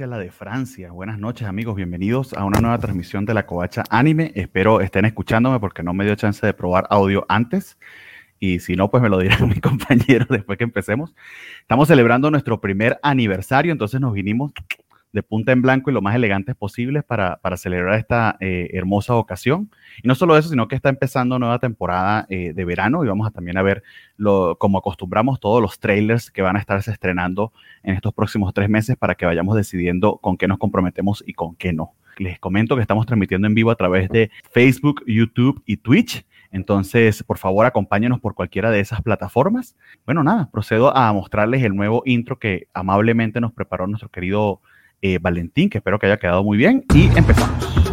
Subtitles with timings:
[0.00, 0.90] la de Francia.
[0.90, 4.32] Buenas noches amigos, bienvenidos a una nueva transmisión de la Covacha Anime.
[4.34, 7.78] Espero estén escuchándome porque no me dio chance de probar audio antes
[8.40, 11.14] y si no, pues me lo dirá mi compañero después que empecemos.
[11.60, 14.50] Estamos celebrando nuestro primer aniversario, entonces nos vinimos
[15.14, 19.14] de punta en blanco y lo más elegantes posibles para, para celebrar esta eh, hermosa
[19.14, 19.70] ocasión.
[20.02, 23.26] Y no solo eso, sino que está empezando nueva temporada eh, de verano y vamos
[23.26, 23.84] a también a ver,
[24.16, 27.52] lo, como acostumbramos, todos los trailers que van a estarse estrenando
[27.84, 31.54] en estos próximos tres meses para que vayamos decidiendo con qué nos comprometemos y con
[31.54, 31.94] qué no.
[32.18, 36.26] Les comento que estamos transmitiendo en vivo a través de Facebook, YouTube y Twitch.
[36.50, 39.76] Entonces, por favor, acompáñenos por cualquiera de esas plataformas.
[40.06, 44.60] Bueno, nada, procedo a mostrarles el nuevo intro que amablemente nos preparó nuestro querido
[45.04, 46.82] eh, Valentín, que espero que haya quedado muy bien.
[46.94, 47.83] Y empezamos.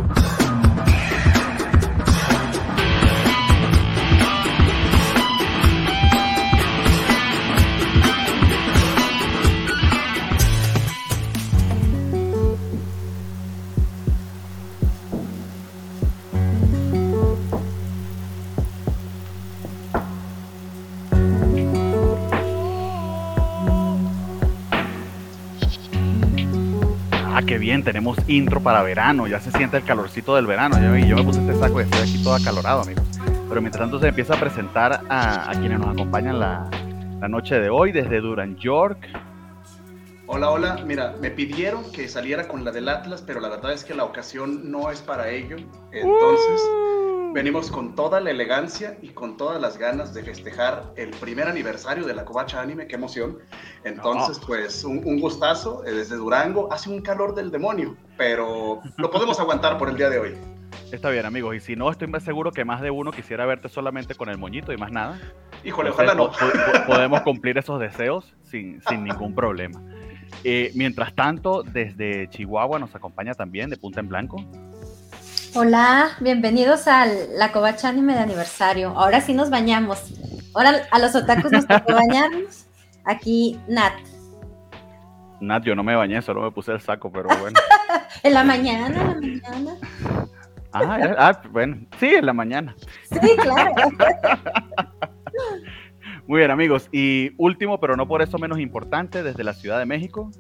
[27.58, 30.78] Bien, tenemos intro para verano, ya se siente el calorcito del verano.
[30.82, 33.04] Yo, yo me puse este saco y estoy aquí todo acalorado, amigos.
[33.50, 36.70] Pero mientras tanto se empieza a presentar a, quienes nos acompañan la,
[37.20, 39.08] la, noche de hoy desde Durán, York.
[40.28, 40.84] Hola, hola.
[40.86, 44.06] Mira, me pidieron que saliera con la del Atlas, pero la verdad es que la
[44.06, 45.58] ocasión no es para ello.
[45.92, 47.01] Entonces, uh.
[47.34, 52.06] Venimos con toda la elegancia y con todas las ganas de festejar el primer aniversario
[52.06, 52.88] de la Covacha Anime.
[52.88, 53.40] ¡Qué emoción!
[53.84, 56.72] Entonces, pues un, gustazo eh, desde Durango.
[56.72, 60.38] Hace un calor del demonio, pero lo podemos aguantar por el día de hoy.
[60.92, 61.56] Está bien, amigos.
[61.56, 64.38] Y si no, estoy más seguro que más de uno quisiera verte solamente con el
[64.38, 65.20] moñito y más nada.
[65.64, 66.32] Híjole, ojalá no.
[66.86, 69.82] podemos cumplir esos deseos sin, sin ningún problema.
[70.44, 74.44] Eh, mientras tanto, desde Chihuahua nos acompaña también de Punta en Blanco.
[75.54, 78.92] Hola, bienvenidos a la Covacha Anime de aniversario.
[78.92, 80.14] Ahora sí nos bañamos.
[80.54, 82.68] Ahora a los otakus nos tocó bañarnos.
[83.04, 83.92] Aquí, Nat.
[85.42, 87.60] Nat, yo no me bañé, solo me puse el saco, pero bueno.
[88.24, 89.78] en la mañana, en la mañana.
[90.74, 92.74] Ah, ah, bueno, sí, en la mañana.
[93.10, 93.74] Sí, claro.
[96.28, 96.88] Muy bien, amigos.
[96.94, 100.32] Y último, pero no por eso menos importante, desde la Ciudad de México.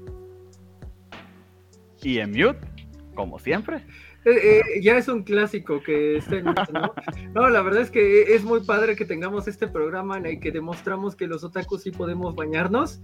[2.01, 2.65] Y en mute,
[3.13, 3.83] como siempre.
[4.23, 6.53] Eh, eh, ya es un clásico que esté ¿no?
[7.33, 7.49] ¿no?
[7.49, 11.15] la verdad es que es muy padre que tengamos este programa en el que demostramos
[11.15, 13.01] que los otakus sí podemos bañarnos,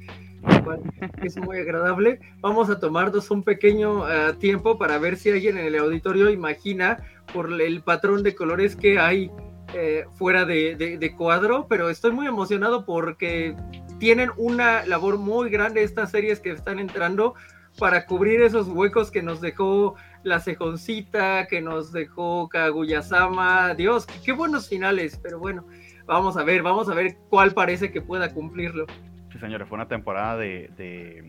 [1.23, 2.19] es muy agradable.
[2.41, 7.03] Vamos a tomarnos un pequeño ah, tiempo para ver si alguien en el auditorio imagina
[7.33, 9.31] por el patrón de colores que hay
[9.73, 13.55] eh, fuera de, de cuadro, pero estoy muy emocionado porque
[13.99, 17.33] tienen una labor muy grande estas series que están entrando
[17.77, 23.73] para cubrir esos huecos que nos dejó la cejoncita que nos dejó Kaguya-sama.
[23.75, 25.65] Dios, qué, buenos finales, pero bueno,
[26.05, 28.85] vamos a ver, vamos a ver cuál parece que pueda cumplirlo.
[29.31, 31.27] Sí, señores, fue una temporada de,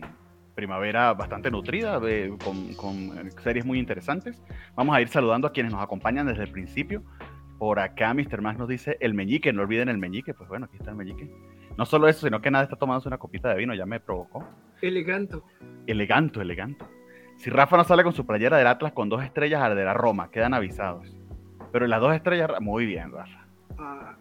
[0.55, 2.01] primavera bastante nutrida,
[2.43, 4.41] con, series muy interesantes.
[4.75, 7.03] Vamos a ir saludando a quienes nos acompañan desde el principio.
[7.57, 8.41] Por acá, Mr.
[8.41, 10.33] Max nos dice el meñique, no olviden el meñique.
[10.33, 11.29] Pues bueno, aquí está el meñique.
[11.77, 14.45] No solo eso, sino que nada está tomándose una copita de vino, ya me provocó.
[14.81, 15.45] Eleganto.
[15.87, 16.89] Eleganto, eleganto.
[17.39, 20.53] Si Rafa no sale con su playera del Atlas con dos estrellas, arderá Roma, quedan
[20.53, 21.17] avisados.
[21.71, 23.47] Pero las dos estrellas, muy bien, Rafa.
[23.77, 24.17] Ah.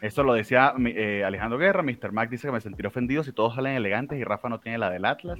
[0.00, 1.84] Eso lo decía eh, Alejandro Guerra.
[1.84, 2.10] Mr.
[2.10, 4.90] Mac dice que me sentiré ofendido si todos salen elegantes y Rafa no tiene la
[4.90, 5.38] del Atlas.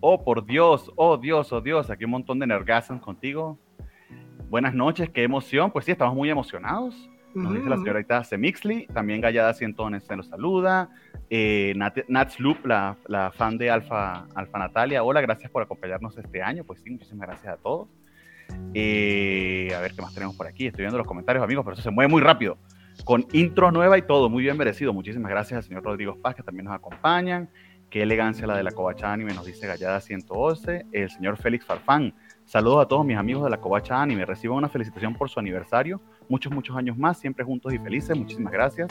[0.00, 3.58] Oh, por Dios, oh Dios, oh Dios, aquí un montón de nergasms contigo.
[4.50, 5.70] Buenas noches, qué emoción.
[5.70, 7.08] Pues sí, estamos muy emocionados.
[7.38, 8.86] Nos dice la señorita Semixley.
[8.88, 10.90] También Gallada Cientones se nos saluda.
[11.30, 15.02] Eh, Nat, Loop, la, fan de Alfa, Alfa Natalia.
[15.02, 16.64] Hola, gracias por acompañarnos este año.
[16.64, 17.88] Pues sí, muchísimas gracias a todos.
[18.74, 20.66] Eh, a ver qué más tenemos por aquí.
[20.66, 22.58] Estoy viendo los comentarios, amigos, pero eso se mueve muy rápido.
[23.04, 24.92] Con intro nueva y todo, muy bien merecido.
[24.92, 27.48] Muchísimas gracias al señor Rodrigo Paz, que también nos acompañan.
[27.90, 30.86] Qué elegancia la de la Covacha Anime, nos dice Gallada 111.
[30.92, 32.12] El señor Félix Farfán.
[32.44, 34.26] Saludos a todos mis amigos de la Covacha Anime.
[34.26, 35.98] Reciban una felicitación por su aniversario.
[36.28, 38.14] Muchos, muchos años más, siempre juntos y felices.
[38.14, 38.88] Muchísimas gracias.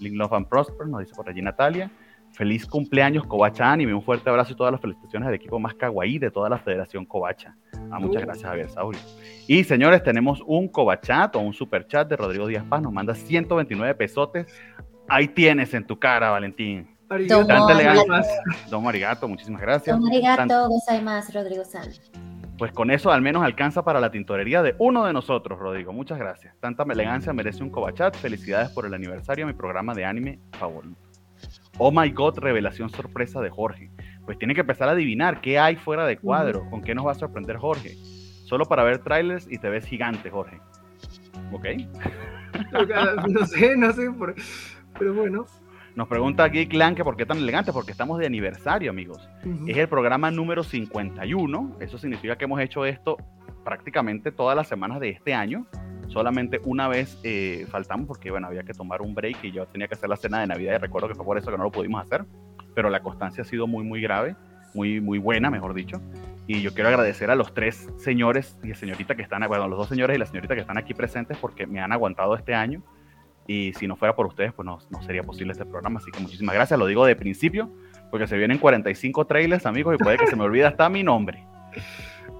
[0.00, 1.90] Link Love and Prosper, nos dice por allí Natalia.
[2.32, 3.92] Feliz cumpleaños, Covacha Anime.
[3.92, 7.04] Un fuerte abrazo y todas las felicitaciones al equipo más kawaii de toda la Federación
[7.04, 7.54] Covacha.
[7.90, 8.26] Ah, muchas uh.
[8.26, 9.00] gracias, Javier Saurio.
[9.46, 12.80] Y señores, tenemos un Covachat o un super chat de Rodrigo Díaz Paz.
[12.80, 14.46] Nos manda 129 pesotes.
[15.06, 16.91] Ahí tienes en tu cara, Valentín.
[17.28, 17.46] Don
[18.70, 19.96] Don Marigato, muchísimas gracias.
[19.96, 20.68] Don Marigato,
[21.02, 22.10] más, Rodrigo Sánchez
[22.62, 25.92] pues con eso al menos alcanza para la tintorería de uno de nosotros, Rodrigo.
[25.92, 26.54] Muchas gracias.
[26.60, 28.14] Tanta elegancia merece un Covachat.
[28.16, 30.94] Felicidades por el aniversario de mi programa de anime favorito.
[31.78, 33.90] Oh my god, revelación sorpresa de Jorge.
[34.24, 37.10] pues tiene que empezar a adivinar qué hay fuera de cuadro, con qué nos va
[37.10, 37.96] a sorprender Jorge.
[38.44, 40.60] Solo para ver trailers y te ves gigante, Jorge.
[41.50, 41.66] ¿Ok?
[43.28, 44.08] no sé, no sé,
[44.96, 45.46] pero bueno.
[45.94, 49.28] Nos pregunta aquí Clan que por qué tan elegante, porque estamos de aniversario, amigos.
[49.66, 51.76] Es el programa número 51.
[51.80, 53.18] Eso significa que hemos hecho esto
[53.62, 55.66] prácticamente todas las semanas de este año.
[56.08, 59.86] Solamente una vez eh, faltamos porque, bueno, había que tomar un break y yo tenía
[59.86, 61.70] que hacer la cena de Navidad y recuerdo que fue por eso que no lo
[61.70, 62.24] pudimos hacer.
[62.74, 64.34] Pero la constancia ha sido muy, muy grave,
[64.72, 66.00] muy, muy buena, mejor dicho.
[66.46, 69.88] Y yo quiero agradecer a los tres señores y señorita que están, bueno, los dos
[69.90, 72.82] señores y la señorita que están aquí presentes porque me han aguantado este año
[73.46, 76.00] y si no fuera por ustedes, pues no, sería posible este programa.
[76.00, 77.70] Así que muchísimas gracias, lo digo de principio,
[78.10, 81.44] porque se vienen 45 trailers, amigos, y puede que se me olvide hasta mi nombre.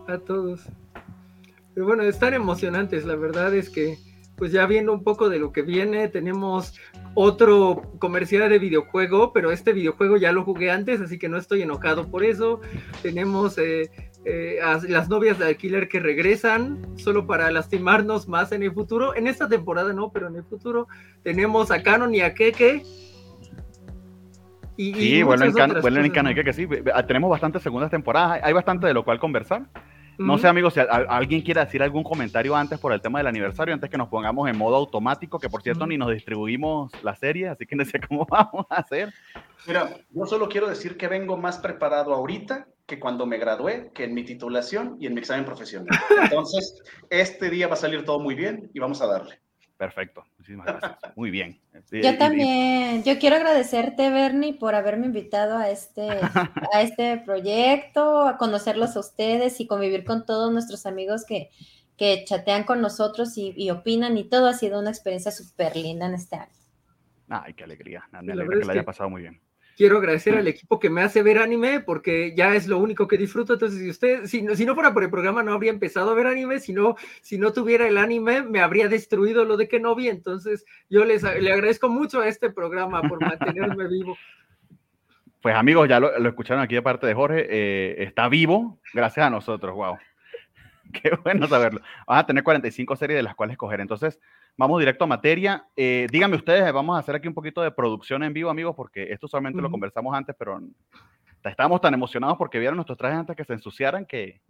[0.06, 0.66] A todos.
[1.74, 3.98] Pero bueno, están emocionantes, la verdad es que,
[4.36, 6.74] pues ya viendo un poco de lo que viene, tenemos
[7.14, 11.62] otro comercial de videojuego, pero este videojuego ya lo jugué antes, así que no estoy
[11.62, 12.60] enojado por eso.
[13.02, 13.90] Tenemos eh,
[14.24, 19.16] eh, a las novias de Alquiler que regresan solo para lastimarnos más en el futuro.
[19.16, 20.86] En esta temporada no, pero en el futuro
[21.24, 22.84] tenemos a Canon y a Keke.
[24.76, 26.68] Y, sí, bueno, en, Canon y Keke sí.
[27.06, 29.66] Tenemos bastantes segundas temporadas, hay bastante de lo cual conversar.
[30.18, 33.74] No sé, amigos, si alguien quiere decir algún comentario antes por el tema del aniversario,
[33.74, 37.48] antes que nos pongamos en modo automático, que por cierto ni nos distribuimos la serie,
[37.48, 39.12] así que no sé cómo vamos a hacer.
[39.66, 44.04] Mira, yo solo quiero decir que vengo más preparado ahorita que cuando me gradué, que
[44.04, 45.88] en mi titulación y en mi examen profesional.
[46.22, 49.40] Entonces, este día va a salir todo muy bien y vamos a darle.
[49.76, 51.16] Perfecto, muchísimas gracias.
[51.16, 51.60] Muy bien.
[51.90, 56.08] Yo también, yo quiero agradecerte, Bernie, por haberme invitado a este,
[56.72, 61.50] a este proyecto, a conocerlos a ustedes y convivir con todos nuestros amigos que,
[61.96, 64.46] que chatean con nosotros y, opinan y todo.
[64.46, 66.52] Ha sido una experiencia súper linda en este año.
[67.28, 68.08] Ay, qué alegría.
[68.22, 69.40] Me alegra que la haya pasado muy bien
[69.76, 73.18] quiero agradecer al equipo que me hace ver anime porque ya es lo único que
[73.18, 73.54] disfruto.
[73.54, 76.60] Entonces, si usted, si, no fuera por el programa, no habría empezado a ver anime.
[76.60, 80.08] Si no, si no tuviera el anime, me habría destruido lo de que no vi.
[80.08, 84.16] Entonces, yo les le agradezco mucho a este programa por mantenerme vivo.
[85.42, 89.30] Pues amigos, ya lo, escucharon aquí de parte de Jorge, eh, está vivo gracias a
[89.30, 89.96] nosotros, wow.
[91.02, 91.80] Qué bueno saberlo.
[92.06, 93.80] Vamos a tener 45 series de las cuales escoger.
[93.80, 94.18] Entonces,
[94.56, 95.66] Vamos directo a materia.
[95.74, 99.10] Eh, díganme ustedes, vamos a hacer aquí un poquito de producción en vivo, amigos, porque
[99.10, 100.60] esto solamente lo conversamos antes, pero
[101.42, 104.42] estábamos tan emocionados porque vieron nuestros trajes antes que se ensuciaran que,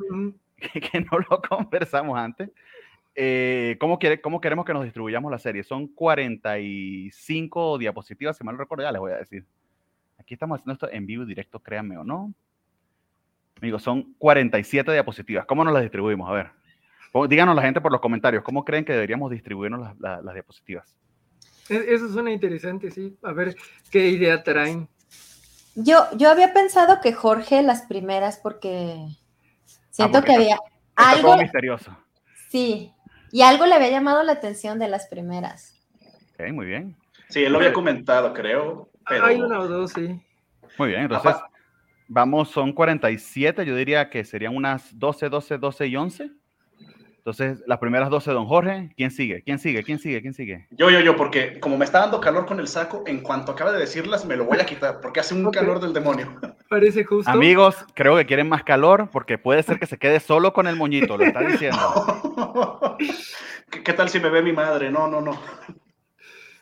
[0.56, 2.50] que, no lo conversamos antes.
[3.14, 5.62] Eh, ¿cómo, quiere, ¿Cómo queremos que nos distribuyamos la serie?
[5.62, 9.46] Son 45 diapositivas, si mal no recuerdo, ya les voy a decir.
[10.18, 12.34] Aquí estamos haciendo esto en vivo y directo, créanme o no.
[13.62, 15.46] Amigos, son 47 diapositivas.
[15.46, 16.28] ¿Cómo nos las distribuimos?
[16.28, 16.50] A ver.
[17.28, 20.96] Díganos la gente por los comentarios, ¿cómo creen que deberíamos distribuirnos las, diapositivas?
[21.68, 23.16] Eso suena interesante, sí.
[23.22, 23.54] A ver
[23.92, 24.88] qué idea traen.
[25.76, 28.96] Yo, yo había pensado que Jorge las primeras porque
[29.90, 30.58] siento ah, que había
[30.96, 31.96] algo misterioso.
[32.48, 32.92] Sí,
[33.30, 35.80] y algo le había llamado la atención de las primeras.
[36.34, 36.96] Ok, muy bien.
[37.28, 38.90] Sí, él lo había comentado, creo.
[39.04, 40.20] Hay una o dos, sí.
[40.78, 41.36] Muy bien, entonces
[42.08, 46.30] vamos, son 47, yo diría que serían unas 12, 12, 12 y 11.
[47.24, 49.44] Entonces, las primeras 12, don Jorge, ¿quién sigue?
[49.44, 49.84] ¿Quién sigue?
[49.84, 50.20] ¿Quién sigue?
[50.22, 50.66] ¿Quién sigue?
[50.72, 53.70] Yo, yo, yo, porque como me está dando calor con el saco, en cuanto acabe
[53.70, 56.40] de decirlas, me lo voy a quitar, porque hace un calor del demonio.
[56.68, 57.30] Parece justo.
[57.30, 60.74] Amigos, creo que quieren más calor, porque puede ser que se quede solo con el
[60.74, 61.78] moñito, lo está diciendo.
[63.70, 64.90] ¿Qué, tal si me ve mi madre?
[64.90, 65.40] No, no, no.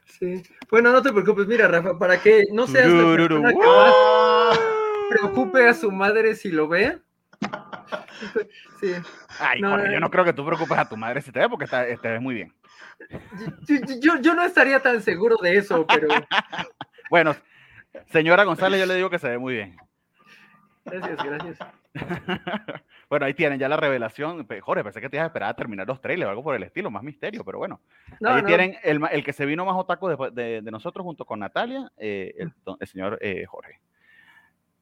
[0.05, 0.43] Sí.
[0.71, 3.95] Bueno, no te preocupes, mira, Rafa, para que no seas la persona que más
[5.11, 6.99] preocupe a su madre si lo ve.
[8.81, 8.93] Sí.
[9.39, 12.09] Ay, yo no creo que tú preocupes a tu madre si te ve porque te
[12.09, 12.55] ves muy bien.
[14.01, 16.09] Yo, yo, no estaría tan seguro de eso, pero.
[17.11, 17.35] bueno,
[18.07, 19.77] señora González, yo le digo que se ve muy bien.
[20.85, 21.59] Gracias, gracias.
[23.09, 24.47] bueno, ahí tienen ya la revelación.
[24.61, 26.63] Jorge, pensé que te ibas a esperar a terminar los trailers o algo por el
[26.63, 27.81] estilo, más misterio, pero bueno.
[28.25, 31.91] ahí tienen el, el, que se vino más otaku de, de, nosotros junto con Natalia,
[31.97, 33.81] eh, el, el, señor eh, Jorge.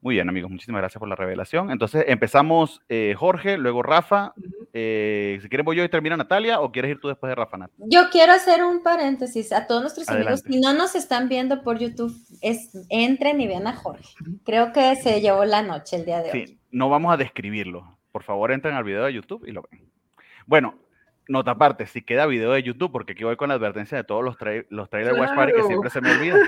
[0.00, 1.72] Muy bien, amigos, muchísimas gracias por la revelación.
[1.72, 4.32] Entonces empezamos eh, Jorge, luego Rafa.
[4.72, 7.56] Eh, si quieres voy yo y termina Natalia o quieres ir tú después de Rafa,
[7.56, 7.70] Nat?
[7.78, 10.42] Yo quiero hacer un paréntesis a todos nuestros amigos.
[10.46, 14.14] Si no nos están viendo por YouTube, es, entren y vean a Jorge.
[14.44, 16.46] Creo que se llevó la noche el día de hoy.
[16.46, 17.98] Sí, no vamos a describirlo.
[18.12, 19.90] Por favor, entren al video de YouTube y lo ven.
[20.46, 20.76] Bueno,
[21.26, 24.24] nota aparte, si queda video de YouTube, porque aquí voy con la advertencia de todos
[24.24, 24.36] los,
[24.70, 26.40] los trailers Watch Party que siempre se me olvidan.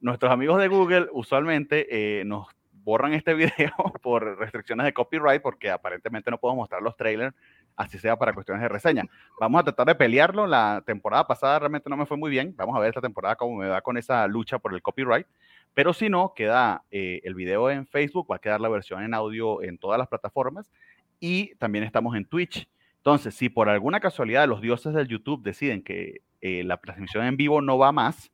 [0.00, 2.48] Nuestros amigos de Google usualmente eh, nos
[2.86, 7.34] borran este video por restricciones de copyright porque aparentemente no puedo mostrar los trailers,
[7.74, 9.02] así sea para cuestiones de reseña.
[9.40, 10.46] Vamos a tratar de pelearlo.
[10.46, 12.54] La temporada pasada realmente no me fue muy bien.
[12.56, 15.26] Vamos a ver esta temporada cómo me va con esa lucha por el copyright.
[15.74, 19.12] Pero si no, queda eh, el video en Facebook, va a quedar la versión en
[19.12, 20.70] audio en todas las plataformas
[21.18, 22.68] y también estamos en Twitch.
[22.98, 27.36] Entonces, si por alguna casualidad los dioses del YouTube deciden que eh, la transmisión en
[27.36, 28.30] vivo no va más,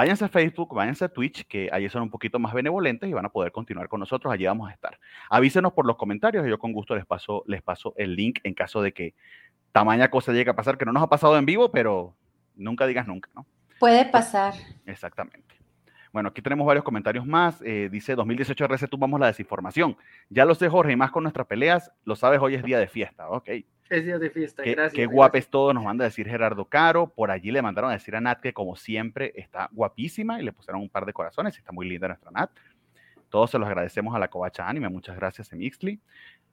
[0.00, 3.26] váyanse a Facebook, váyanse a Twitch, que allí son un poquito más benevolentes y van
[3.26, 4.32] a poder continuar con nosotros.
[4.32, 4.98] Allí vamos a estar.
[5.28, 8.54] Avísenos por los comentarios y yo con gusto les paso, les paso el link en
[8.54, 9.12] caso de que
[9.72, 12.14] tamaña cosa llegue a pasar, que no nos ha pasado en vivo, pero
[12.56, 13.44] nunca digas nunca, ¿no?
[13.78, 14.54] Puede pasar.
[14.86, 15.54] Exactamente.
[16.14, 17.60] Bueno, aquí tenemos varios comentarios más.
[17.60, 19.98] Eh, dice 2018 RC, tumbamos la desinformación.
[20.30, 22.88] Ya lo sé, Jorge, y más con nuestras peleas, lo sabes, hoy es día de
[22.88, 23.28] fiesta.
[23.28, 23.50] Ok.
[23.90, 24.94] Es día de fiesta, qué, gracias.
[24.94, 27.08] Qué guapes todo, nos manda a decir Gerardo Caro.
[27.08, 30.52] Por allí le mandaron a decir a Nat que, como siempre, está guapísima y le
[30.52, 31.58] pusieron un par de corazones.
[31.58, 32.50] Está muy linda nuestra Nat.
[33.28, 34.88] Todos se los agradecemos a la Covacha Anime.
[34.88, 35.94] Muchas gracias, Emixli.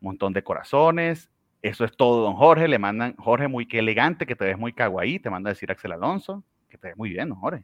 [0.01, 1.29] Un montón de corazones.
[1.61, 2.67] Eso es todo, don Jorge.
[2.67, 5.19] Le mandan, Jorge, muy que elegante, que te ves muy kawaii.
[5.19, 7.63] Te manda a decir Axel Alonso, que te ves muy bien, don Jorge.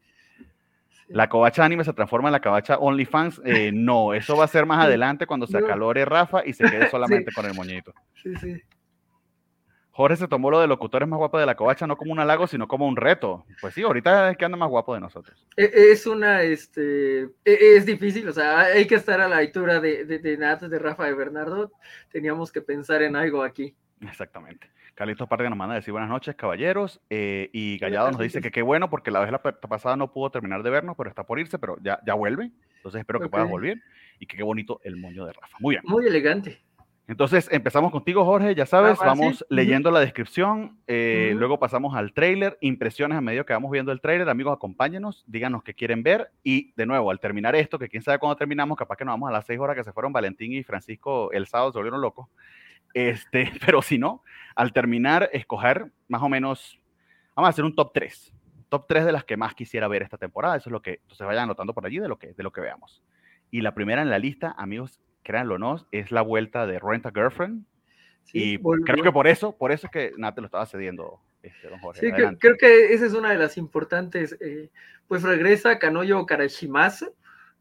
[1.08, 3.42] La covacha anime se transforma en la covacha OnlyFans.
[3.44, 6.90] Eh, no, eso va a ser más adelante cuando se acalore Rafa y se quede
[6.92, 7.92] solamente con el moñito.
[8.22, 8.62] Sí, sí.
[9.96, 12.48] Jorge se tomó lo de locutores más guapos de la covacha no como un halago,
[12.48, 13.46] sino como un reto.
[13.62, 15.48] Pues sí, ahorita es que anda más guapo de nosotros.
[15.56, 19.80] E, es una, este, e, es difícil, o sea, hay que estar a la altura
[19.80, 21.72] de, de, de Nat, de Rafa, de Bernardo.
[22.10, 23.76] Teníamos que pensar en algo aquí.
[24.02, 24.68] Exactamente.
[24.96, 27.00] Carlitos Parga nos manda a decir buenas noches, caballeros.
[27.12, 30.32] Eh, y Gallado nos dice que qué bueno, porque la vez la pasada no pudo
[30.32, 32.52] terminar de vernos, pero está por irse, pero ya, ya vuelve.
[32.78, 33.32] Entonces espero que okay.
[33.32, 33.80] puedas volver.
[34.20, 35.58] Y que qué bonito el moño de Rafa.
[35.60, 35.84] Muy bien.
[35.86, 36.62] Muy elegante.
[37.08, 38.56] Entonces empezamos contigo, Jorge.
[38.56, 39.46] Ya sabes, ah, vamos sí.
[39.50, 40.80] leyendo la descripción.
[40.88, 41.40] Eh, uh -huh.
[41.40, 42.58] Luego pasamos al trailer.
[42.62, 44.30] Impresiones a medida que vamos viendo el trailer.
[44.30, 45.24] Amigos, acompáñenos.
[45.28, 46.32] Díganos qué quieren ver.
[46.44, 49.30] Y de nuevo, al terminar esto, que quién sabe cuándo terminamos, capaz que nos vamos
[49.30, 52.30] a las seis horas que se fueron Valentín y Francisco el sábado, se volvieron locos.
[52.94, 54.24] Este, pero si no,
[54.56, 56.80] al terminar, escoger más o menos,
[57.36, 58.34] vamos a hacer un top 3.
[58.70, 60.56] Top 3 de las que más quisiera ver esta temporada.
[60.56, 62.62] Eso es lo que entonces vayan anotando por allí de lo que, de lo que
[62.62, 63.04] veamos.
[63.52, 67.06] Y la primera en la lista, amigos, créanlo o no, es la vuelta de Rent
[67.06, 67.66] a Girlfriend.
[68.24, 68.86] Sí, y volvió.
[68.86, 72.00] creo que por eso, por eso es que Nate lo estaba cediendo, este, don Jorge.
[72.00, 74.38] Sí, que, creo que esa es una de las importantes.
[74.40, 74.70] Eh,
[75.08, 77.14] pues regresa Kanoyo Karashimasu,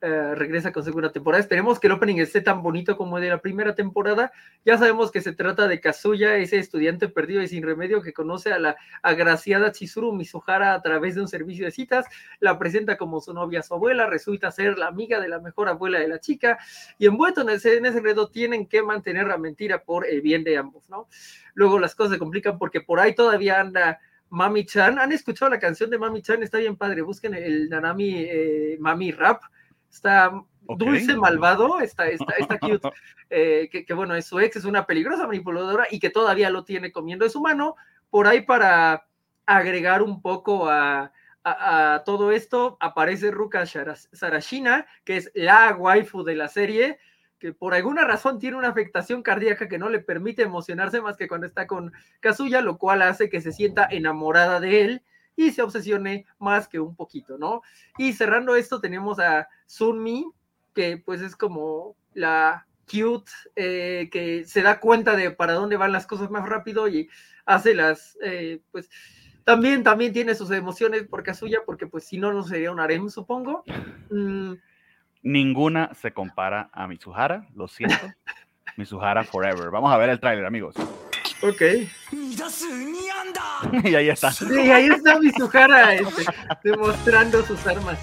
[0.05, 1.41] Uh, regresa con segunda temporada.
[1.41, 4.33] Esperemos que el opening esté tan bonito como el de la primera temporada.
[4.65, 8.53] Ya sabemos que se trata de Kazuya, ese estudiante perdido y sin remedio que conoce
[8.53, 12.07] a la agraciada Chizuru Mizuhara a través de un servicio de citas,
[12.41, 16.01] la presenta como su novia, su abuela, resulta ser la amiga de la mejor abuela
[16.01, 16.59] de la chica,
[16.99, 20.43] y envuelto en ese, en ese enredo tienen que mantener la mentira por el bien
[20.43, 21.07] de ambos, ¿no?
[21.55, 24.99] Luego las cosas se complican porque por ahí todavía anda Mami Chan.
[24.99, 26.43] ¿Han escuchado la canción de Mami Chan?
[26.43, 27.03] Está bien padre.
[27.03, 29.43] Busquen el Nanami eh, Mami Rap
[29.93, 30.87] está okay.
[30.87, 32.89] dulce, malvado, está, está, está cute,
[33.31, 36.65] eh, que, que, bueno, es su ex, es una peligrosa manipuladora y que todavía lo
[36.65, 37.77] tiene comiendo de su mano,
[38.11, 39.07] por ahí para
[39.47, 41.13] agregar un poco a,
[41.45, 46.99] a, a todo esto, aparece Ruka Sarashina, que es la waifu de la serie,
[47.39, 51.27] que por alguna razón tiene una afectación cardíaca que no le permite emocionarse más que
[51.27, 55.03] cuando está con Kazuya, lo cual hace que se sienta enamorada de él,
[55.37, 57.63] y se obsesione más que un poquito, ¿no?
[57.99, 60.27] Y cerrando esto tenemos a Sunmi,
[60.75, 65.93] que pues es como la cute, eh, que se da cuenta de para dónde van
[65.93, 67.09] las cosas más rápido y
[67.47, 68.91] hace las, eh, pues
[69.45, 73.09] también, también tiene sus emociones por Kazuya, porque pues si no, no sería un harem,
[73.09, 73.65] supongo.
[74.11, 74.55] Mm.
[75.23, 77.97] Ninguna se compara a Mizuhara, lo siento.
[78.77, 79.71] Mizuhara Forever.
[79.71, 80.75] Vamos a ver el tráiler, amigos.
[81.43, 81.63] Ok.
[83.85, 84.33] y ahí está.
[84.33, 86.25] Sí, ahí está Mizuhara este,
[86.63, 87.99] demostrando sus armas.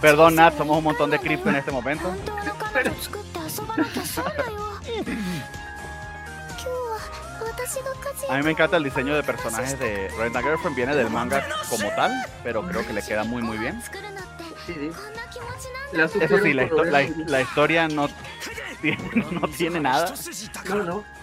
[0.00, 2.14] Perdón, Nat, somos un montón de cripto en este momento.
[8.28, 10.76] A mí me encanta el diseño de personajes de Rent a Girlfriend.
[10.76, 13.80] Viene del manga como tal, pero creo que le queda muy, muy bien.
[14.66, 14.90] Sí, sí.
[16.20, 18.08] Eso sí, la, histo la, la historia no
[18.82, 20.12] tiene, no tiene nada.
[20.68, 21.13] No, no.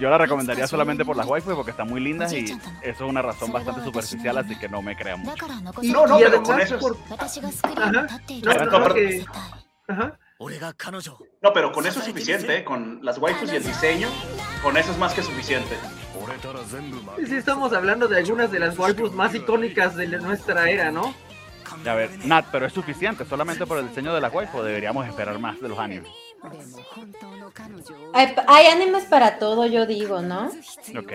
[0.00, 3.20] Yo la recomendaría solamente por las waifus porque están muy lindas y eso es una
[3.20, 5.46] razón bastante superficial, así que no me crean mucho.
[5.82, 6.96] No, no, pero con eso por...
[9.88, 10.18] Ajá.
[11.42, 12.64] No, pero con eso es suficiente, ¿eh?
[12.64, 14.08] con las waifus y el diseño,
[14.62, 15.76] con eso es más que suficiente.
[17.26, 21.14] Sí, estamos hablando de algunas de las waifus más icónicas de nuestra era, ¿no?
[21.86, 25.38] A ver, Nat, pero es suficiente, solamente por el diseño de la waifu deberíamos esperar
[25.38, 26.10] más de los animes.
[28.14, 30.46] Hay, hay, animes para todo, yo digo, ¿no?
[30.98, 31.12] Ok.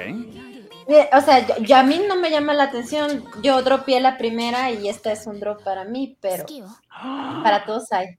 [1.13, 3.25] O sea, yo, yo, a mí no me llama la atención.
[3.41, 6.45] Yo dropeé la primera y esta es un drop para mí, pero
[7.43, 8.17] para todos hay.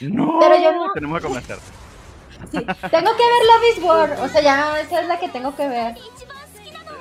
[0.00, 0.92] No, pero yo no.
[0.92, 1.64] Tenemos que convencerte.
[2.50, 4.20] Sí, tengo que ver Love is War.
[4.20, 5.96] O sea, ya esa es la que tengo que ver.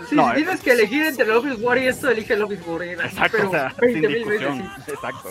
[0.10, 2.84] si tienes que elegir entre Love War y esto, elige Love War.
[2.84, 4.72] Exacto, pero o sea, 20 sin veces, discusión.
[4.86, 4.92] sí.
[4.92, 5.30] Exacto.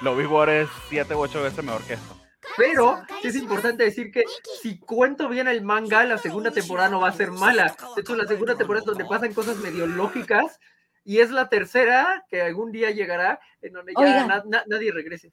[0.00, 2.13] Love War es 7 u 8 veces mejor que esto.
[2.56, 4.24] Pero sí es importante decir que
[4.60, 7.74] si cuento bien el manga, la segunda temporada no va a ser mala.
[7.94, 10.60] De hecho, la segunda temporada es donde pasan cosas medio lógicas
[11.04, 15.32] y es la tercera que algún día llegará en donde ya na- na- nadie regrese.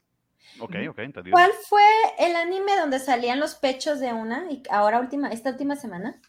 [0.60, 1.36] Ok, ok, entendido.
[1.36, 1.84] ¿Cuál fue
[2.20, 6.20] el anime donde salían los pechos de una y ahora última, esta última semana?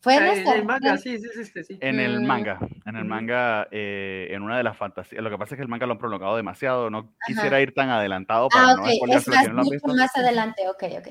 [0.00, 0.54] Fue en Ah, en esta.
[0.54, 1.78] el manga, sí, sí, sí, sí, sí.
[1.80, 2.26] En el Mm.
[2.26, 5.62] manga, en el manga, eh, en una de las fantasías, lo que pasa es que
[5.62, 8.90] el manga lo han prolongado demasiado, no quisiera ir tan adelantado para Ah, no ok,
[8.96, 9.94] spoilear es más, no visto.
[9.94, 11.08] más adelante, ok, ok.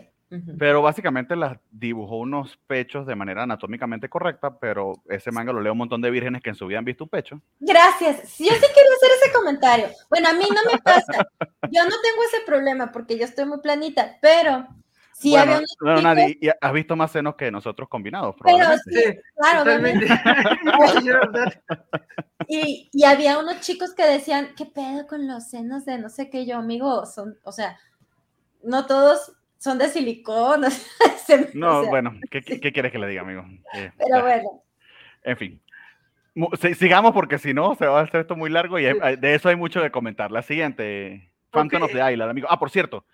[0.60, 5.72] Pero básicamente las dibujó unos pechos de manera anatómicamente correcta, pero ese manga lo leo
[5.72, 7.42] un montón de vírgenes que en su vida han visto un pecho.
[7.60, 8.30] Gracias.
[8.30, 9.88] Sí, Yo sí quería hacer ese comentario.
[10.10, 11.28] Bueno, a mí no me pasa.
[11.72, 14.68] Yo no tengo ese problema porque yo estoy muy planita, pero
[15.20, 18.92] sí bueno, había no, nadie, y has visto más senos que nosotros combinados, pero probablemente.
[18.92, 20.08] sí, Sí, claro, totalmente.
[22.48, 22.56] Sí.
[22.58, 26.30] Y, y había unos chicos que decían, ¿qué pedo con los senos de no sé
[26.30, 26.46] qué?
[26.48, 27.78] Yo, amigo, son, o sea,
[28.64, 30.64] no todos son de silicón.
[31.28, 33.46] se- No, o sea, bueno, ¿qué, qué- qué quieres que le diga, amigo?
[33.74, 34.22] Eh, Pero ya.
[34.22, 34.64] bueno,
[35.24, 35.62] En fin.
[36.78, 39.56] Sigamos porque si no se va a hacer esto muy largo y de eso hay
[39.58, 40.32] mucho que comentar.
[40.32, 41.98] La siguiente, Phantom of Ok.
[41.98, 42.48] the Island, amigo.
[42.50, 43.06] Ah, por cierto,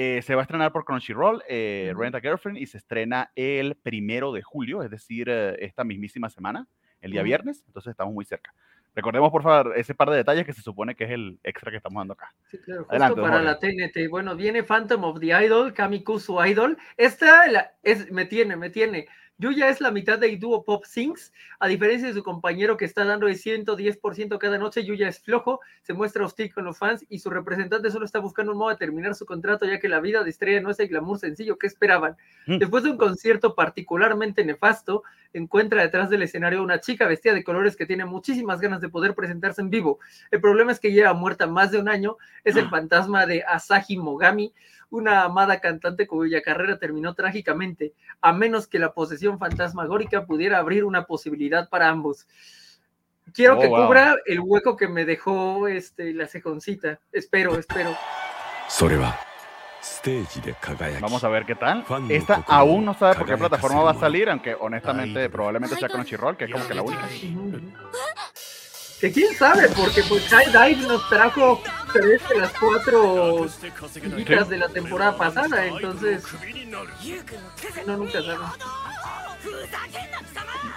[0.00, 1.92] eh, se va a estrenar por Crunchyroll, eh.
[1.96, 6.30] Rent a Girlfriend, y se estrena el primero de julio, es decir, eh, esta mismísima
[6.30, 6.68] semana,
[7.00, 8.54] el día viernes, entonces estamos muy cerca.
[8.94, 11.76] Recordemos, por favor, ese par de detalles que se supone que es el extra que
[11.78, 12.32] estamos dando acá.
[12.46, 14.08] Sí, claro, justo Adelante, para la TNT.
[14.08, 16.78] Bueno, viene Phantom of the Idol, Kamikusu Idol.
[16.96, 19.06] Esta la- es, me tiene, me tiene.
[19.40, 23.04] Yuya es la mitad de dúo Pop Sings, a diferencia de su compañero que está
[23.04, 27.20] dando el 110% cada noche, Yuya es flojo, se muestra hostil con los fans y
[27.20, 30.24] su representante solo está buscando un modo de terminar su contrato ya que la vida
[30.24, 32.16] de estrella no es el glamour sencillo que esperaban.
[32.46, 32.58] Mm.
[32.58, 37.76] Después de un concierto particularmente nefasto, encuentra detrás del escenario una chica vestida de colores
[37.76, 40.00] que tiene muchísimas ganas de poder presentarse en vivo.
[40.32, 43.98] El problema es que lleva muerta más de un año, es el fantasma de Asahi
[43.98, 44.52] Mogami,
[44.90, 50.84] una amada cantante cuya carrera terminó trágicamente, a menos que la posesión fantasmagórica pudiera abrir
[50.84, 52.26] una posibilidad para ambos.
[53.34, 53.86] Quiero oh, que wow.
[53.86, 57.00] cubra el hueco que me dejó este, la cejoncita.
[57.12, 57.94] Espero, espero.
[58.68, 59.18] Soreba.
[61.00, 61.84] Vamos a ver qué tal.
[62.08, 66.36] Esta aún no sabe por qué plataforma va a salir, aunque honestamente probablemente sea Crunchyroll,
[66.36, 67.08] que es como que la única.
[69.00, 73.46] Que quién sabe, porque pues High Dive nos trajo tres de las cuatro
[74.48, 76.24] de la temporada pasada, entonces
[77.86, 78.38] no nunca sabe.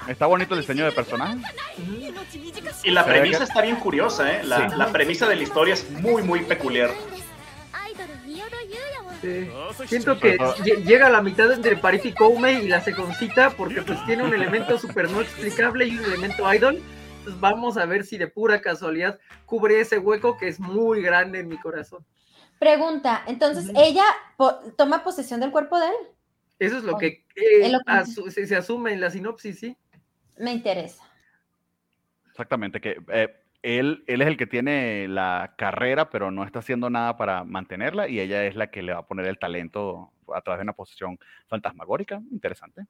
[0.07, 1.37] Está bonito el diseño de personaje.
[2.83, 4.43] Y la premisa que- está bien curiosa, ¿eh?
[4.43, 4.75] La, Sí.
[4.77, 6.91] la premisa de la historia es muy, muy peculiar.
[9.21, 9.49] Sí.
[9.87, 13.81] Siento que lle- llega a la mitad entre Paris y Koumei y la seconcita porque
[13.83, 16.81] pues tiene un elemento súper no explicable y un elemento idol.
[17.39, 21.47] Vamos a ver si de pura casualidad cubre ese hueco que es muy grande en
[21.47, 22.05] mi corazón.
[22.59, 23.71] pregunta, entonces.
[23.75, 24.03] ¿ella
[24.37, 25.95] po- toma posesión del cuerpo de él?
[26.59, 27.25] Eso es lo Oh, que eh,
[27.65, 29.77] es lo que- asu- se, se asume en la sinopsis, sí.
[30.37, 31.03] Me interesa.
[32.29, 33.29] Exactamente, que eh,
[33.63, 38.07] él, él es el que tiene la carrera, pero no está haciendo nada para mantenerla,
[38.07, 40.73] y ella es la que le va a poner el talento a través de una
[40.73, 42.21] posición fantasmagórica.
[42.31, 42.85] Interesante.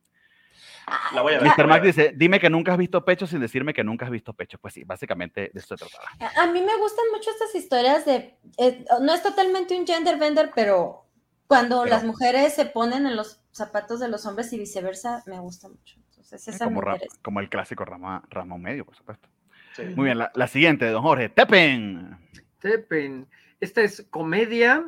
[1.13, 1.51] La voy a ver.
[1.57, 1.67] Mr.
[1.67, 4.57] Max dice, dime que nunca has visto pecho sin decirme que nunca has visto pecho.
[4.59, 6.31] Pues sí, básicamente de eso se trataba.
[6.41, 10.51] A mí me gustan mucho estas historias de, eh, no es totalmente un gender bender,
[10.55, 11.05] pero
[11.47, 15.39] cuando Pero- las mujeres se ponen en los zapatos de los hombres y viceversa, me
[15.39, 15.97] gusta mucho.
[16.09, 19.27] Entonces, esa me Como, como el clásico rama, Ramón Medio, por supuesto.
[19.75, 19.83] Sí.
[19.95, 21.29] Muy bien, la, la siguiente, don Jorge.
[21.29, 22.17] Tepen.
[22.59, 23.27] Tepen.
[23.59, 24.83] Esta es comedia,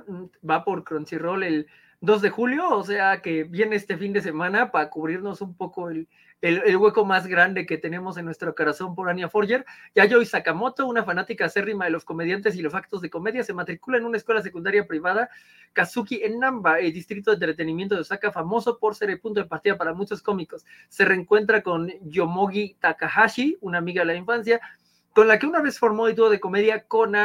[0.49, 1.67] va por Crunchyroll el
[2.03, 5.89] 2 de julio, o sea que viene este fin de semana para cubrirnos un poco
[5.89, 6.09] el,
[6.41, 9.65] el- hueco más grande que tenemos en nuestro corazón por Anya Forger.
[9.95, 13.97] Yayoi Sakamoto, una fanática acérrima de los comediantes y los actos de comedia, se matricula
[13.99, 15.29] en una escuela secundaria privada,
[15.71, 19.45] Kazuki en Namba, el distrito de entretenimiento de Osaka, famoso por ser el punto de
[19.47, 20.65] partida para muchos cómicos.
[20.89, 24.59] Se reencuentra con Yomogi Takahashi, una amiga de la infancia,
[25.13, 27.15] con la que una vez formó el dúo de comedia con,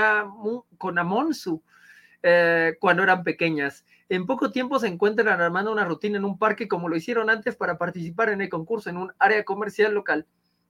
[2.23, 6.67] eh, cuando eran pequeñas en poco tiempo se encuentran armando una rutina en un parque
[6.67, 10.27] como lo hicieron antes para participar en el concurso en un área comercial local.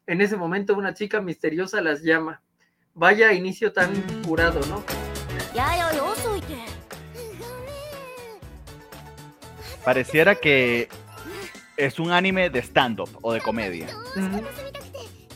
[0.06, 2.42] En ese momento una chica misteriosa las llama.
[2.94, 3.92] Vaya inicio tan
[4.26, 4.82] curado, ¿no?
[9.84, 10.88] Pareciera que
[11.76, 13.86] es un anime de stand-up o de comedia.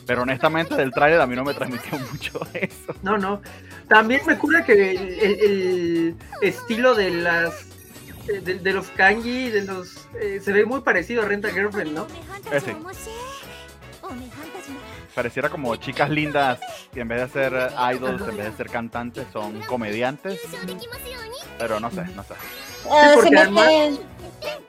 [0.05, 2.93] Pero honestamente del trailer a mí no me transmitió mucho eso.
[3.01, 3.41] No, no.
[3.87, 7.72] También me cura que el estilo de las
[8.25, 10.07] de, los kanji, de los...
[10.19, 12.07] Eh, se ve muy parecido a Renta Girlfriend, ¿no?
[12.51, 12.75] Ese.
[15.13, 16.59] Pareciera como chicas lindas
[16.91, 20.41] que en vez de ser eh, idols, en vez de ser cantantes, son comediantes.
[21.57, 22.33] Pero no sé, no sé.
[22.85, 23.97] Eh,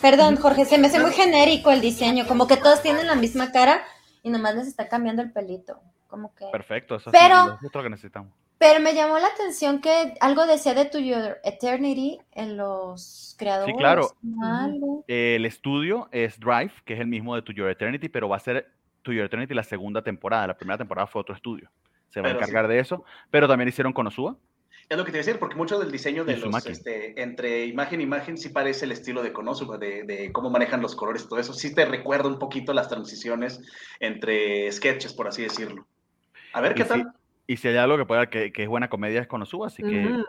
[0.00, 3.50] Perdón, Jorge, se me hace muy genérico el diseño, como que todos tienen la misma
[3.50, 3.82] cara
[4.22, 5.80] y nomás les está cambiando el pelito.
[6.06, 6.46] Como que...
[6.52, 7.58] Perfecto, eso Pero...
[7.60, 8.32] es lo que necesitamos
[8.64, 13.76] pero me llamó la atención que algo decía de To Your Eternity en los creadores.
[13.76, 14.08] claro.
[14.22, 14.46] ¿no?
[14.46, 15.04] Algo.
[15.06, 18.40] El estudio es Drive, que es el mismo de To Your Eternity, pero va a
[18.40, 18.72] ser
[19.02, 20.46] To Your Eternity la segunda temporada.
[20.46, 21.70] La primera temporada fue otro estudio.
[22.08, 22.50] Se va a Pero sí.
[22.50, 23.04] encargar de eso.
[23.30, 24.34] Pero también hicieron Konosuba.
[24.88, 27.66] Es lo que te iba a decir, porque mucho del diseño de los, este, entre
[27.66, 31.24] imagen e imagen, sí parece el estilo de Konosuba, de, de cómo manejan los colores
[31.24, 31.52] y todo eso.
[31.52, 33.60] Sí te recuerda un poquito las transiciones
[34.00, 35.86] entre sketches, por así decirlo.
[36.54, 37.12] A ver qué Y si, tal.
[37.46, 40.22] Y si hay algo que, pueda, que, que es buena comedia es Konosuba, así que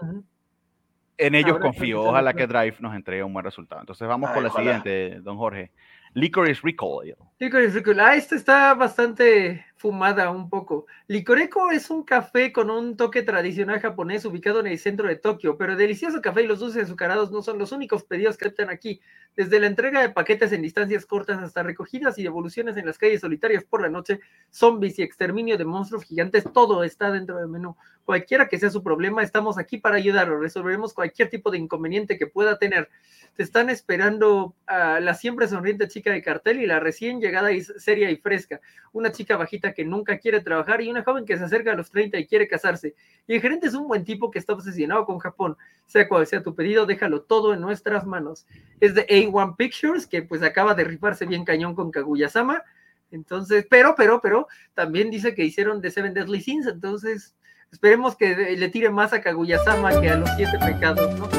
[1.18, 2.04] en ellos confío.
[2.04, 2.48] Ojalá que.
[2.48, 3.82] Drive nos entregue un buen resultado.
[3.82, 4.82] Entonces vamos Ay, con la ojalá.
[4.82, 5.72] siguiente, don Jorge.
[6.14, 7.16] Licorice Recoil.
[7.38, 8.00] Licorice Recoil.
[8.00, 10.88] Ah, esta está bastante fumada un poco.
[11.08, 15.58] Licoreco es un café con un toque tradicional japonés ubicado en el centro de Tokio,
[15.58, 18.70] pero el delicioso café y los dulces azucarados no son los únicos pedidos que aceptan
[18.70, 19.02] aquí.
[19.36, 23.20] Desde la entrega de paquetes en distancias cortas hasta recogidas y devoluciones en las calles
[23.20, 27.76] solitarias por la noche, zombies y exterminio de monstruos gigantes, todo está dentro del menú.
[28.06, 30.40] Cualquiera que sea su problema, estamos aquí para ayudarlo.
[30.40, 32.90] Resolveremos cualquier tipo de inconveniente que pueda tener.
[33.36, 37.62] Te están esperando a la siempre sonriente chica de cartel y la recién llegada y
[37.62, 38.62] seria y fresca.
[38.94, 41.92] Una chica bajita que nunca quiere trabajar y una joven que se acerca a los
[41.92, 42.96] 30 y quiere casarse.
[43.28, 45.58] Y el gerente es un buen tipo que está obsesionado con Japón.
[45.86, 48.46] Sea cual sea tu pedido, déjalo todo en nuestras manos.
[48.80, 52.64] Es de A1 Pictures, que pues acaba de rifarse bien cañón con Kaguya-sama.
[53.12, 57.36] Entonces, pero, pero, pero, también dice que hicieron The Seven Deadly Sins, entonces
[57.72, 61.30] esperemos que le tire más a Kaguya-sama que a los siete pecados, ¿no?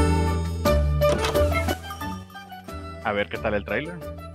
[3.04, 4.25] A ver qué tal el trailer.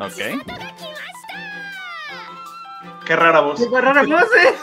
[0.00, 0.18] Ok.
[3.06, 3.60] Qué rara voz.
[3.60, 4.54] Qué rara voz, eh.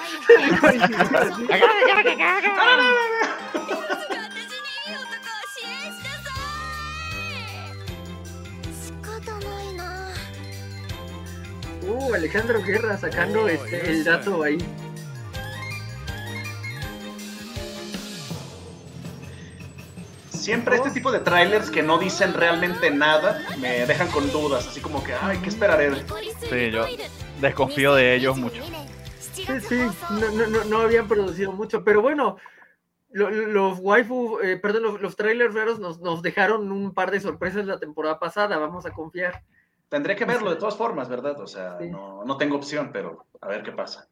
[11.88, 14.58] Uh, Alejandro Guerra sacando oh, este, el dato ahí.
[20.42, 24.82] Siempre este tipo de trailers que no dicen realmente nada me dejan con dudas, así
[24.82, 25.92] como que, ay, ¿qué esperaré?
[26.50, 26.86] Sí, yo
[27.40, 28.64] desconfío de ellos mucho.
[29.20, 32.38] Sí, sí, no, no, no, habían producido mucho, pero bueno,
[33.12, 37.12] lo- lo- los waifu, eh, perdón, los, los trailers raros nos, nos dejaron un par
[37.12, 39.44] de sorpresas la temporada pasada, vamos a confiar.
[39.90, 41.40] Tendré que verlo de todas formas, ¿verdad?
[41.40, 41.88] O sea, Sí.
[41.90, 44.08] no, no tengo opción, pero a ver qué pasa.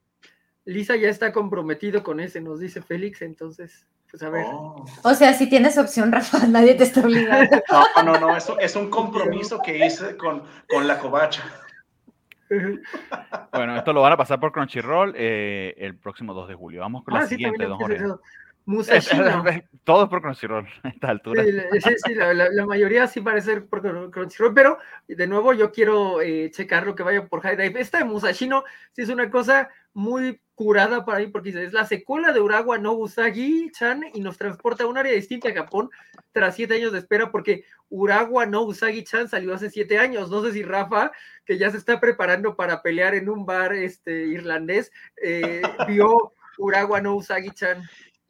[0.66, 4.46] Lisa ya está comprometido con ese, nos dice Félix, entonces, pues a ver.
[4.48, 4.86] Oh.
[5.04, 7.58] O sea, si tienes opción, Rafa, nadie te está obligando.
[7.98, 11.44] No, no, no, eso es un compromiso que hice con, con la covacha.
[13.54, 16.82] Bueno, esto lo van a pasar por Crunchyroll eh, el próximo 2 de julio.
[16.82, 18.00] Vamos con la Ah, sí, siguiente, don Jorge.
[18.66, 19.44] Musashino.
[19.84, 21.44] Todo es por Crunchyroll a esta altura.
[21.44, 25.28] Sí, la- sí, sí, la, la- la mayoría sí parece ser por Crunchyroll, pero de
[25.28, 27.82] nuevo yo quiero eh, checar lo que vaya por High Dive.
[27.82, 32.34] Esta de Musashino sí es una cosa muy curada para mí porque es la secuela
[32.34, 35.90] de Urawa no Usagi-chan y nos transporta a un área distinta a Japón
[36.34, 40.30] tras siete años de espera porque Urawa no Usagi-chan salió hace siete años.
[40.30, 41.14] No sé si Rafa,
[41.46, 44.92] que ya se está preparando para pelear en un bar este, irlandés,
[45.24, 47.82] eh, vio Urawa no Usagi-chan.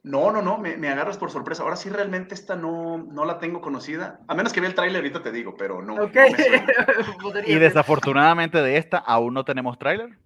[0.04, 1.64] No, no, no, me, me agarras por sorpresa.
[1.64, 4.20] Ahora sí realmente esta no, no la tengo conocida.
[4.28, 5.94] A menos que vea el tráiler ahorita te digo, pero no.
[5.94, 6.14] Ok.
[6.14, 10.16] no me Y desafortunadamente de esta aún no tenemos tráiler.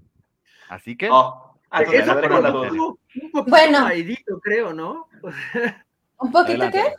[0.69, 3.81] Así que Oh, ah, entonces Es me un un poquito Bueno.
[3.83, 5.09] maldito, creo, ¿no?
[6.19, 6.83] ¿Un poquito Adelante.
[6.83, 6.95] qué?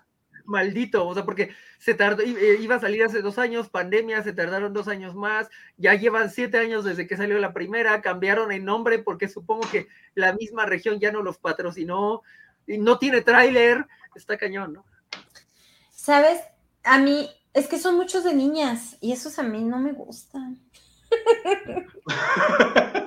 [0.46, 4.32] Maldito, o sea, porque se tardó, eh, iba a salir hace dos años, pandemia, se
[4.34, 8.64] tardaron dos años más, ya llevan siete años desde que salió la primera, cambiaron el
[8.64, 12.22] nombre porque supongo que la misma región ya no los patrocinó,
[12.68, 13.86] y no tiene tráiler,
[14.16, 14.86] está cañón, ¿no?
[15.90, 16.42] ¿Sabes?
[16.84, 20.60] A mí, es que son muchos de niñas y esos a mí no me gustan.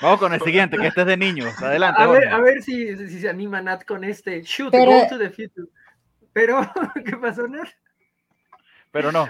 [0.00, 1.52] vamos con el siguiente, que este es de niños.
[1.62, 2.02] Adelante.
[2.02, 5.18] A ver, a ver si, si se anima Nat con este, shoot, Pero- go to
[5.18, 5.68] the future.
[6.32, 6.60] Pero,
[7.04, 7.68] ¿qué pasó, Nat?
[8.90, 9.28] Pero no.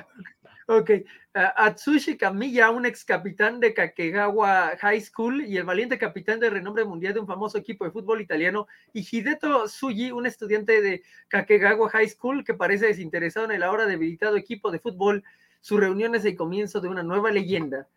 [0.67, 0.91] Ok,
[1.33, 6.85] Atsushi Kamiya, un ex capitán de Kakegawa High School y el valiente capitán de renombre
[6.85, 11.91] mundial de un famoso equipo de fútbol italiano, y Hideto Tsuji, un estudiante de Kakegawa
[11.91, 15.25] High School que parece desinteresado en el ahora debilitado equipo de fútbol.
[15.61, 17.89] Su reunión es el comienzo de una nueva leyenda.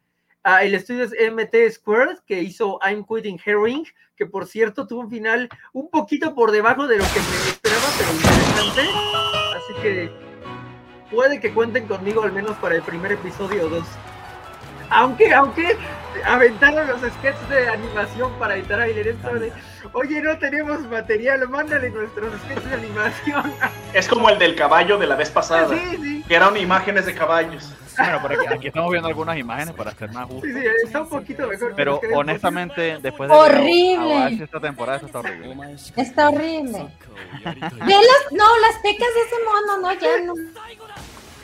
[0.45, 3.85] Ah, el estudio es MT Squared, que hizo I'm Quitting Herring,
[4.17, 7.85] que por cierto tuvo un final un poquito por debajo de lo que me esperaba,
[7.97, 8.81] pero interesante.
[9.55, 10.11] Así que
[11.09, 13.87] puede que cuenten conmigo al menos para el primer episodio o dos.
[14.89, 15.77] Aunque, aunque
[16.25, 19.51] aventaron los sketches de animación para editar a esto de,
[19.93, 23.53] oye, no tenemos material, mándale nuestros sketches de animación.
[23.93, 27.13] Es como el del caballo de la vez pasada, Sí, sí, que eran imágenes de
[27.13, 27.73] caballos.
[27.97, 30.47] Bueno, pero aquí, aquí estamos viendo algunas imágenes para hacer más justo.
[30.47, 31.73] sí, sí, está un poquito mejor.
[31.75, 34.43] Pero honestamente, después de Horrible.
[34.43, 35.75] esta temporada, eso está horrible.
[35.95, 36.87] Está horrible.
[37.43, 40.33] Ve las, no, las pecas de ese mono, no, ya no.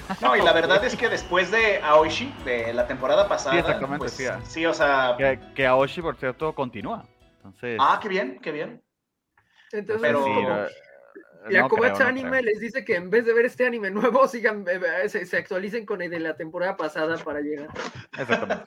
[0.22, 3.98] No, y la verdad es que después de Aoishi, de la temporada pasada, Sí, exactamente,
[4.00, 4.39] pues, sí, ah.
[4.43, 7.06] sí, o sea, Que, que Aoshi, por cierto, continúa.
[7.38, 8.82] Entonces, ah, qué bien, qué bien.
[9.72, 10.65] Entonces, pero- sí, como-
[11.50, 12.41] Y no Akobachi creo, no Anime creo.
[12.41, 15.38] les dice que en vez de ver este anime nuevo, sigan, eh, eh, se, se
[15.38, 17.69] actualicen con el de la temporada pasada para llegar.
[18.17, 18.65] Exactamente.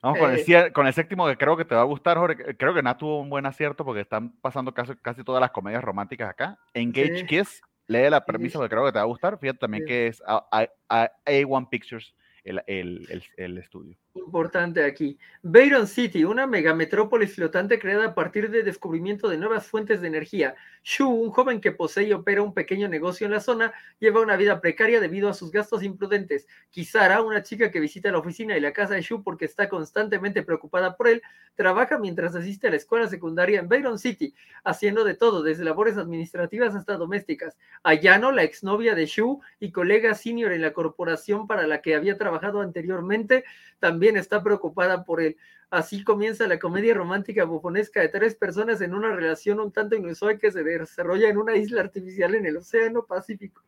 [0.00, 0.72] Vamos con el, Eh.
[0.72, 2.56] con el séptimo que creo que te va a gustar, Jorge.
[2.56, 5.82] Creo que Nat tuvo un buen acierto porque están pasando casi, casi todas las comedias
[5.82, 6.58] románticas acá.
[6.74, 7.26] Engage Sí.
[7.26, 9.38] Kiss, lee la premisa porque creo que te va a gustar.
[9.38, 9.88] Fíjate también Sí.
[9.88, 12.14] que es A- A- A- A1 Pictures
[12.44, 13.96] el, el, el, el estudio.
[14.14, 15.18] Importante aquí.
[15.42, 20.54] Bayron City, una megametrópolis flotante creada a partir del descubrimiento de nuevas fuentes de energía.
[20.84, 24.36] Shu, un joven que posee y opera un pequeño negocio en la zona, lleva una
[24.36, 26.46] vida precaria debido a sus gastos imprudentes.
[26.70, 30.42] Kisara, una chica que visita la oficina y la casa de Shu porque está constantemente
[30.42, 31.22] preocupada por él,
[31.54, 35.96] trabaja mientras asiste a la escuela secundaria en Bayron City, haciendo de todo, desde labores
[35.96, 37.56] administrativas hasta domésticas.
[37.82, 42.18] Ayano, la exnovia de Shu y colega senior en la corporación para la que había
[42.18, 43.44] trabajado anteriormente,
[43.78, 45.36] también está preocupada por él.
[45.70, 50.38] Así comienza la comedia romántica bufonesca de tres personas en una relación un tanto inusual
[50.38, 53.62] que se desarrolla en una isla artificial en el Océano Pacífico.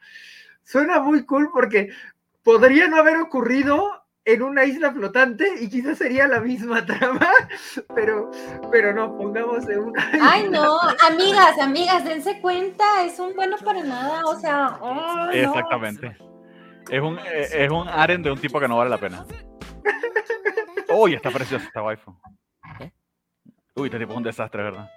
[0.63, 1.91] Suena muy cool porque
[2.43, 7.29] podría no haber ocurrido en una isla flotante y quizás sería la misma trama,
[7.95, 8.31] pero,
[8.71, 13.83] pero no, pongamos en una Ay, no, amigas, amigas, dense cuenta, es un bueno para
[13.83, 15.31] nada, o sea, no.
[15.31, 16.17] Exactamente.
[16.91, 19.25] Es un, eh, es un aren de un tipo que no vale la pena.
[20.95, 22.15] Uy, está preciosa esta waifu.
[22.81, 22.93] ¿Eh?
[23.75, 24.89] Uy, te tipo un desastre, ¿verdad?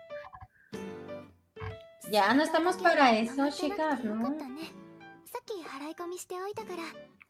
[2.11, 3.99] Ya no estamos para eso, chicas.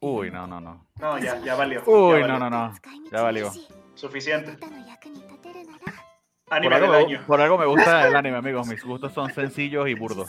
[0.00, 0.86] Uy, no, no, no.
[1.00, 1.82] No, ya, ya valió.
[1.86, 2.72] Uy, no, no, no.
[3.10, 3.50] Ya valió.
[3.94, 4.56] Suficiente.
[6.50, 8.66] Anime por, algo, por algo me gusta el anime, amigos.
[8.68, 10.28] Mis gustos son sencillos y burdos.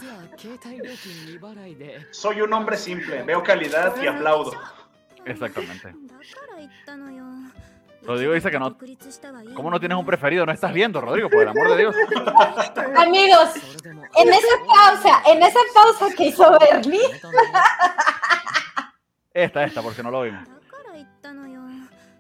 [2.11, 4.53] Soy un hombre simple, veo calidad y aplaudo.
[5.25, 5.93] Exactamente.
[8.03, 8.77] Rodrigo dice que no.
[9.55, 10.45] ¿Cómo no tienes un preferido?
[10.45, 11.95] No estás viendo, Rodrigo, por el amor de Dios.
[12.97, 13.49] Amigos,
[13.83, 16.99] en esa pausa, en esa pausa que hizo Bernie.
[19.33, 20.47] Esta, esta, porque no lo vimos.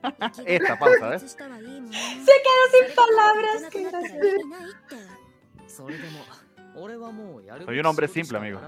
[0.45, 1.31] Esta pausa, ¿ves?
[1.31, 3.63] Se quedó sin palabras.
[7.65, 8.61] Soy un hombre simple, amigo.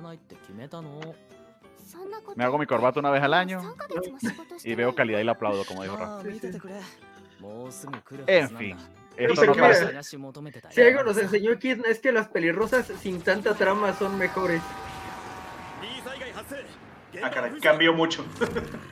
[2.35, 3.75] Me hago mi corbata una vez al año
[4.63, 6.23] y veo calidad y la aplaudo, como dijo Rafa.
[8.27, 8.77] En fin.
[9.17, 9.85] Esto no parece-
[10.71, 14.61] Si algo nos enseñó Kirna es que las pelirrosas sin tanta trama son mejores.
[17.21, 18.25] Ah, caray, cambió mucho.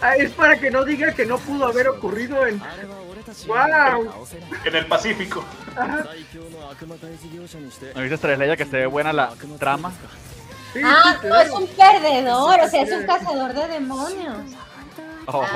[0.00, 2.60] Ah, es para que no diga que no pudo haber ocurrido en.
[3.46, 4.26] ¡Wow!
[4.64, 5.44] En el Pacífico.
[5.76, 6.04] Ajá.
[7.94, 9.92] ¿No viste Leia que se ve buena la trama?
[10.84, 14.38] Ah, no, es un perdedor, o sea, es un cazador de demonios.
[15.26, 15.48] Oh, no.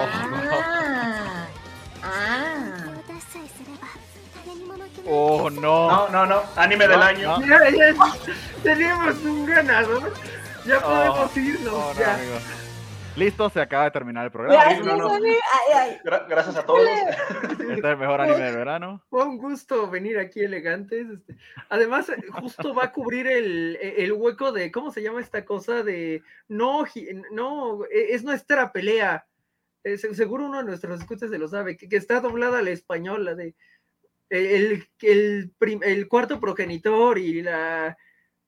[0.53, 1.47] Ah,
[2.03, 2.87] ah.
[5.09, 6.09] Oh, no.
[6.09, 6.43] No, no.
[6.57, 7.39] Anime del año.
[7.39, 7.47] No.
[7.47, 7.71] Ya,
[8.65, 10.13] ya, un ganador.
[10.67, 11.75] Ya oh, podemos irnos.
[11.75, 12.19] Oh, ya.
[13.17, 14.63] Listo, se acaba de terminar el programa.
[14.63, 15.15] Gracias, no, no.
[15.15, 15.37] amigo.
[15.53, 15.99] Ay, ay.
[16.05, 16.87] Gra- gracias a todos.
[16.87, 19.03] Este es el mejor anime del verano.
[19.09, 21.07] Fue un gusto venir aquí elegantes.
[21.09, 21.37] este.
[21.71, 25.83] Además, justo va a cubrir el, el hueco de, ¿cómo se llama esta cosa?
[25.83, 26.85] De, no,
[27.33, 29.27] no, e- es nuestra pelea.
[29.83, 32.69] Eh, se- seguro uno de nuestros escuchas se lo sabe, que, que está doblada al
[32.69, 33.55] español, la de
[34.29, 37.97] el, el, prim- el cuarto progenitor y la,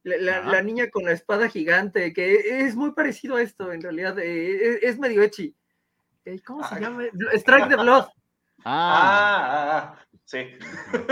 [0.05, 4.77] la, niña con la espada gigante, que es muy parecido a esto, en realidad, eh,
[4.77, 5.55] es, es medio echi.
[6.25, 6.81] Eh, ¿Cómo se Ay.
[6.83, 7.03] llama?
[7.35, 8.05] Strike the Blood.
[8.65, 10.07] Ah, Ah, ah, ah.
[10.25, 10.47] Sí.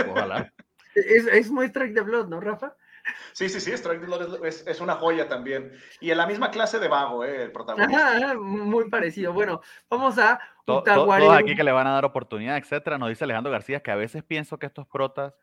[0.09, 0.51] ojalá.
[0.95, 2.75] Es, es muy Strike the Blood, ¿no, Rafa?
[3.31, 3.71] Sí, sí, sí.
[3.71, 5.71] Strike the Blood es, es una joya también.
[6.01, 8.17] Y en la misma clase de vago, eh, el protagonista.
[8.17, 9.31] Ajá, muy parecido.
[9.31, 12.97] Bueno, vamos a To- to- Utahuari- todos aquí que le van a dar oportunidad, etcétera.
[12.97, 15.35] Nos dice Alejandro García que a veces pienso que estos protas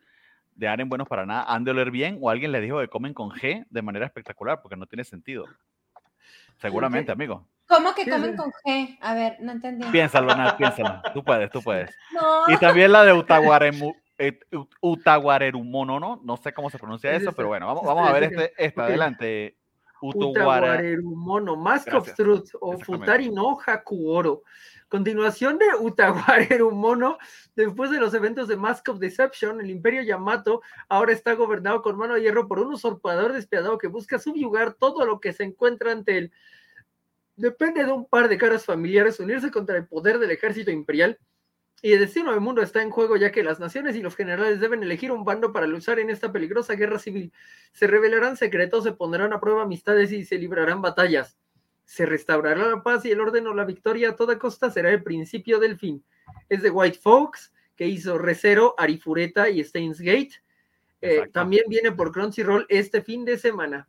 [0.54, 3.12] de Aren buenos para nada han de oler bien o alguien le dijo que comen
[3.14, 5.46] con G de manera espectacular porque no tiene sentido.
[6.58, 7.46] Seguramente, amigo.
[7.66, 8.98] ¿Cómo que comen con G?
[9.00, 9.86] A ver, no entendí.
[9.88, 11.00] Piénsalo, Nat, piénsalo.
[11.12, 11.94] Tú puedes, tú puedes.
[12.12, 12.44] No.
[12.54, 16.20] Y también la de Utaguaremu, Ut- Utaguarerumono, ¿no?
[16.22, 18.84] No sé cómo se pronuncia Es eso, pero bueno, vamos, vamos a ver este, esta.
[18.84, 19.56] Adelante.
[20.00, 22.14] Utaguarerumono, Mask of.
[22.14, 22.78] Truth o.
[22.78, 24.42] Futari no Hakuoro.
[24.88, 27.18] Continuación de Utaguarerumono,
[27.56, 31.96] después de los eventos de Mask of Deception, el Imperio Yamato ahora está gobernado con
[31.96, 35.92] mano de hierro por un usurpador despiadado que busca subyugar todo lo que se encuentra
[35.92, 36.32] ante él.
[37.36, 41.18] Depende de un par de caras familiares unirse contra el poder del ejército imperial.
[41.84, 44.58] Y el destino del mundo está en juego ya que las naciones y los generales
[44.58, 47.30] deben elegir un bando para luchar en esta peligrosa guerra civil.
[47.72, 51.38] Se revelarán secretos, se pondrán a prueba amistades y se librarán batallas.
[51.84, 55.02] Se restaurará la paz y el orden o la victoria a toda costa será el
[55.02, 56.02] principio del fin.
[56.48, 60.42] Es de White Fox, que hizo Recero, Arifureta y Steins Gate.
[61.02, 63.86] Eh, también viene por Crunchyroll este fin de semana.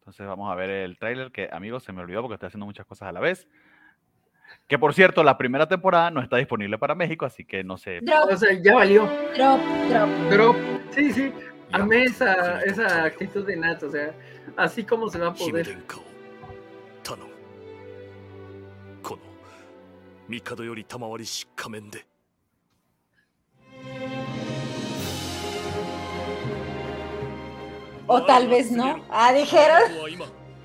[0.00, 2.84] Entonces vamos a ver el tráiler que, amigos, se me olvidó porque estoy haciendo muchas
[2.84, 3.48] cosas a la vez.
[4.66, 8.00] Que por cierto, la primera temporada no está disponible para México, así que no sé.
[8.62, 9.04] Ya valió.
[9.36, 10.08] Drop, drop.
[10.30, 10.56] Drop.
[10.90, 11.32] Sí, sí.
[11.72, 14.12] Amé esa, esa actitud de Nat, o sea,
[14.56, 15.78] así como se va a poder.
[28.12, 29.04] O tal vez no.
[29.08, 29.82] Ah, dijeron.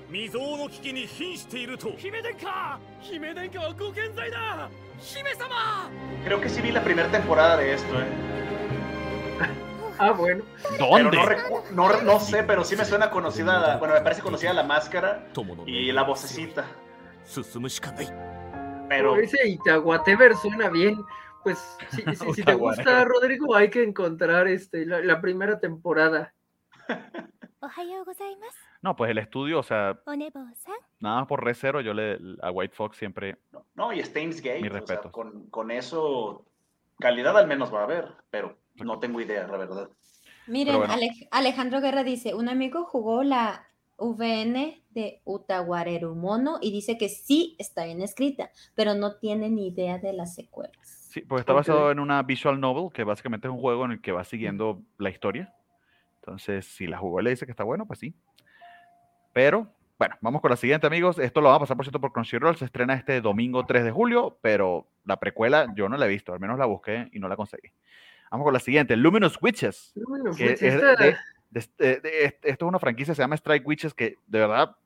[0.05, 5.89] 僕は今未曾有の危機に瀕していると姫殿下姫殿下はご健在だ姫様
[6.25, 8.05] Creo que sí vi la primera temporada de esto, ¿eh?
[9.97, 10.43] Ah, bueno.
[10.77, 11.17] Pero ¿Dónde?
[11.17, 13.59] no, recu- no, no sé, pero sí me suena conocida.
[13.59, 16.65] la- bueno, me parece conocida la máscara 友の y la vocecita.
[17.25, 18.07] 進むしかない
[18.89, 20.97] Pero Ese Itaguatever suena bien.
[21.43, 21.57] Pues
[21.91, 23.07] si, si- si te gusta, Utaguatever.
[23.07, 26.33] Rodrigo, hay que encontrar este, la, la primera temporada.
[28.82, 29.98] No, pues el estudio, o sea,
[31.00, 33.36] nada más por recero, yo le a White Fox siempre.
[33.52, 36.44] No, no y Steins Gate, o sea, con, con, eso,
[36.98, 39.90] calidad al menos va a haber, pero no tengo idea, la verdad.
[40.46, 40.92] Miren, bueno.
[40.92, 43.66] Alej Alejandro Guerra dice: un amigo jugó la
[43.98, 49.98] VN de Utaguarerumono y dice que sí está bien escrita, pero no tiene ni idea
[49.98, 51.08] de las secuelas.
[51.10, 51.92] Sí, pues está basado okay.
[51.92, 55.10] en una visual novel, que básicamente es un juego en el que va siguiendo la
[55.10, 55.55] historia
[56.26, 58.12] entonces, si la jugó y le dice que está bueno, pues sí.
[59.32, 61.20] Pero, bueno, vamos con la siguiente, amigos.
[61.20, 62.56] Esto lo va a pasar, por cierto, por Crunchyroll.
[62.56, 66.32] Se estrena este domingo 3 de julio, pero la precuela yo no la he visto,
[66.32, 67.70] al menos la busqué y no la conseguí.
[68.30, 69.92] Vamos con la siguiente, Luminous Witches.
[70.36, 70.80] Que pues, es
[72.02, 74.76] de- esto es una franquicia, se llama Strike Witches, que de verdad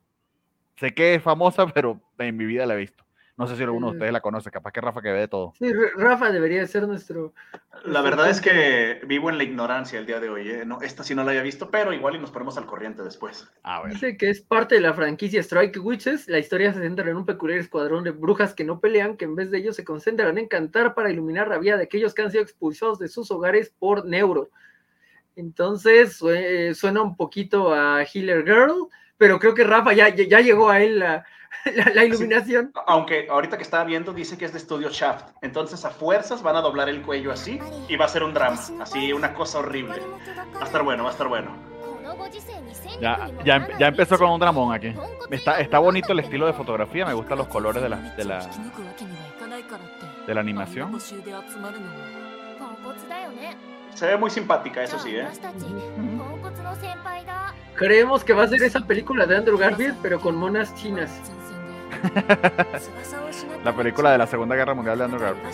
[0.76, 3.02] sé que es famosa, pero en mi vida la he visto.
[3.40, 5.54] No sé si alguno de ustedes la conoce, capaz que Rafa que ve de todo.
[5.58, 7.32] sí, Rafa debería ser nuestro.
[7.84, 10.50] La verdad es que vivo en la ignorancia el día de hoy.
[10.50, 10.64] ¿eh?
[10.66, 13.50] No, esta sí no la había visto, pero igual y nos ponemos al corriente después.
[13.62, 13.92] A ver.
[13.94, 16.28] Dice que es parte de la franquicia Strike Witches.
[16.28, 19.34] La historia se centra en un peculiar escuadrón de brujas que no pelean, que en
[19.34, 22.30] vez de ello se concentran en cantar para iluminar la vida de aquellos que han
[22.30, 24.50] sido expulsados de sus hogares por Neuro.
[25.36, 30.40] Entonces sue- suena un poquito a Healer Girl, pero creo que Rafa ya, ya ya
[30.40, 31.24] llegó a él la,
[31.74, 32.72] la- la iluminación.
[32.86, 35.30] Aunque ahorita que estaba viendo dice que es de estudio Shaft.
[35.42, 37.58] Entonces a fuerzas van a doblar el cuello así
[37.88, 38.58] y va a ser un drama.
[38.80, 40.00] Así, una cosa horrible.
[40.56, 41.50] Va a estar bueno, va a estar bueno.
[43.00, 44.94] Ya, ya, ya empezó con un dramón aquí.
[45.30, 48.38] Está, está bonito el estilo de fotografía, me gustan los colores de la, de la,
[50.26, 50.90] de la animación.
[53.94, 55.26] Se ve muy simpática, eso sí, ¿eh?
[57.74, 61.10] Creemos que va a ser esa película de Andrew Garfield, pero con monas chinas.
[63.64, 65.46] La película de la Segunda Guerra Mundial de Andrew Garfield.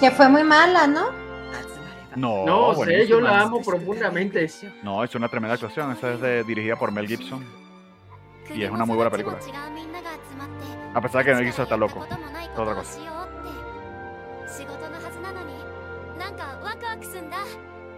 [0.00, 1.10] Que fue muy mala, ¿no?
[2.16, 4.48] No, No sé, yo la amo profundamente.
[4.82, 5.90] No, es una tremenda actuación.
[5.92, 7.44] Esa es de- dirigida por Mel Gibson.
[8.54, 9.38] Y es una muy buena película.
[10.94, 12.04] A pesar de que no quiso estar loco.
[12.04, 12.98] Es otra cosa.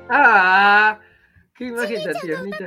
[0.08, 0.98] ¡Ah!
[1.54, 2.66] ¡Qué imagen tan tiernita!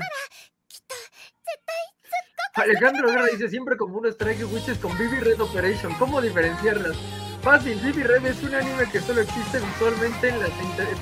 [2.55, 5.93] Alejandro Guerra dice siempre como unos Strike Witches con BB Red Operation.
[5.95, 6.97] ¿Cómo diferenciarlas?
[7.41, 10.49] Fácil, BB Red es un anime que solo existe visualmente en las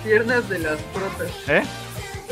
[0.04, 1.32] piernas de las protas.
[1.48, 1.64] ¿Eh?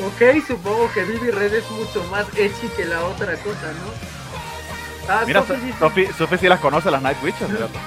[0.06, 4.16] Ok, supongo que BB Red es mucho más edgy que la otra cosa, ¿no?
[5.08, 7.48] Ah, Mira, Sophie Sophie, Sophie sí las conoce, las Night Witches.
[7.48, 7.80] fíjate.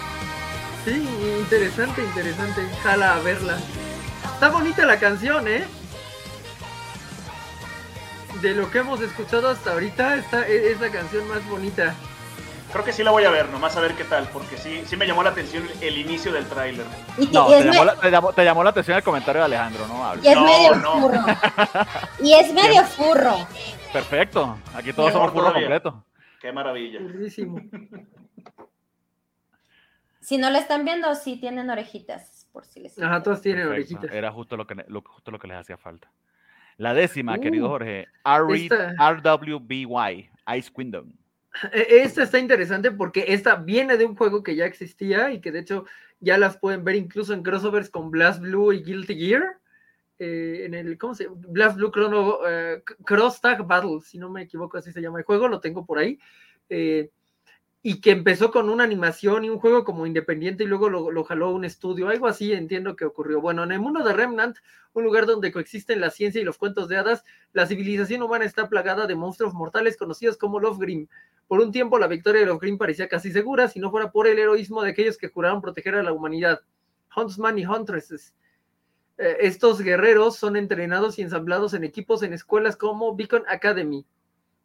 [0.84, 1.08] Sí,
[1.40, 2.62] interesante, interesante.
[2.82, 3.58] Jala a verla.
[4.34, 5.64] Está bonita la canción, ¿eh?
[8.42, 11.94] De lo que hemos escuchado hasta ahorita, esta e- es la canción más bonita.
[12.72, 14.96] Creo que sí la voy a ver, nomás a ver qué tal, porque sí, sí
[14.96, 16.84] me llamó la atención el inicio del tráiler.
[17.32, 20.14] No, te llamó, la, te, llamó, te llamó la atención el comentario de Alejandro, no
[20.22, 21.00] y es No, medio no.
[21.00, 21.18] furro.
[22.22, 23.36] Y es medio furro.
[23.92, 24.58] Perfecto.
[24.74, 25.80] Aquí todos Mejor somos furros todavía.
[25.80, 25.94] completos.
[26.40, 26.98] Qué maravilla.
[27.00, 27.58] Chulísimo.
[30.20, 33.94] Si no la están viendo, sí tienen orejitas, por si les Ajá, todos tienen Perfecto.
[33.96, 34.14] orejitas.
[34.16, 36.10] Era justo lo, que, lo- justo lo que les hacía falta.
[36.78, 38.06] La décima, Uh, querido Jorge.
[38.24, 41.12] RE esta- RWBY, Ice Kingdom.
[41.72, 45.50] E- Esta está interesante porque esta viene de un juego que ya existía y que
[45.52, 45.84] de hecho
[46.20, 49.42] ya las pueden ver incluso en crossovers con Blast Blue y Guilty Gear.
[50.20, 51.36] eh, en el, ¿cómo se llama?
[51.48, 55.24] Blast Blue Chrono, eh, Cross Tag Battle, si no me equivoco, así se llama el
[55.24, 56.18] juego, lo tengo por ahí.
[56.68, 57.10] eh,
[57.82, 61.50] y que empezó con una animación y un juego como independiente y luego lo, jaló
[61.50, 63.40] un estudio, algo así entiendo que ocurrió.
[63.40, 64.56] Bueno, en el mundo de Remnant,
[64.94, 68.68] un lugar donde coexisten la ciencia y los cuentos de hadas, la civilización humana está
[68.68, 71.06] plagada de monstruos mortales conocidos como Lovegrim.
[71.46, 74.38] Por un tiempo la victoria de Lovegrim parecía casi segura si no fuera por el
[74.38, 76.60] heroísmo de aquellos que juraron proteger a la humanidad.
[77.16, 78.34] Huntsman y Huntresses.
[79.18, 84.04] Eh, estos guerreros son entrenados y ensamblados en equipos en escuelas como Beacon Academy,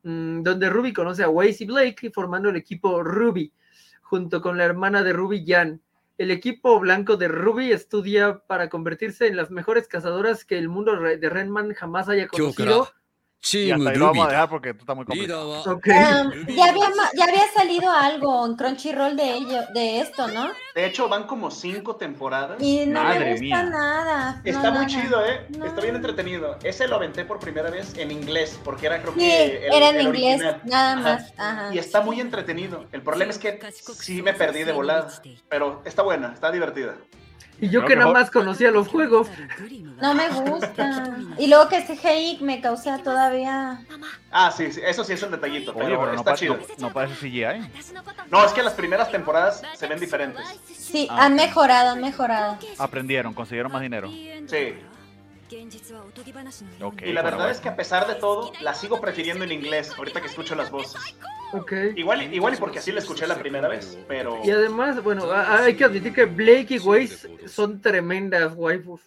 [0.03, 3.53] Mm, donde Ruby conoce a Waze y Blake formando el equipo Ruby,
[4.01, 5.81] junto con la hermana de Ruby, Jan.
[6.17, 10.99] El equipo blanco de Ruby estudia para convertirse en las mejores cazadoras que el mundo
[10.99, 12.89] de Renman jamás haya conocido
[13.51, 15.61] y hasta ahí lo vamos a dejar porque tú estás muy complicado.
[15.75, 15.93] Okay.
[15.93, 20.49] Um, ya, había, ya, había, salido algo en Crunchyroll de ello, de esto, ¿no?
[20.73, 22.61] De hecho, van como cinco temporadas.
[22.61, 23.63] Y no Madre me gusta mía.
[23.63, 24.41] nada.
[24.43, 24.87] Está no, muy nada.
[24.87, 25.45] chido, ¿eh?
[25.57, 25.65] No.
[25.65, 26.57] Está bien entretenido.
[26.63, 29.67] Ese lo aventé por primera vez en inglés, porque era creo sí, que.
[29.67, 30.61] El, era en el inglés, original.
[30.63, 31.33] nada más.
[31.37, 31.51] Ajá.
[31.65, 31.75] Ajá.
[31.75, 32.85] Y está muy entretenido.
[32.91, 33.59] El problema es que
[33.99, 35.09] sí me perdí de volada.
[35.49, 36.95] Pero está buena, está divertida.
[37.61, 39.27] Y yo que nada más conocía los juegos.
[40.01, 41.15] No me gusta.
[41.37, 43.79] Y luego que ese CGI me causa todavía.
[44.31, 46.57] Ah, sí, sí, eso sí es un detallito, Oye, pero no, está pa- chido.
[46.57, 47.69] no, no parece CGI.
[48.29, 50.43] No, es que las primeras temporadas se ven diferentes.
[50.75, 52.57] Sí, Ah, han mejorado, han mejorado.
[52.79, 54.09] Aprendieron, consiguieron más dinero.
[54.09, 54.75] Sí.
[56.81, 59.51] Ok, Y la bueno, verdad es que a pesar de todo, la sigo prefiriendo en
[59.51, 61.01] inglés, ahorita que escucho las voces.
[61.53, 61.73] Ok.
[61.95, 64.39] Igual, igual y porque así la escuché la primera vez, pero...
[64.43, 69.01] Y además, bueno, hay que admitir que Blake y Waze son tremendas waifus.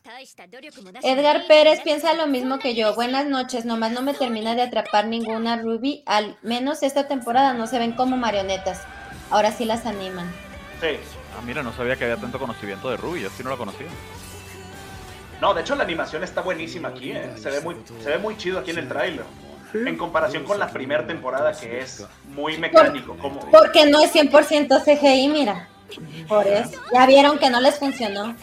[1.03, 2.95] Edgar Pérez piensa lo mismo que yo.
[2.95, 6.03] Buenas noches, nomás no me termina de atrapar ninguna Ruby.
[6.07, 8.83] Al menos esta temporada no se ven como marionetas.
[9.31, 10.31] Ahora sí las animan.
[10.81, 10.99] Sí.
[11.37, 13.89] Ah, mira, no sabía que había tanto conocimiento de Ruby, yo sí no lo conocía.
[15.41, 17.33] No, de hecho la animación está buenísima aquí, ¿eh?
[17.37, 19.25] Se ve muy, se ve muy chido aquí en el tráiler.
[19.75, 23.41] En comparación con la primera temporada que es muy mecánico, como...
[23.51, 25.69] Porque no es 100% CGI, mira.
[26.29, 26.81] Por eso.
[26.93, 28.35] Ya vieron que no les funcionó.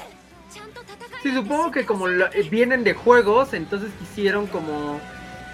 [1.24, 5.00] Sí, supongo que como la- eh, vienen de juegos, entonces quisieron como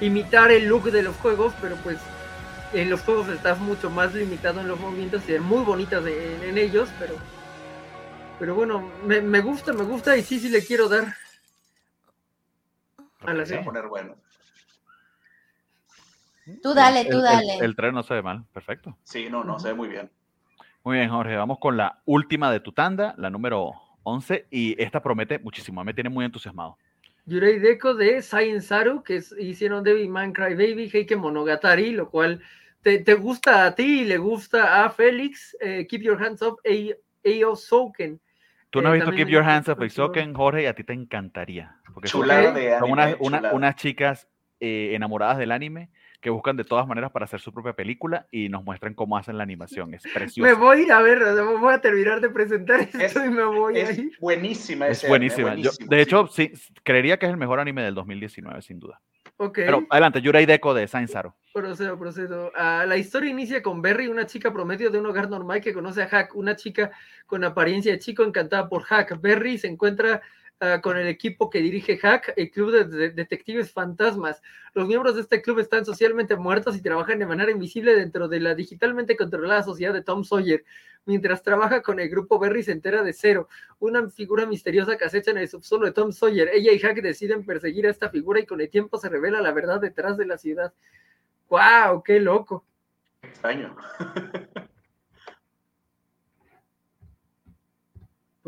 [0.01, 1.97] imitar el look de los juegos, pero pues
[2.73, 6.57] en los juegos estás mucho más limitado en los movimientos, se ven muy bonitas en,
[6.57, 7.15] ellos, pero
[8.39, 11.15] pero bueno, me, me gusta, me gusta y sí, sí le quiero dar
[13.22, 13.65] a la Se va a serie.
[13.65, 14.15] poner bueno.
[16.63, 17.57] Tú dale, El- tú el- dale.
[17.59, 18.97] El, tren no se ve mal, perfecto.
[19.03, 20.09] Sí, no, no, se ve muy bien.
[20.84, 25.01] Muy bien, Jorge, vamos con la última de tu tanda, la número 11, y esta
[25.03, 26.78] promete muchísimo, me tiene muy entusiasmado.
[27.26, 32.09] Yurei Deko de Science Saru, que es- hicieron Devil Man Cry Baby, Heike Monogatari, lo
[32.09, 32.41] cual
[32.82, 36.59] te, te gusta a ti y le gusta a Félix, eh, Keep Your Hands Up,
[37.24, 38.20] Ayo Souken.
[38.70, 39.86] Tú no has Eh, visto también Keep me Your Hands Up mucho.
[39.86, 41.76] Isoken, Jorge, y a ti te encantaría.
[41.93, 44.28] Porque son- Chulada de son anime, unas, una- unas chicas
[44.61, 45.89] eh, enamoradas del anime
[46.20, 49.38] que buscan de todas maneras para hacer su propia película y nos muestran cómo hacen
[49.38, 49.93] la animación.
[49.93, 50.59] Es Me precioso.
[50.59, 51.20] voy a ir a ver,
[51.61, 54.11] voy a terminar de presentar esto Es- y me voy a Es ir.
[54.20, 55.49] buenísima Es ese anime, buenísima.
[55.55, 56.01] Yo, buenísimo, de sí.
[56.01, 56.51] hecho, sí,
[56.84, 58.99] creería que es el mejor anime del 2019, sin duda.
[59.41, 61.33] Ok, Pero adelante, Yurei Deco de Saint Saro.
[61.53, 62.51] procedo, procedo.
[62.57, 66.03] Ah, la historia inicia con Berry, una chica promedio de un hogar normal que conoce
[66.03, 66.91] a Hack, una chica
[67.25, 69.21] con apariencia de chico encantada por Hack.
[69.21, 70.21] Berry se encuentra
[70.60, 74.41] ah, con el equipo que dirige Hack, el club de, de- detectives fantasmas.
[74.74, 78.39] Los miembros de este club están socialmente muertos y trabajan de manera invisible dentro de
[78.39, 80.64] la digitalmente controlada sociedad de Tom Sawyer.
[81.05, 83.47] Mientras trabaja con el grupo, Berry se entera de Cero,
[83.80, 86.49] una figura misteriosa que acecha en el subsuelo de Tom Sawyer.
[86.53, 89.51] Ella y Hack deciden perseguir a esta figura y con el tiempo se revela la
[89.51, 90.74] verdad detrás de la ciudad.
[91.49, 92.03] ¡Wow!
[92.03, 92.64] ¡Qué loco!
[93.24, 93.76] Extraño.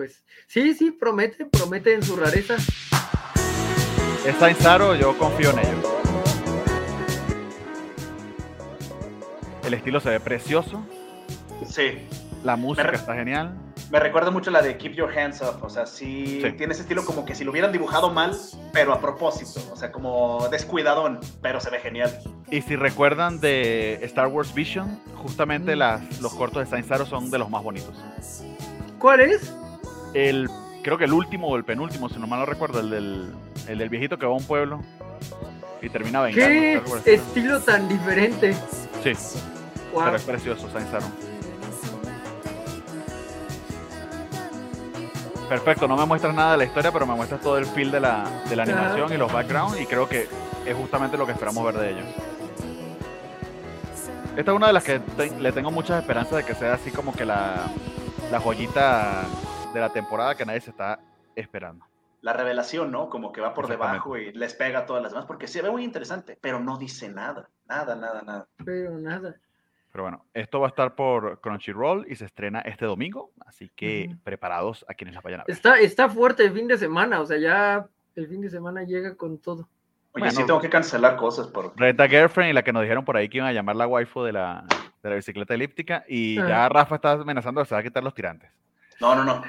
[0.01, 2.55] Pues sí, sí, promete, promete en su rareza.
[4.25, 5.85] Es Saint Saro, yo confío en ellos.
[9.63, 10.83] El estilo se ve precioso,
[11.69, 11.99] Sí.
[12.43, 13.53] la música está genial.
[13.91, 15.63] Me recuerda mucho la de Keep Your Hands Up.
[15.63, 16.51] O sea, sí, Sí.
[16.53, 18.35] tiene ese estilo como que si lo hubieran dibujado mal,
[18.73, 19.61] pero a propósito.
[19.71, 22.11] O sea, como descuidadón, pero se ve genial.
[22.49, 25.79] Y si recuerdan de Star Wars Vision, justamente Mm.
[25.79, 27.93] las, los cortos de Saint Saro son de los más bonitos.
[28.97, 29.51] ¿Cuál es?
[30.13, 30.49] El,
[30.83, 33.33] creo que el último o el penúltimo, si no mal no recuerdo, el del,
[33.67, 34.81] el del viejito que va a un pueblo.
[35.81, 36.97] Y termina ¿Qué vengando.
[37.05, 37.59] el estilo.
[37.61, 38.53] tan diferente?
[39.03, 39.13] Sí,
[39.93, 40.03] Wow.
[40.05, 40.87] pero es precioso, Sainz.
[45.49, 47.99] Perfecto, no me muestras nada de la historia, pero me muestras todo el feel de
[47.99, 50.29] la, de la animación y los backgrounds y creo que
[50.65, 52.05] es justamente lo que esperamos ver de ellos.
[54.37, 56.89] Esta es una de las que te- le tengo muchas esperanzas de que sea así
[56.91, 57.63] como que la,
[58.31, 59.23] la joyita
[59.73, 60.99] de la temporada que nadie se está
[61.35, 61.85] esperando.
[62.21, 63.09] La revelación, ¿no?
[63.09, 65.71] Como que va por debajo y les pega a todas las demás, porque se ve
[65.71, 68.47] muy interesante, pero no dice nada, nada, nada, nada.
[68.63, 69.35] Pero nada.
[69.91, 74.05] Pero bueno, esto va a estar por Crunchyroll y se estrena este domingo, así que
[74.09, 74.19] Ujú.
[74.23, 75.53] preparados a quienes la vayan a ver.
[75.53, 79.15] Está, está fuerte el fin de semana, o sea, ya el fin de semana llega
[79.15, 79.67] con todo.
[80.13, 80.31] Oye, Bueno.
[80.31, 81.73] sí tengo que cancelar cosas por...
[81.77, 84.21] Renta Girlfriend y la que nos dijeron por ahí que iban a llamar la waifu
[84.23, 84.63] de la,
[85.01, 86.47] de la bicicleta elíptica y Ajá.
[86.47, 88.49] ya Rafa está amenazando que se va a quitar los tirantes.
[89.01, 89.41] No, no, no.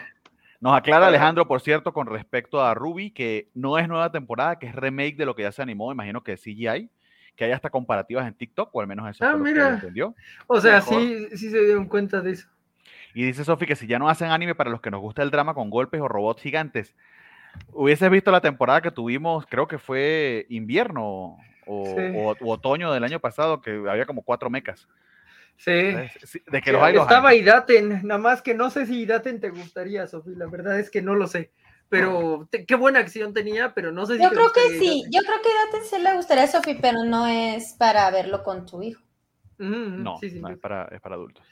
[0.61, 1.07] Nos aclara.
[1.09, 5.17] Alejandro, por cierto, con respecto a Ruby, que no es nueva temporada, que es remake
[5.17, 6.89] de lo que ya se animó, imagino que CGI,
[7.37, 9.69] que hay hasta comparativas en TikTok, o al menos eso Ah, lo que mira.
[9.75, 10.15] entendió.
[10.47, 11.01] O sea, Mejor.
[11.03, 12.49] sí, sí se dieron cuenta de eso.
[13.15, 15.31] Y dice Sofi que si ya no hacen anime para los que nos gusta el
[15.31, 16.95] drama con golpes o robots gigantes,
[17.73, 21.37] hubieses visto la temporada que tuvimos, creo que fue invierno
[21.67, 22.03] o, Sí.
[22.15, 24.89] o- otoño del año pasado, que había como cuatro mecas.
[25.63, 26.41] Sí.
[26.51, 27.15] De que los hay, los hay.
[27.15, 30.91] Estaba Idaten, nada más que no sé si Idaten te gustaría, Sofía, la verdad es
[30.91, 31.53] que no lo sé.
[31.89, 34.87] Pero te- qué buena acción tenía, pero no sé si Yo te creo que sí,
[35.03, 35.11] Idaten.
[35.13, 38.67] yo creo que Daten sí le gustaría a Sofi, pero no es para verlo con
[38.67, 39.03] tu hijo.
[39.61, 40.55] Ujú, ujú, No, sí, sí, no, sí.
[40.55, 41.45] es, para, es para adultos.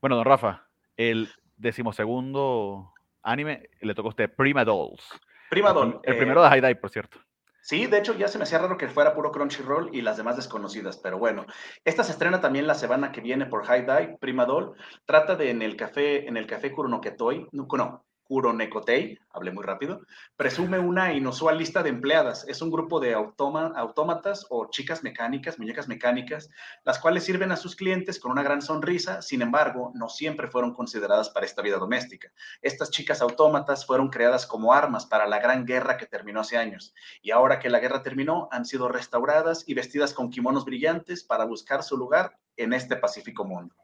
[0.00, 0.66] Bueno, don Rafa,
[0.96, 5.02] el decimosegundo anime le toca a usted, Prima Dolls.
[5.50, 6.00] Prima El, Doll.
[6.04, 7.18] el eh, primero de High Dive, por cierto.
[7.68, 10.36] Sí, de hecho ya se me hacía raro que fuera puro Crunchyroll y las demás
[10.36, 11.44] desconocidas, pero bueno,
[11.84, 14.72] esta se estrena también la semana que viene por High Dive, Prima Doll,
[15.04, 20.02] trata de en el café, en el café Kuronoketoi, no, no, Kuronekotei, hablé muy rápido,
[20.36, 22.46] presume una inusual lista de empleadas.
[22.46, 26.50] Es un grupo de autómatas o chicas mecánicas, muñecas mecánicas,
[26.84, 30.74] las cuales sirven a sus clientes con una gran sonrisa, sin embargo, no siempre fueron
[30.74, 32.30] consideradas para esta vida doméstica.
[32.60, 36.94] Estas chicas autómatas fueron creadas como armas para la gran guerra que terminó hace años
[37.22, 41.46] y ahora que la guerra terminó, han sido restauradas y vestidas con kimonos brillantes para
[41.46, 43.74] buscar su lugar en este pacífico mundo.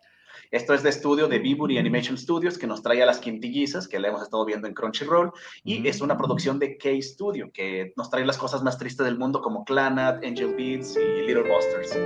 [0.54, 3.98] Esto es de estudio de Viburi Animation Studios, que nos trae a las quintillizas, que
[3.98, 5.32] la hemos estado viendo en Crunchyroll,
[5.64, 9.40] y es una producción de K-Studio, que nos trae las cosas más tristes del mundo
[9.42, 11.98] como Clanat, Angel Beats y Little Busters.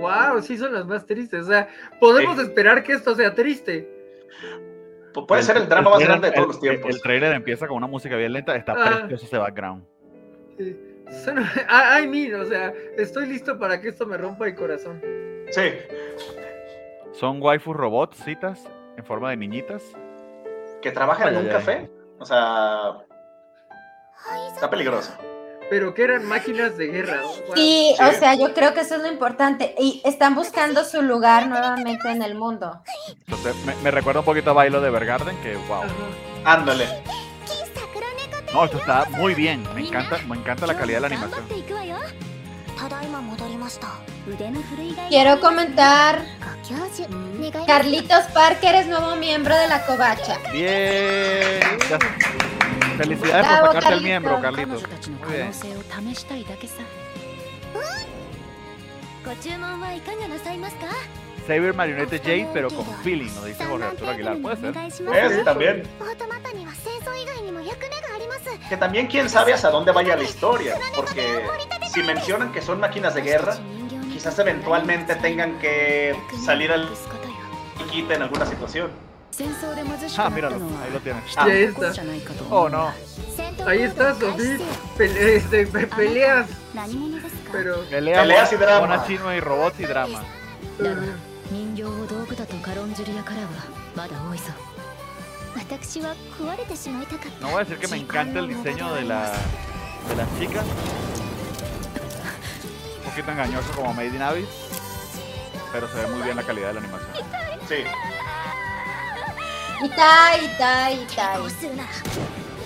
[0.00, 1.44] Wow, sí son las más tristes.
[1.44, 1.68] O sea,
[2.00, 2.42] podemos Sí.
[2.42, 3.88] esperar que esto sea triste.
[5.14, 6.92] Pu- Puede ser el drama más grande de todos los tiempos.
[6.92, 8.98] El, trailer empieza con una música bien lenta, está Ah.
[8.98, 9.84] precioso ese background.
[10.58, 10.76] Sí.
[11.24, 11.48] Suena-
[12.00, 15.00] I, I mean, o sea, estoy listo para que esto me rompa el corazón.
[15.50, 15.62] Sí,
[17.12, 18.60] Son waifus robots, citas,
[18.96, 19.82] en forma de niñitas.
[20.82, 21.52] que trabajan en un ay, ay.
[21.56, 21.90] café.
[22.20, 22.98] O sea,
[24.54, 25.12] está peligroso.
[25.70, 27.20] Pero que eran máquinas de guerra.
[27.22, 27.56] Wow.
[27.56, 28.02] Sí, Sí.
[28.02, 29.74] o sea, yo creo que eso es lo importante.
[29.78, 32.80] Y están buscando su lugar nuevamente en el mundo.
[33.26, 35.82] Entonces me, me recuerda un poquito a Bailo de Bergarden, que wow.
[36.44, 36.86] Ándale.
[38.54, 39.62] No, esto está muy bien.
[39.74, 41.44] Me encanta, me encanta la calidad de la animación.
[45.08, 46.24] Quiero comentar.
[47.66, 50.38] Carlitos Parker es nuevo miembro de la covacha.
[50.52, 51.60] Bien.
[52.96, 54.82] Felicidades por sacarte el miembro, Carlitos.
[55.08, 55.52] Muy bien.
[61.48, 64.36] Saber Marionette Jade, pero con feeling, nos dice Jorge Arturo Aguilar.
[64.36, 64.76] ¿Puede ser?
[64.76, 65.82] Es, también.
[68.68, 71.46] Que también quién sabe hasta dónde vaya la historia, porque
[71.90, 73.56] si mencionan que son máquinas de guerra,
[74.12, 76.86] quizás eventualmente tengan que salir al
[77.90, 78.90] quita en alguna situación.
[80.18, 81.24] Ah, míralo, ahí lo tienes.
[81.34, 81.44] Ah.
[81.44, 81.92] Ahí está.
[82.50, 82.92] Oh, no.
[83.66, 84.58] Ahí está, Sophie.
[84.98, 86.46] Este, peleas.
[87.50, 87.84] Pero...
[87.88, 89.06] Peleas, y drama.
[89.06, 90.22] Chino y robots y drama.
[90.78, 91.27] Uh -huh.
[91.51, 93.49] 人形を道具だと軽んじる輩は
[93.95, 94.45] まだ多いぞ
[95.55, 99.31] 私は壊れてしまいたかった No voy a decir que me encanta el diseño de, la,
[100.09, 100.65] de las chicas.
[102.97, 104.47] Un poquito engañoso como Made in Abyss.
[105.71, 107.11] Pero se ve muy bien la calidad de la animación.
[107.67, 107.83] Sí.
[109.85, 111.37] Itai, Itai, Itai.
[111.39, 111.89] こうするなら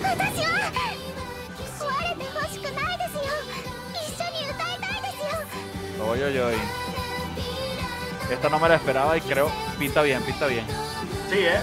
[0.00, 0.72] 私は
[1.78, 3.22] 壊れてほしくないですよ
[3.92, 4.98] 一緒に歌いたい
[8.31, 10.65] esta no me la esperaba y creo pinta bien, pinta bien.
[11.29, 11.61] Sí, ¿eh?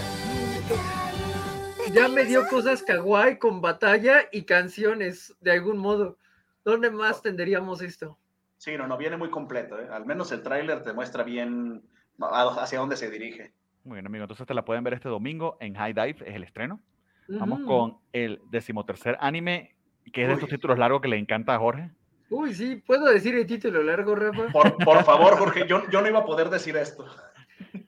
[1.92, 6.18] Ya me dio cosas kawaii con batalla y canciones, de algún modo.
[6.64, 8.18] ¿Dónde más tendríamos esto?
[8.58, 9.88] Sí, no, no, viene muy completo, ¿eh?
[9.90, 11.82] Al menos el tráiler te muestra bien
[12.20, 13.52] hacia dónde se dirige.
[13.84, 14.24] Muy bien, amigo.
[14.24, 16.80] Entonces te la pueden ver este domingo en High Dive, es el estreno.
[17.28, 19.74] Vamos con el decimotercer anime,
[20.12, 21.90] que es de estos títulos largos que le encanta a Jorge.
[22.30, 24.46] Uy, sí, ¿puedo decir el título largo, Rafa?
[24.52, 27.04] Por, por favor, Jorge, yo, yo no iba a poder decir esto.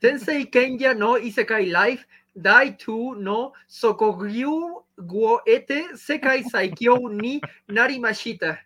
[0.00, 8.58] Tensei Kenya no Isekai Life Dai Tu no Sokogyu Guo Ete Sekai Saikyo ni Narimashita.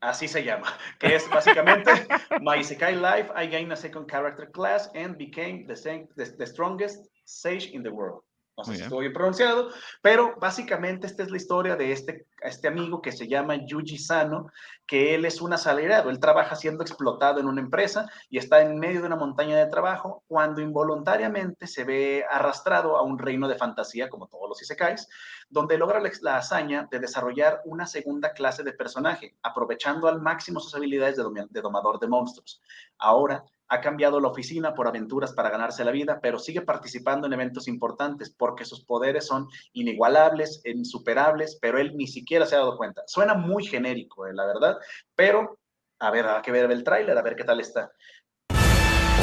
[0.00, 0.68] Así se llama,
[0.98, 1.90] que es básicamente
[2.40, 7.70] My Isekai Life, I gained a second character class and became the, the strongest sage
[7.72, 8.22] in the world.
[8.56, 12.68] No sé si estuvo bien pronunciado, pero básicamente esta es la historia de este, este
[12.68, 14.46] amigo que se llama Yuji Sano,
[14.86, 18.78] que él es un asalariado, él trabaja siendo explotado en una empresa y está en
[18.78, 23.56] medio de una montaña de trabajo cuando involuntariamente se ve arrastrado a un reino de
[23.56, 25.08] fantasía, como todos los isekais,
[25.48, 30.60] donde logra la, la hazaña de desarrollar una segunda clase de personaje, aprovechando al máximo
[30.60, 32.62] sus habilidades de domador de monstruos.
[32.98, 37.33] Ahora ha cambiado la oficina por aventuras para ganarse la vida, pero sigue participando en
[37.33, 42.77] eventos importantes porque sus poderes son inigualables, insuperables, pero él ni siquiera se ha dado
[42.77, 43.03] cuenta.
[43.05, 44.77] Suena muy genérico, eh, la verdad,
[45.15, 45.59] pero
[45.99, 47.91] a ver, hay que ver el tráiler, a ver qué tal está.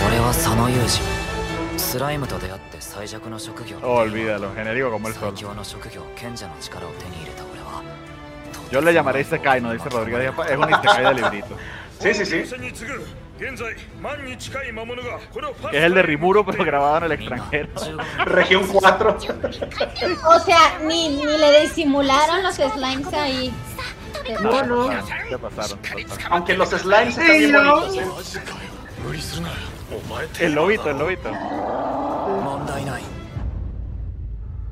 [0.06, 5.34] 俺は佐野裕二スライムと出会って最弱の職業 Olvídalo, genérico como el 最 sol.
[5.34, 7.82] 強の職業賢者の力を手に入れた俺は
[8.70, 10.32] Yo le llamaré Isekai, no dice Rodríguez.
[10.50, 11.56] Es un Isekai de librito.
[12.00, 13.19] Sí, sí, sí.
[15.71, 17.69] Es el de Rimuro, pero grabado en el extranjero.
[18.25, 19.17] Región 4.
[20.27, 23.53] o sea, ni, ni le disimularon los slimes ahí.
[24.41, 24.89] No, no.
[25.27, 25.79] ¿Qué pasaron?
[26.29, 28.41] Aunque los slimes están bien bonitos, ¿eh?
[30.39, 31.31] El lobito, el lobito.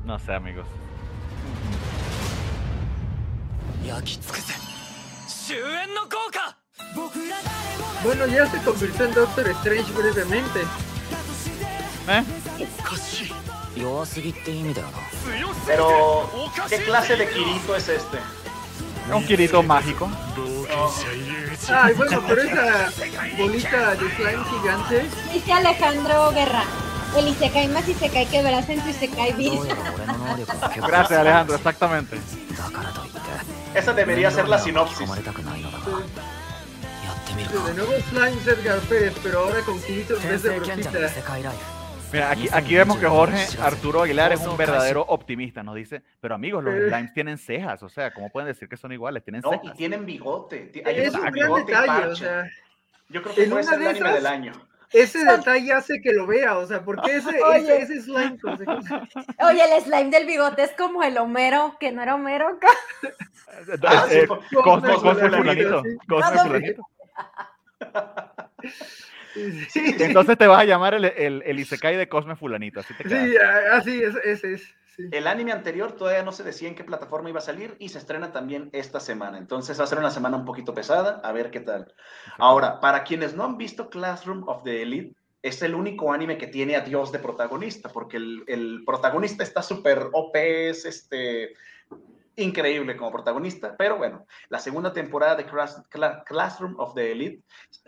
[0.04, 0.66] No sé, amigos.
[5.94, 6.08] No
[8.02, 10.60] bueno, ya se convirtió en Doctor Strange brevemente.
[12.08, 12.24] ¿Eh?
[15.66, 16.30] Pero,
[16.68, 18.18] ¿qué clase de Kirito es este?
[19.12, 20.10] Un Kirito mágico.
[20.72, 20.94] Oh.
[21.72, 22.90] Ay, bueno, pero esa
[23.36, 25.06] bolita de slime gigante.
[25.32, 26.64] Dice Alejandro Guerra.
[27.16, 29.60] El Isekai más Isekai que verás en tu Isekai vida.
[30.76, 32.20] Gracias, Alejandro, exactamente.
[33.74, 35.08] Esa debería ser la sinopsis.
[37.40, 40.90] De nuevo Slime Edgar Pérez, pero ahora con kilitos en vez de brujita.
[42.12, 46.34] Mira, aquí, aquí vemos que Jorge Arturo Aguilar es un verdadero optimista, nos dice, pero
[46.34, 46.88] amigos, los eh.
[46.88, 49.24] slimes tienen cejas, o sea, ¿cómo pueden decir que son iguales?
[49.24, 49.66] Tienen no, cejas.
[49.66, 50.70] y tienen bigote.
[50.84, 52.50] Hay es un gran detalle, o sea,
[53.08, 54.14] Yo creo que puede ser el anime esas...
[54.14, 54.52] del año
[54.92, 57.82] ese detalle hace que lo vea, o sea, porque ese, Oye.
[57.82, 58.38] ese, ese slime?
[58.42, 62.58] Oye, el slime del bigote es como el Homero, que no era Homero.
[63.50, 64.06] Eh, eh, ah,
[64.54, 65.12] Cosmo, Cosmo,
[66.06, 66.48] Cosmo, ah,
[69.34, 69.94] sí.
[69.98, 72.80] Entonces te vas a llamar el, el, el Isekai de Cosme Fulanito.
[72.80, 73.24] Así te quedas.
[73.24, 74.74] sí, ah, así es, ese es.
[74.96, 75.08] Sí.
[75.12, 77.98] El anime anterior todavía no se decía en qué plataforma iba a salir y se
[77.98, 79.38] estrena también esta semana.
[79.38, 81.94] Entonces va a ser una semana un poquito pesada, a ver qué tal.
[82.38, 86.48] Ahora, para quienes no han visto Classroom of the Elite, es el único anime que
[86.48, 91.54] tiene a Dios de protagonista, porque el, el protagonista está súper OP, es este,
[92.40, 97.42] increíble como protagonista, pero bueno, la segunda temporada de Class- Cla- Classroom of the Elite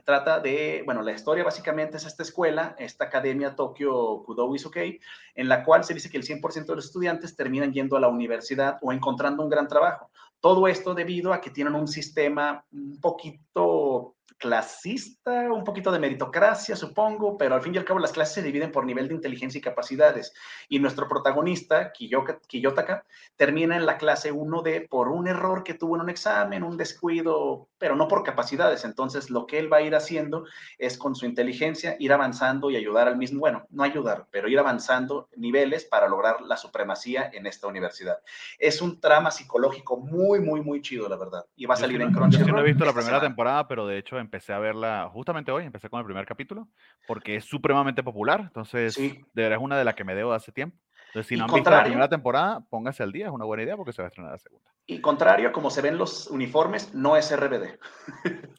[0.05, 5.00] trata de, bueno, la historia básicamente es esta escuela, esta academia Tokyo Kudowi Isokei,
[5.34, 8.09] en la cual se dice que el 100% de los estudiantes terminan yendo a la
[8.09, 10.11] universidad o encontrando un gran trabajo.
[10.40, 16.74] Todo esto debido a que tienen un sistema un poquito clasista, un poquito de meritocracia,
[16.76, 19.58] supongo, pero al fin y al cabo las clases se dividen por nivel de inteligencia
[19.58, 20.34] y capacidades.
[20.68, 23.04] Y nuestro protagonista, Kiyoka- Kiyotaka,
[23.36, 27.68] termina en la clase 1D por un error que tuvo en un examen, un descuido,
[27.78, 28.84] pero no por capacidades.
[28.84, 30.44] Entonces, lo que él va a ir haciendo
[30.78, 34.58] es con su inteligencia ir avanzando y ayudar al mismo, bueno, no ayudar, pero ir
[34.58, 38.18] avanzando niveles para lograr la supremacía en esta universidad.
[38.58, 41.44] Es un trama psicológico muy, muy, muy chido, la verdad.
[41.56, 42.52] Y va a Yo salir sí en no- yo Crunchyroll.
[42.52, 43.20] no he visto la primera semana.
[43.28, 46.68] temporada, pero de hecho empecé a verla justamente hoy, empecé con el primer capítulo,
[47.06, 49.24] porque es supremamente popular, entonces Sí.
[49.32, 50.76] de verdad es una de las que me debo de hace tiempo.
[51.08, 53.62] Entonces, si Y no han visto la primera temporada, póngase al día, es una buena
[53.64, 54.70] idea porque se va a estrenar la segunda.
[54.86, 57.78] Y contrario a como se ven los uniformes, no es RBD.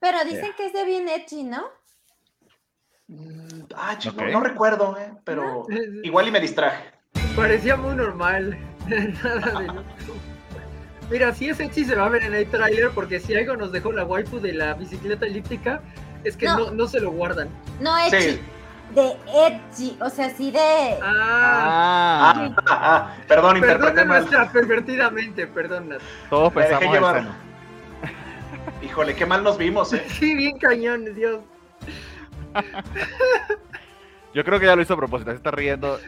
[0.00, 1.64] Pero dicen que es de bien edgy, ¿no?
[3.06, 5.66] Mm, Ah, chico, no, recuerdo, eh, pero
[6.02, 6.90] igual y me distraje.
[7.36, 8.56] Parecía muy normal.
[9.22, 9.84] Nada de loco.
[11.10, 13.72] Mira, si ese sí se va a ver en el tráiler, porque si algo nos
[13.72, 15.80] dejó la waifu de la bicicleta elíptica,
[16.24, 16.58] es que No.
[16.58, 17.48] no, no se lo guardan.
[17.80, 18.40] No edgy, Sí.
[18.94, 19.12] de
[19.46, 20.98] edgy, o sea, sí de...
[21.02, 24.20] Ah, Ah, Ah, ah, perdón, interpreté perdona mal.
[24.20, 25.96] nuestra pervertidamente, perdona.
[26.30, 27.16] todos pensamos en llevar.
[27.18, 27.34] seno.
[28.82, 30.04] Híjole, qué mal nos vimos, eh.
[30.08, 31.40] Sí, bien cañón, Dios.
[34.34, 35.98] Yo creo que ya lo hizo a propósito, se está riendo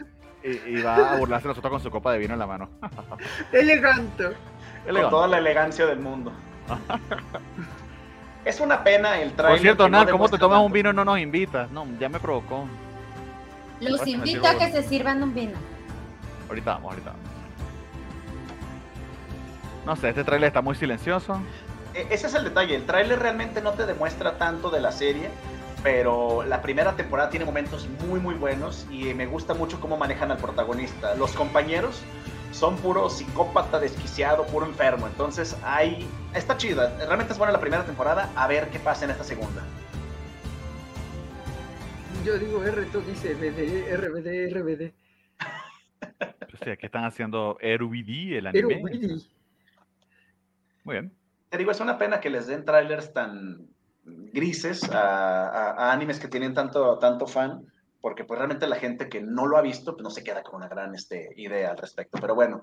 [0.43, 2.69] y, y va a burlarse de nosotros con su copa de vino en la mano.
[3.51, 4.29] Elegante.
[4.87, 6.31] Con toda la elegancia del mundo.
[8.45, 9.55] Es una pena el trailer.
[9.57, 11.69] Por cierto, que no Nat, ¿cómo te tomas un vino y no nos invitas?
[11.69, 12.65] No, ya me provocó.
[13.81, 15.57] Los Ahora invito a que se sirvan un vino.
[16.47, 17.25] Ahorita vamos, ahorita vamos.
[19.85, 21.41] No sé, este trailer está muy silencioso.
[21.93, 22.75] E- Ese es el detalle.
[22.75, 25.29] El tráiler realmente no te demuestra tanto de la serie,
[25.83, 30.31] pero la primera temporada tiene momentos muy, muy buenos y me gusta mucho cómo manejan
[30.31, 31.15] al protagonista.
[31.15, 32.01] Los compañeros
[32.57, 35.05] son puro psicópata desquiciado, puro enfermo.
[35.07, 36.07] Entonces, hay...
[36.33, 36.97] está chida.
[37.05, 38.31] Realmente es buena la primera temporada.
[38.35, 39.61] A ver qué pasa en esta segunda.
[42.25, 44.91] Yo digo R, tú dice BD, RBD, RBD.
[46.49, 48.81] Pues sí, aquí están haciendo RBD, el anime.
[48.81, 49.27] Willy,
[50.83, 51.13] Muy bien.
[51.49, 53.67] Te digo, es una pena que les den trailers tan
[54.33, 57.65] grises a, a- a animes que tienen tanto, tanto fan,
[58.07, 60.55] porque pues realmente la gente que no lo ha visto pues no se queda con
[60.55, 62.17] una gran este, idea al respecto.
[62.21, 62.61] Pero bueno,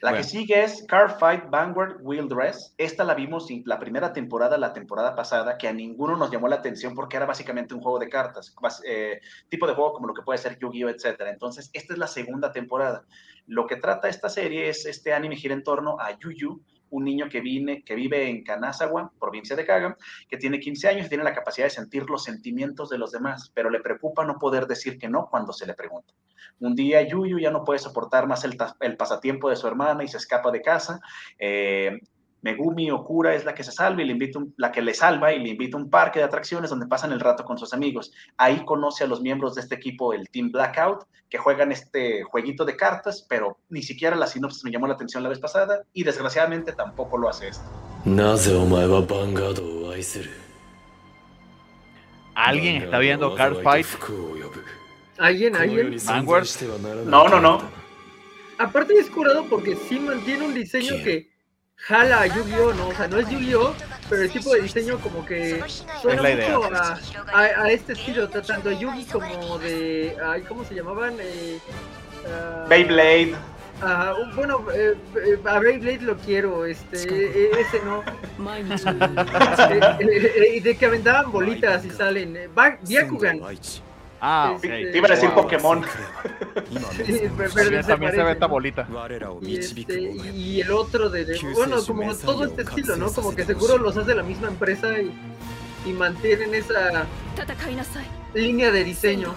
[0.00, 0.18] la Bueno.
[0.18, 2.76] que sigue es Car Fight Vanguard Wheel Dress.
[2.78, 6.46] Esta la vimos en la primera temporada, la temporada pasada, que a ninguno nos llamó
[6.46, 8.54] la atención porque era básicamente un juego de cartas,
[8.86, 11.28] eh, tipo de juego como lo que puede ser Yu-Gi-Oh, etcétera.
[11.28, 13.02] Entonces, esta es la segunda temporada.
[13.48, 16.62] Lo que trata esta serie es este anime gira en torno a Yu-Yu,
[16.94, 19.96] un niño que, vine, que vive en Kanazawa, provincia de Kaga,
[20.28, 23.50] que tiene 15 años y tiene la capacidad de sentir los sentimientos de los demás,
[23.52, 26.14] pero le preocupa no poder decir que no cuando se le pregunta.
[26.60, 28.56] Un día Yuyu ya no puede soportar más el,
[28.96, 31.00] pasatiempo de su hermana y se escapa de casa.
[31.36, 31.98] Eh,
[32.44, 35.42] Megumi Okura es la que se salva y le invita la que le salva y
[35.42, 38.12] le invita a un parque de atracciones donde pasan el rato con sus amigos.
[38.36, 42.66] Ahí conoce a los miembros de este equipo, el Team Blackout, que juegan este jueguito
[42.66, 46.04] de cartas, pero ni siquiera la sinopsis me llamó la atención la vez pasada y
[46.04, 47.64] desgraciadamente tampoco lo hace esto.
[52.34, 53.86] Alguien está viendo Card Fight.
[55.16, 55.56] ¿Alguien?
[55.56, 55.96] ¿Alguien?
[57.06, 57.62] No, no, no.
[58.58, 61.33] Aparte es curado porque sí mantiene un diseño que
[61.86, 62.88] jala a Yu-Gi-Oh, ¿no?
[62.88, 63.74] O sea, no es Yu-Gi-Oh,
[64.08, 65.62] pero el tipo de diseño como que
[66.00, 66.56] suena Es la idea.
[66.58, 66.98] mucho a,
[67.32, 70.16] a- a este estilo, tanto de Yugi como de...
[70.24, 71.14] Ay, ¿Cómo se llamaban?
[71.20, 71.58] Eh,
[72.26, 73.34] ah, Beyblade.
[74.34, 78.02] bueno, eh, eh, a Beyblade lo quiero, este, eh, ese no.
[79.70, 82.36] Eh, eh, eh, de que aventaban bolitas y salen.
[82.36, 83.40] eh, Ba- Byakugan.
[84.26, 84.62] Ah, ok.
[84.62, 85.84] Te iba a decir wow, Pokémon.
[87.86, 88.88] también se ve esta bolita.
[89.42, 90.00] Y, este,
[90.34, 91.38] y el otro de...
[91.54, 93.12] Bueno, como todo este estilo, ¿no?
[93.12, 95.12] Como que seguro los hace la misma empresa y,
[95.84, 97.06] y mantienen esa
[98.32, 99.34] línea de diseño.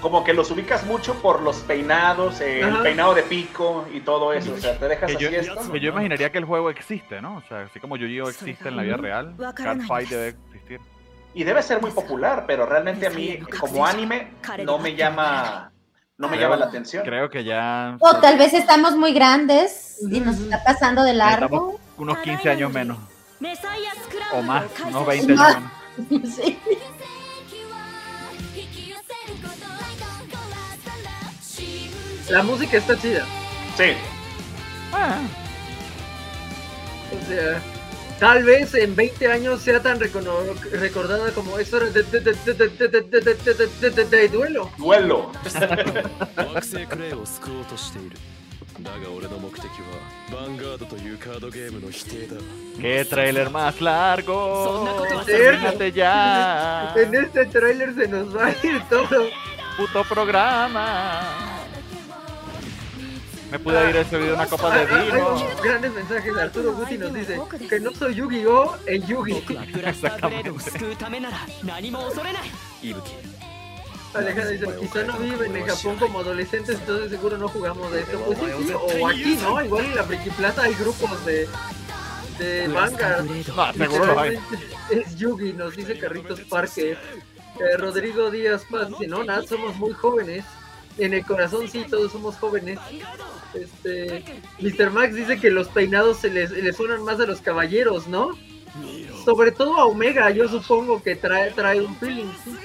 [0.00, 4.32] Como que los ubicas mucho por los peinados, eh, el peinado de pico y todo
[4.32, 4.54] eso.
[4.54, 5.72] O sea, te dejas que así yo, esto.
[5.72, 7.38] Que yo imaginaría que el juego existe, ¿no?
[7.38, 10.36] O sea, así como Yu-Gi-Oh existe en la vida real, Catfight debe
[11.34, 14.32] y debe ser muy popular, pero realmente a mí como anime
[14.64, 15.72] no me llama
[16.16, 17.04] no me llama la atención.
[17.04, 21.80] Creo que ya o tal vez estamos muy grandes y nos está pasando de largo.
[21.96, 22.98] Unos 15 años menos.
[24.34, 25.72] O más, unos 20 años menos.
[26.36, 26.58] Sí.
[32.30, 33.26] La música está chida.
[33.76, 33.92] Sí.
[34.92, 35.18] Ah.
[37.12, 37.60] O sea,
[38.20, 42.04] Tal vez en 20 años sea tan recordada como eso de
[44.28, 44.70] duelo.
[44.78, 45.32] Duelo.
[48.82, 49.70] だが俺の目的は
[50.30, 52.36] ヴァンガードというカードゲームの否定だ。
[52.78, 54.86] ¿Qué trailer más largo?
[55.20, 56.94] ¡Acércate ya!
[56.96, 59.28] En este trailer se nos va a ir todo.
[59.76, 61.49] ¡Puto programa!
[63.50, 64.02] Me pude ir a ah.
[64.02, 65.36] ese video una copa de vino.
[65.36, 66.36] Hay grandes mensajes.
[66.36, 68.76] Arturo Guti nos dice que no soy Yu-Gi-Oh!
[68.86, 69.32] en Yugi.
[74.12, 78.18] Alejandro dice, quizá no viven en Japón como adolescentes, entonces seguro no jugamos de esto.
[78.18, 78.40] Pues
[78.74, 79.62] o aquí, ¿no?
[79.62, 81.48] Igual en la Friki Plata hay grupos de,
[82.40, 83.24] de manga.
[83.56, 83.72] Ah,
[84.90, 86.92] es Yugi, nos dice Carritos Parque.
[87.60, 90.44] Eh, Rodrigo Díaz Paz dice, no, nada, somos muy jóvenes.
[91.00, 92.78] En el corazón sí, todos somos jóvenes.
[93.54, 94.22] Este,
[94.60, 94.90] Mr.
[94.90, 98.30] Max dice que los peinados se les, les suenan más a los caballeros, ¿no?
[99.24, 102.30] Sobre todo a Omega, yo supongo que trae, trae un feeling.
[102.44, 102.56] sí.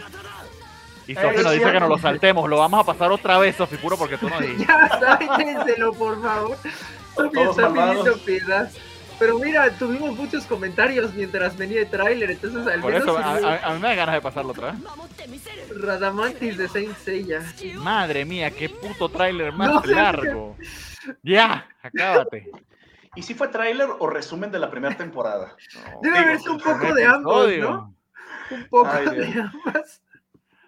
[1.08, 2.50] Y Sofi nos dice que nos lo saltemos.
[2.50, 4.66] Lo vamos a pasar otra vez, Sofi, puro porque tú nos dijiste.
[4.68, 6.58] Ya, sáquenselo, por favor.
[7.16, 8.72] Sofi pidiendo piedad.
[9.18, 13.22] Pero mira, tuvimos muchos comentarios mientras venía el tráiler, entonces al Por menos eso, a,
[13.54, 14.82] a- a mí me da ganas de pasarlo otra vez.
[15.78, 17.42] Radamantis de Saint Seiya.
[17.76, 20.58] Madre mía, qué puto tráiler más No largo.
[21.24, 22.50] Ya, acábate.
[23.16, 25.56] ¿Y si fue tráiler o resumen de la primera temporada?
[25.94, 27.50] No, Debe haberse un poco de ambos.
[27.58, 27.96] ¿no?
[28.52, 29.52] Un poco Ay, de Dios.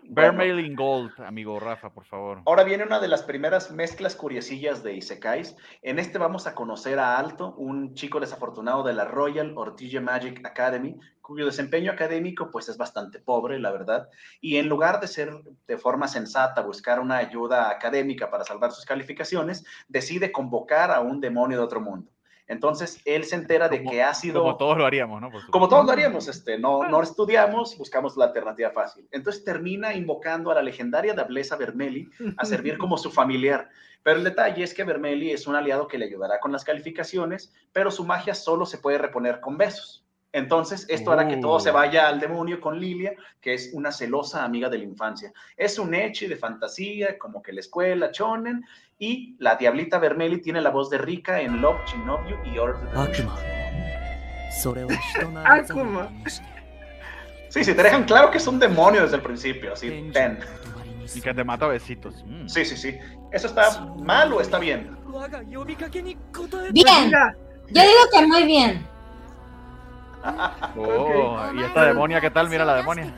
[0.07, 0.23] Ambas.
[0.23, 2.41] Vermailing Gold, amigo Rafa, por favor.
[2.45, 5.55] Ahora viene una de las primeras mezclas curiosillas de Isekais.
[5.81, 10.45] En este vamos a conocer a Alto, un chico desafortunado de la Royal Ortilla Magic
[10.45, 14.09] Academy, cuyo desempeño académico pues es bastante pobre, la verdad.
[14.39, 15.31] Y en lugar de ser
[15.67, 21.19] de forma sensata, buscar una ayuda académica para salvar sus calificaciones, decide convocar a un
[21.19, 22.11] demonio de otro mundo.
[22.47, 24.41] Entonces él se entera de que ha sido...
[24.41, 25.29] Como todos lo haríamos, ¿no?
[25.51, 29.07] Como todos lo haríamos, este, no, no estudiamos, buscamos la alternativa fácil.
[29.11, 33.69] Entonces termina invocando a la legendaria Dablesa Vermeli a servir como su familiar.
[34.03, 37.53] Pero el detalle es que Vermeli es un aliado que le ayudará con las calificaciones,
[37.73, 40.05] pero su magia solo se puede reponer con besos.
[40.33, 44.43] Entonces, esto hará que todo se vaya al demonio con Lilia, que es una celosa
[44.43, 45.33] amiga de la infancia.
[45.55, 48.63] Es un hechi de fantasía, como que la escuela, chonen,
[48.99, 53.35] y la diablita Vermeli tiene la voz de Rika en Love, Shinobu y Order Akuma.
[57.49, 60.39] Sí, sí, te dejan claro que es un demonio desde el principio, así, ten.
[61.15, 62.23] Y que te mata a besitos.
[62.25, 62.47] Mm.
[62.47, 62.97] Sí, sí, sí.
[63.31, 64.97] ¿Eso está mal o está bien?
[66.73, 67.11] Bien.
[67.69, 68.85] Yo digo que muy bien.
[70.75, 72.49] Oh, ¿y esta demonia qué tal?
[72.49, 73.15] Mira la demonia.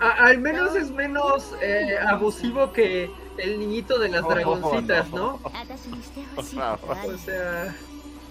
[0.00, 5.40] A- al menos es menos eh, abusivo que el niñito de las Oh, dragoncitas, no.
[7.14, 7.74] O sea,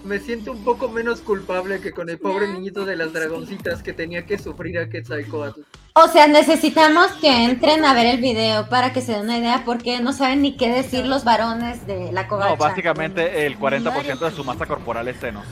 [0.04, 3.92] me siento un poco menos culpable que con el pobre niñito de las dragoncitas que
[3.92, 5.60] tenía que sufrir a Quetzalcoatl.
[5.94, 9.62] O sea, necesitamos que entren a ver el video para que se den una idea
[9.64, 12.50] porque no saben ni qué decir los varones de la covacha.
[12.50, 15.44] No, básicamente el 40% de su masa corporal es senos.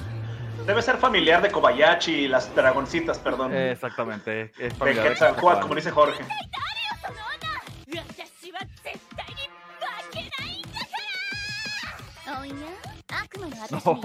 [0.66, 3.52] Debe ser familiar de Kobayashi y las dragoncitas, perdón.
[3.52, 4.52] Eh, exactamente.
[4.58, 6.24] Es familiar de como dice Jorge.
[13.84, 14.02] No.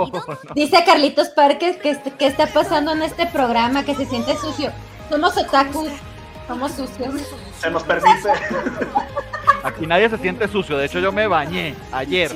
[0.56, 4.72] Dice Carlitos Parques que, este, que, está pasando en este programa, que se siente sucio.
[5.10, 5.90] Somos otakus,
[6.48, 7.14] somos sucios.
[7.60, 8.30] Se nos permite.
[9.64, 12.32] Aquí nadie se siente sucio, de hecho yo me bañé ayer.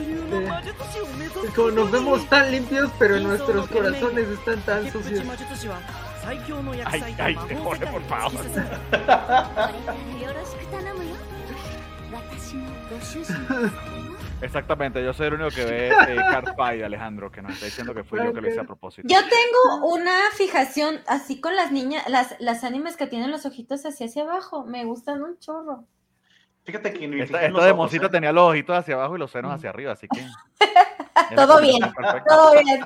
[1.56, 5.24] Como nos vemos tan limpios, pero nuestros corazones están tan sucios.
[6.86, 8.42] Ay, ay, mejore, por favor.
[14.42, 17.94] Exactamente, yo soy el único que ve este eh, Carpay, Alejandro, que nos está diciendo
[17.94, 19.08] que fui yo que lo hice a propósito.
[19.08, 23.86] Yo tengo una fijación así con las niñas, las, las animes que tienen los ojitos
[23.86, 25.86] así hacia abajo, me gustan un chorro.
[26.64, 28.10] Fíjate que Esta, los de ¿eh?
[28.10, 30.26] tenía los ojitos hacia abajo y los senos hacia arriba, así que.
[31.36, 31.80] Todo bien,
[32.28, 32.86] todo bien.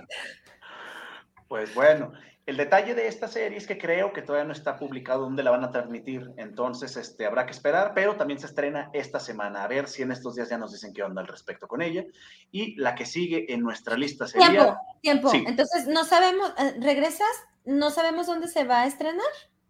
[1.47, 2.11] Pues bueno,
[2.45, 5.49] el detalle de esta serie es que creo que todavía no está publicado dónde la
[5.49, 9.67] van a transmitir, entonces este, habrá que esperar, pero también se estrena esta semana, a
[9.67, 12.03] ver si en estos días ya nos dicen qué onda al respecto con ella.
[12.51, 14.49] Y la que sigue en nuestra lista sería...
[14.49, 15.29] Tiempo, tiempo.
[15.29, 15.43] Sí.
[15.47, 17.27] Entonces, no sabemos, eh, ¿regresas?
[17.65, 19.25] ¿No sabemos dónde se va a estrenar?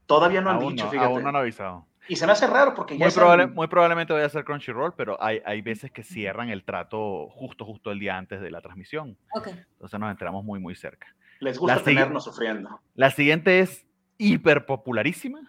[0.05, 1.07] Todavía no han Aún dicho, no, fíjate.
[1.07, 1.87] aún no han avisado.
[2.07, 4.43] Y se me hace raro porque ya Muy, es probable- muy probablemente vaya a ser
[4.45, 8.51] Crunchyroll, pero hay, hay veces que cierran el trato justo, justo el día antes de
[8.51, 9.17] la transmisión.
[9.33, 9.47] Ok.
[9.47, 11.07] Entonces nos enteramos muy, muy cerca.
[11.39, 12.79] les gusta la tenernos sufriendo.
[12.93, 13.85] La siguiente es
[14.17, 15.39] hiper popularísima.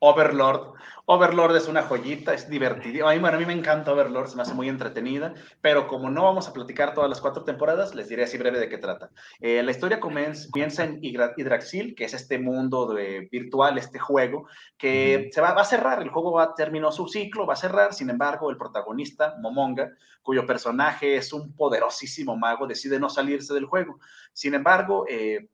[0.00, 0.74] Overlord.
[1.06, 3.08] Overlord es una joyita, es divertido.
[3.08, 6.10] A mí, bueno, a mí me encanta Overlord, se me hace muy entretenida, pero como
[6.10, 9.10] no vamos a platicar todas las cuatro temporadas, les diré así breve de qué trata.
[9.40, 14.46] Eh, la historia comienza, comienza en Hydraxil, que es este mundo de, virtual, este juego,
[14.76, 17.94] que se va, va a cerrar, el juego va, terminó su ciclo, va a cerrar,
[17.94, 19.90] sin embargo, el protagonista, Momonga,
[20.22, 23.98] cuyo personaje es un poderosísimo mago, decide no salirse del juego.
[24.34, 25.48] Sin embargo, eh,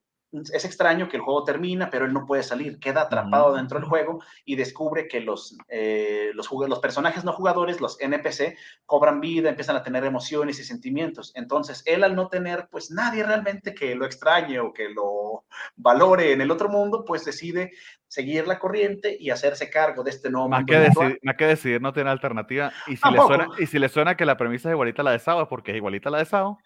[0.53, 3.89] es extraño que el juego termina, pero él no puede salir, queda atrapado dentro del
[3.89, 6.49] juego y descubre que los, eh, los,
[6.81, 8.57] personajes no jugadores, los NPC,
[8.87, 11.33] cobran vida, empiezan a tener emociones y sentimientos.
[11.35, 15.45] Entonces, él al no tener pues nadie realmente que lo extrañe o que lo
[15.77, 17.73] valore en el otro mundo, pues decide
[18.09, 21.47] seguir la corriente y hacerse cargo de este nuevo Más mundo que, decidir, más que
[21.47, 22.73] decidir no tiene alternativa.
[22.87, 25.11] Y si, le suena, y si le suena que la premisa es igualita a la
[25.13, 26.59] de Sao, es porque es igualita a la de Sao.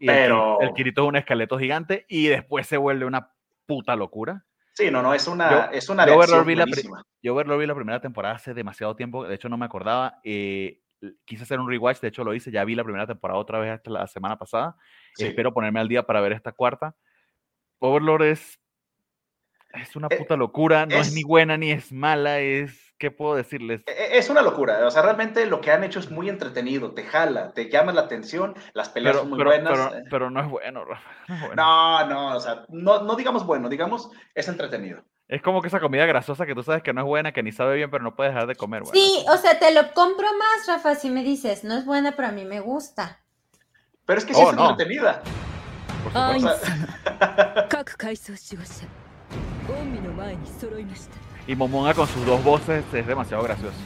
[0.00, 3.32] Y el Pero- Kiri- el, Kirito es un esqueleto gigante y después se vuelve una
[3.66, 4.44] puta locura.
[4.72, 6.64] Sí, no, no, es una, Yo- es una yo Overlord vi la.
[7.22, 10.18] Yo verlo vi la primera temporada hace demasiado tiempo, de hecho no me acordaba.
[10.24, 10.80] eh,
[11.24, 13.70] quise hacer un rewatch, de hecho lo hice, ya vi la primera temporada otra vez
[13.72, 14.76] hasta la semana pasada.
[15.14, 15.26] Sí.
[15.26, 16.94] Espero ponerme al día para ver esta cuarta.
[17.78, 18.60] Overlord es,
[19.72, 23.10] es una Eh, puta locura, no es, es- ni buena ni es mala, es, ¿qué
[23.10, 23.82] puedo decirles?
[23.86, 27.02] E- Es una locura, o sea, realmente lo que han hecho es muy entretenido, te
[27.02, 29.72] jala, te llama la atención, las peleas Pero, son muy pero, buenas.
[29.72, 30.04] pero, eh.
[30.08, 31.10] pero no es bueno, Rafa.
[31.26, 31.54] No, es bueno.
[31.56, 35.02] No, no, o sea, no, no digamos bueno, digamos es entretenido.
[35.26, 37.52] Es como que esa comida grasosa que tú sabes que no es buena, que ni
[37.52, 38.82] sabe bien, pero no puedes dejar de comer.
[38.82, 42.12] Bueno, Sí, o sea, te lo compro más, Rafa, si me dices, no es buena,
[42.16, 43.20] pero a mí me gusta.
[44.06, 44.70] Pero es que sí Oh, es no.
[44.70, 45.22] entretenida.
[46.02, 46.66] por supuesto.
[51.46, 53.76] y Momonga con sus dos voces es demasiado gracioso.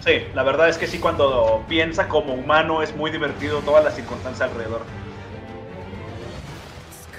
[0.00, 3.96] Sí, la verdad es que sí, cuando piensa como humano es muy divertido todas las
[3.96, 4.82] circunstancias alrededor.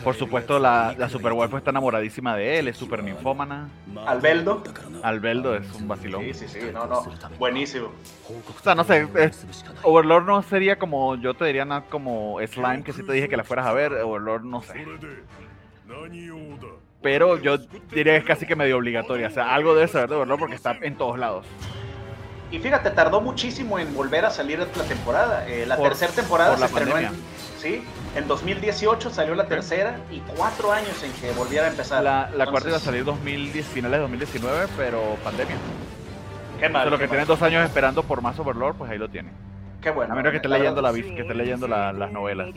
[0.07, 3.68] Por supuesto, la, la super está enamoradísima de él, es super ninfómana.
[4.05, 4.63] Albeldo.
[5.03, 6.24] Albeldo es un vacilón.
[6.24, 7.03] Sí, sí, sí, no, no.
[7.38, 7.91] Buenísimo.
[8.30, 9.45] O sea, no sé, es,
[9.84, 13.28] Overlord no sería como, yo te diría nada como Slime, que si sí te dije
[13.28, 14.86] que la fueras a ver, Overlord no sé.
[17.08, 20.16] Pero yo diría que es casi que medio obligatoria, o sea, algo debe saber de
[20.18, 21.45] Overlord porque está en todos lados.
[22.51, 25.47] Y fíjate, tardó muchísimo en volver a salir la temporada.
[25.47, 27.10] Eh, la Por- tercera temporada por se estrenó en,
[27.60, 27.82] sí,
[28.14, 32.03] en 2018 salió la tercera y cuatro años en que volviera a empezar.
[32.03, 35.55] La, la cuarta iba a salir 2010, finales de 2019, pero pandemia.
[36.60, 36.84] Qué mal.
[36.88, 39.32] Entonces, lo qué que tienen dos años esperando por más Overlord, pues ahí lo tienen.
[39.82, 40.12] Qué bueno.
[40.12, 42.49] A menos que esté leyendo, la, que esté leyendo la- las novelas.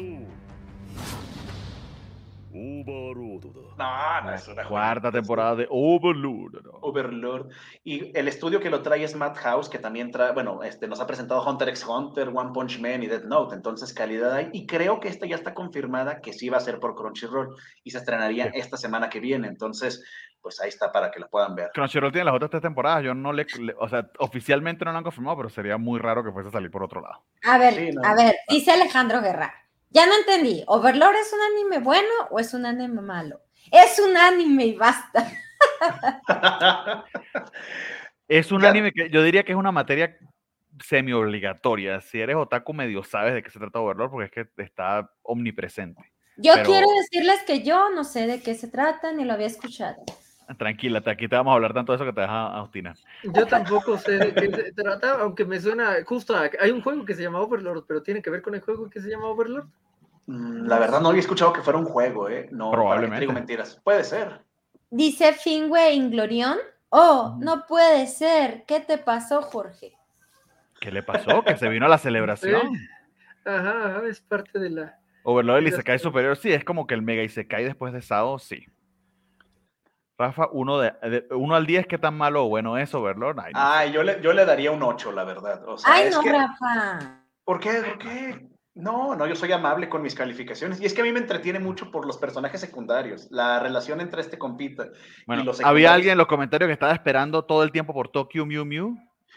[2.53, 3.77] Overlord.
[3.77, 6.63] No, no es una cuarta temporada de Overlord.
[6.65, 6.71] No.
[6.83, 7.51] Overlord.
[7.85, 11.07] Y el estudio que lo trae es Madhouse, que también trae, bueno, este, nos ha
[11.07, 13.55] presentado Hunter x Hunter, One Punch Man y Death Note.
[13.55, 14.51] Entonces, calidad hay.
[14.53, 17.91] Y creo que esta ya está confirmada que sí va a ser por Crunchyroll y
[17.91, 18.51] se estrenaría sí.
[18.55, 19.49] esta semana que viene.
[19.49, 20.05] Entonces,
[20.41, 21.71] pues ahí está para que lo puedan ver.
[21.73, 23.05] Crunchyroll tiene las otras tres temporadas.
[23.05, 26.25] Yo no le, le o sea, oficialmente no lo han confirmado, pero sería muy raro
[26.25, 27.25] que fuese a salir por otro lado.
[27.45, 29.55] A ver, sí, no, a ver, dice Alejandro Guerra.
[29.91, 30.63] Ya no entendí.
[30.67, 33.41] ¿Overlord es un anime bueno o es un anime malo?
[33.73, 35.31] Es un anime y basta.
[38.29, 38.71] Es un Ya.
[38.71, 40.17] anime que yo diría que es una materia
[40.85, 42.01] semi obligatoria.
[42.01, 46.01] Si eres otaku, medio sabes de qué se trata Overlord porque es que está omnipresente.
[46.37, 49.49] Yo Pero- quiero decirles que yo no sé de qué se trata ni lo había
[49.49, 49.97] escuchado.
[50.57, 52.95] Tranquila, aquí te vamos a hablar tanto de eso que te deja Austina.
[53.23, 57.05] Yo tampoco sé de qué se trata, aunque me suena justo a, hay un juego
[57.05, 59.67] que se llama Overlord, pero tiene que ver con el juego que se llama Overlord.
[60.27, 62.49] Mm, La verdad, no había escuchado que fuera un juego, ¿eh?
[62.51, 63.21] No, ¿para qué te Probablemente.
[63.21, 63.81] digo mentiras.
[63.83, 64.41] Puede ser.
[64.91, 66.59] Dice Fingüe Inglorión.
[66.89, 68.65] Oh, no puede ser.
[68.67, 69.97] ¿Qué te pasó, Jorge?
[70.81, 71.45] ¿Qué le pasó?
[71.45, 72.73] Que se vino a la celebración.
[73.45, 74.99] Ajá, ajá, es parte de la.
[75.23, 78.67] Overlord el Isekai superior, sí, es como que el mega Isekai después de Sao, sí.
[80.21, 83.41] Rafa, uno, de, de- uno al 10, ¿qué tan malo o bueno es Overlord?
[83.41, 83.59] Ay, no.
[83.61, 85.67] Ay, yo le, yo le daría un 8, la verdad.
[85.67, 87.23] O sea, Ay, es no, que- Rafa.
[87.43, 87.71] ¿Por qué?
[87.83, 88.47] ¿Por qué?
[88.75, 90.79] No, no, yo soy amable con mis calificaciones.
[90.81, 93.29] Y es que a mí me entretiene mucho por los personajes secundarios.
[93.31, 94.89] La relación entre este compita
[95.27, 98.09] Bueno, y los había alguien en los comentarios que estaba esperando todo el tiempo por
[98.09, 98.97] Tokyo Mew Mew.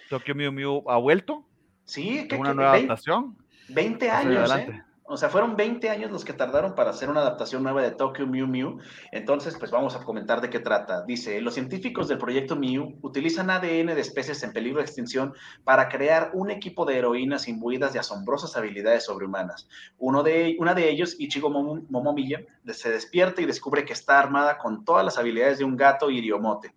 [0.10, 1.46] Tokyo Mew Mew ha vuelto.
[1.86, 3.38] Sí, que, una nueva 20, adaptación.
[3.70, 4.72] 20 Hacia años, adelante.
[4.74, 4.84] ¿eh?
[5.06, 8.26] O sea, fueron 20 años los que tardaron para hacer una adaptación nueva de Tokyo
[8.26, 8.80] Mew Mew.
[9.12, 11.04] Entonces, pues vamos a comentar de qué trata.
[11.04, 15.34] Dice, los científicos del proyecto Mew utilizan ADN de especies en peligro de extinción
[15.66, 19.68] para crear un equipo de heroínas imbuidas de asombrosas habilidades sobrehumanas.
[19.98, 22.40] Uno de, una de ellos, Ichigo Momo- Momomiya,
[22.72, 26.74] se despierta y descubre que está armada con todas las habilidades de un gato iriomote.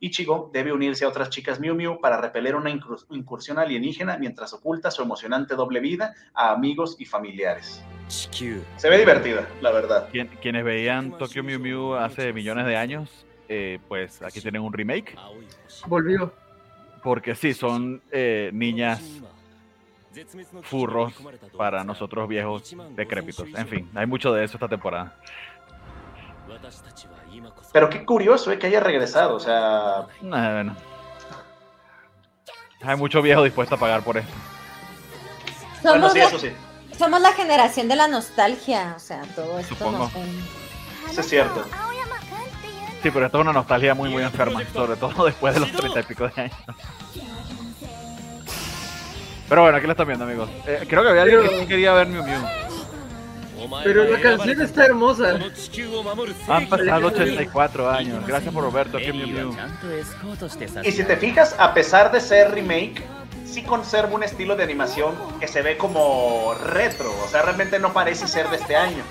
[0.00, 4.90] Ichigo debe unirse a otras chicas Miu Miu para repeler una incursión alienígena mientras oculta
[4.90, 7.82] su emocionante doble vida a amigos y familiares.
[8.08, 10.08] Se ve divertida, la verdad.
[10.10, 14.72] Quien, quienes veían Tokyo Miu Miu hace millones de años, eh, pues aquí tienen un
[14.72, 15.16] remake.
[15.86, 16.32] Volvió.
[17.02, 19.22] Porque sí, son eh, niñas
[20.62, 21.12] furros
[21.56, 23.48] para nosotros viejos decrépitos.
[23.54, 25.16] En fin, hay mucho de eso esta temporada.
[27.72, 28.58] Pero qué curioso ¿eh?
[28.58, 30.06] que haya regresado, o sea...
[30.22, 30.76] Nah, bueno.
[32.82, 34.32] Hay mucho viejo dispuesto a pagar por esto.
[35.82, 36.52] Bueno, sí, eso sí.
[36.96, 39.98] Somos la generación de la nostalgia, o sea, todo esto Supongo.
[39.98, 40.12] Nos...
[41.10, 41.64] Eso es cierto.
[43.02, 46.00] Sí, pero esto es una nostalgia muy, muy enferma, sobre todo después de los treinta
[46.00, 46.56] y pico de años.
[49.48, 50.48] Pero bueno, aquí lo están viendo, amigos.
[50.66, 52.40] Eh, creo que había alguien que quería ver Mew Mew.
[53.82, 55.38] Pero la canción está hermosa.
[56.48, 58.26] Han pasado 84 años.
[58.26, 58.98] Gracias por Roberto.
[58.98, 63.02] Y si te fijas, a pesar de ser remake,
[63.44, 67.12] sí conserva un estilo de animación que se ve como retro.
[67.24, 69.04] O sea, realmente no parece ser de este año.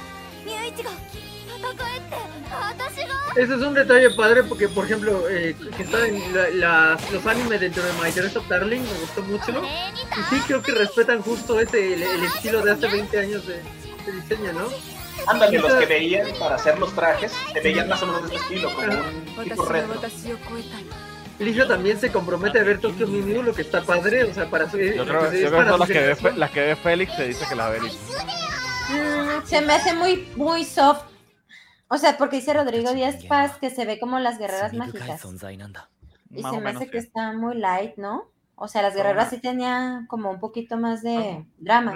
[3.36, 5.98] Ese es un detalle padre porque, por ejemplo, eh, que está
[7.12, 9.64] los animes dentro de My Dress Darling, me gustó mucho.
[10.12, 13.60] Y sí creo que respetan justo ese, el, estilo de hace 20 años de,
[14.06, 14.68] de diseño, ¿no?
[15.28, 18.56] Ándale, los que veían para hacer los trajes, se veían más o menos de este
[18.56, 19.44] estilo, como un tipo
[21.68, 24.70] también se compromete a ver todo Tokyo Mew, lo que está padre, o sea, para
[24.70, 24.78] su...
[24.78, 28.26] Yo creo, las que, ve, Félix, se dice que las ve Lisa.
[28.90, 31.04] Mm, se me hace muy, muy soft.
[31.88, 35.22] O sea, porque dice Rodrigo Díaz Paz que se ve como las guerreras mágicas.
[36.32, 38.32] Y se me hace que está muy light, ¿no?
[38.64, 41.94] O sea, las guerreras una- sí tenían como un poquito más de drama.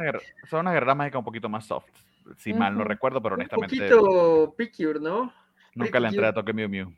[0.50, 1.88] Son unas guerreras mágicas un poquito más soft.
[2.36, 5.32] Si mal no recuerdo, pero Un honestamente poquito picure, ¿no?
[5.76, 6.94] nunca la entré a Tokyo Mew Mew.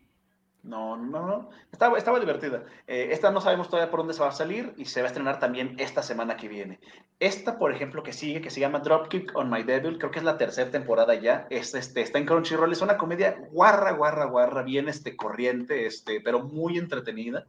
[0.62, 1.50] No, no, no.
[1.72, 2.66] Estaba, estaba divertida.
[2.86, 5.08] Eh, esta no sabemos todavía por dónde se va a salir y se va a
[5.08, 6.80] estrenar también esta semana que viene.
[7.20, 10.26] Esta, por ejemplo, que sigue, que se llama Dropkick on My Devil, creo que es
[10.26, 11.48] la tercera temporada ya.
[11.50, 16.20] Es, este, está en Crunchyroll, es una comedia guarra, guarra, guarra, bien este, corriente, este,
[16.20, 17.46] pero muy entretenida.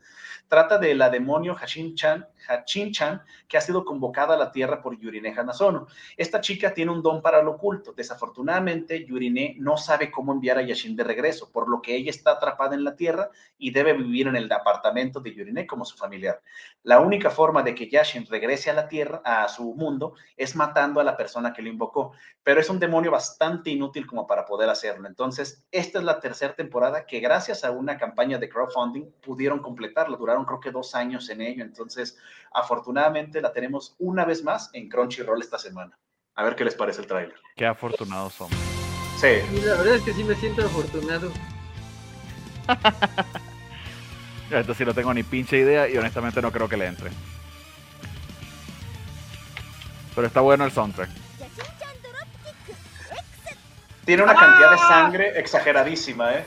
[0.48, 5.34] Trata de la demonio Hachin-chan, Hachin-chan, que ha sido convocada a la Tierra por Yurine
[5.36, 5.86] Hanazono.
[6.16, 7.92] Esta chica tiene un don para lo oculto.
[7.92, 12.32] Desafortunadamente, Yurine no sabe cómo enviar a Yashin de regreso, por lo que ella está
[12.32, 16.40] atrapada en la Tierra y debe vivir en el apartamento de Yurine como su familiar.
[16.82, 20.98] La única forma de que Yashin regrese a la Tierra, a su mundo, es matando
[20.98, 22.12] a la persona que lo invocó,
[22.42, 25.06] pero es un demonio bastante inútil como para poder hacerlo.
[25.06, 30.16] Entonces, esta es la tercera temporada que gracias a una campaña de crowdfunding pudieron completarla.
[30.16, 31.64] Duraron creo que dos años en ello.
[31.64, 32.16] Entonces,
[32.52, 35.98] afortunadamente la tenemos una vez más en Crunchyroll esta semana.
[36.34, 37.36] A ver qué les parece el tráiler.
[37.56, 38.56] Qué afortunados somos.
[39.20, 39.42] Sí.
[39.52, 41.30] Y la verdad es que sí me siento afortunado.
[44.50, 47.10] Esto sí no tengo ni pinche idea y honestamente no creo que le entre.
[50.14, 51.08] Pero está bueno el soundtrack.
[54.04, 56.44] Tiene una cantidad de sangre exageradísima, ¿eh?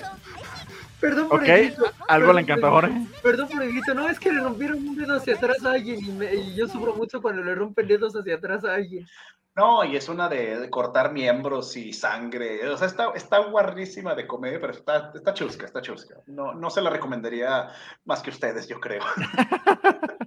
[0.99, 1.83] Perdón por Ok, el grito.
[1.83, 3.07] algo Perdón le encantó a por el- Jorge.
[3.21, 3.93] Perdón por el grito.
[3.93, 6.67] No, es que le rompieron un dedo hacia atrás a alguien y, me- y yo
[6.67, 9.07] sufro mucho cuando le rompen dedos hacia atrás a alguien.
[9.55, 12.67] No, y es una de, de cortar miembros y sangre.
[12.69, 16.15] O sea, está, está guarrísima de comedia, pero está, está chusca, está chusca.
[16.25, 17.69] No, no se la recomendaría
[18.05, 19.03] más que ustedes, yo creo.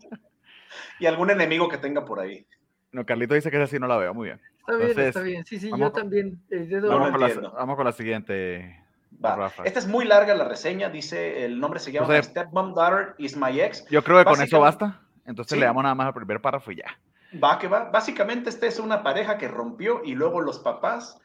[1.01, 2.47] y algún enemigo que tenga por ahí.
[2.93, 4.15] No, Carlito dice que esa sí no la veo.
[4.15, 4.41] Muy bien.
[4.61, 5.45] Está bien, Entonces, está bien.
[5.45, 6.41] Sí, sí, vamos yo con- también.
[6.51, 6.91] El dedo.
[6.93, 8.83] No Vamos, con la, vamos con la siguiente.
[9.25, 9.37] Va.
[9.37, 9.65] Rafa.
[9.65, 13.15] Esta es muy larga la reseña, dice, el nombre se llama O sea, Stepmom Daughter
[13.19, 13.87] is My Ex.
[13.89, 15.01] Yo creo que con eso basta.
[15.25, 15.61] Entonces Sí.
[15.61, 16.99] le damos nada más al primer párrafo y ya.
[17.43, 17.91] Va que va.
[17.91, 21.21] Básicamente, esta es una pareja que rompió y luego los papás,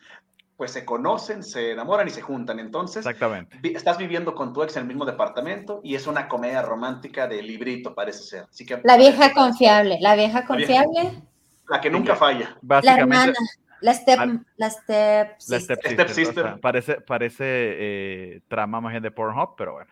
[0.57, 2.59] pues se conocen, se enamoran y se juntan.
[2.59, 3.57] Entonces, Exactamente.
[3.61, 7.27] vi- estás viviendo con tu ex en el mismo departamento y es una comedia romántica
[7.27, 8.43] de librito, parece ser.
[8.49, 11.13] Así que, La vieja confiable, la vieja confiable,
[11.67, 12.57] La que nunca falla.
[12.61, 13.33] la hermana,
[13.79, 15.77] la step, Al- la step, la sister.
[15.77, 15.93] Step Sister.
[15.93, 16.45] Stepsister.
[16.45, 19.91] o sea, parece parece eh, trama más bien de Pornhub, pero bueno.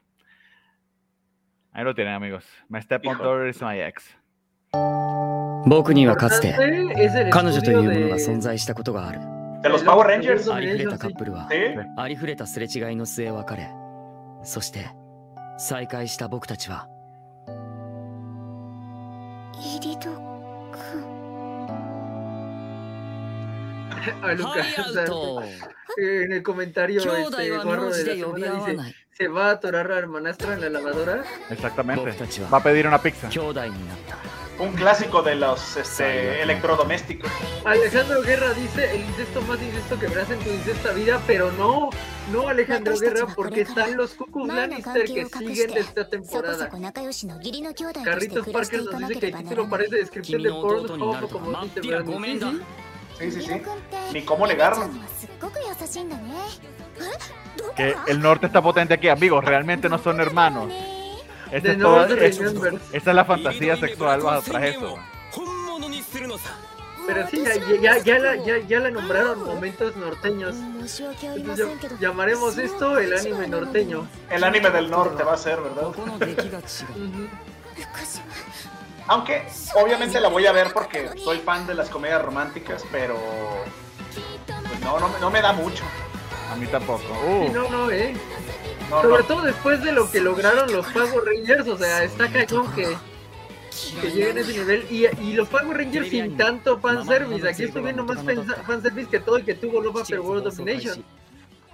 [1.72, 2.46] Ahí lo tienen, amigos.
[2.68, 4.16] My step daughter is my ex.
[5.68, 6.54] 僕にはかつて
[7.32, 9.20] 彼女というものが存在したことがある
[9.62, 11.50] ありふれたカップルは
[11.98, 13.70] ありふれたすれ違いの末別れ
[14.44, 14.90] そして
[15.58, 16.88] 再会した僕たちは
[19.62, 20.12] イリド
[20.72, 21.20] くん
[24.00, 25.44] A ハ Lucas, イアウト
[26.00, 29.90] eh, en el comentario este 弟は guarro de la semana dice se va a atorar
[29.90, 31.26] la hermanastra en la lavadora.
[31.50, 32.16] Exactamente.
[32.50, 33.28] Va a pedir una pizza.
[34.60, 37.32] un clásico de los este, electrodomésticos.
[37.64, 41.90] Alejandro Guerra dice el incesto más incesto que verás en tu incesta vida, pero no,
[42.32, 46.70] no Alejandro Guerra, porque están los Cucus Lannister que siguen esta temporada.
[48.04, 52.62] Carritos Parker nos dice que el título parece descripción de Pornhub como dice Brandon.
[53.18, 53.62] Sí, sí, sí.
[54.14, 54.90] Ni cómo negarlo.
[57.76, 59.44] Que el norte está potente aquí, amigos.
[59.44, 60.72] Realmente no son hermanos.
[61.52, 62.40] Este es
[62.94, 64.98] esta es la fantasía sexual bajo traje eso.
[67.08, 70.56] Pero sí, ya, ya, ya, la, ya, ya la nombraron momentos norteños.
[72.00, 74.08] Llamaremos esto el anime norteño.
[74.30, 75.88] El anime del norte va a ser, ¿verdad?
[79.08, 83.18] Aunque obviamente la voy a ver porque soy fan de las comedias románticas, pero
[84.46, 85.84] pues, no, no, no me da mucho.
[86.52, 87.04] A mí tampoco.
[87.52, 88.14] No, no, eh.
[88.90, 89.28] No, Sobre no.
[89.28, 92.96] todo después de lo que lograron los Power Rangers, o sea, está cañón que,
[94.02, 94.86] que lleguen a ese nivel.
[94.90, 97.48] Y, y los Power Rangers sin tanto fanservice.
[97.48, 98.24] Aquí estoy viendo más
[98.66, 101.04] fanservice que todo el que tuvo Love After World Domination.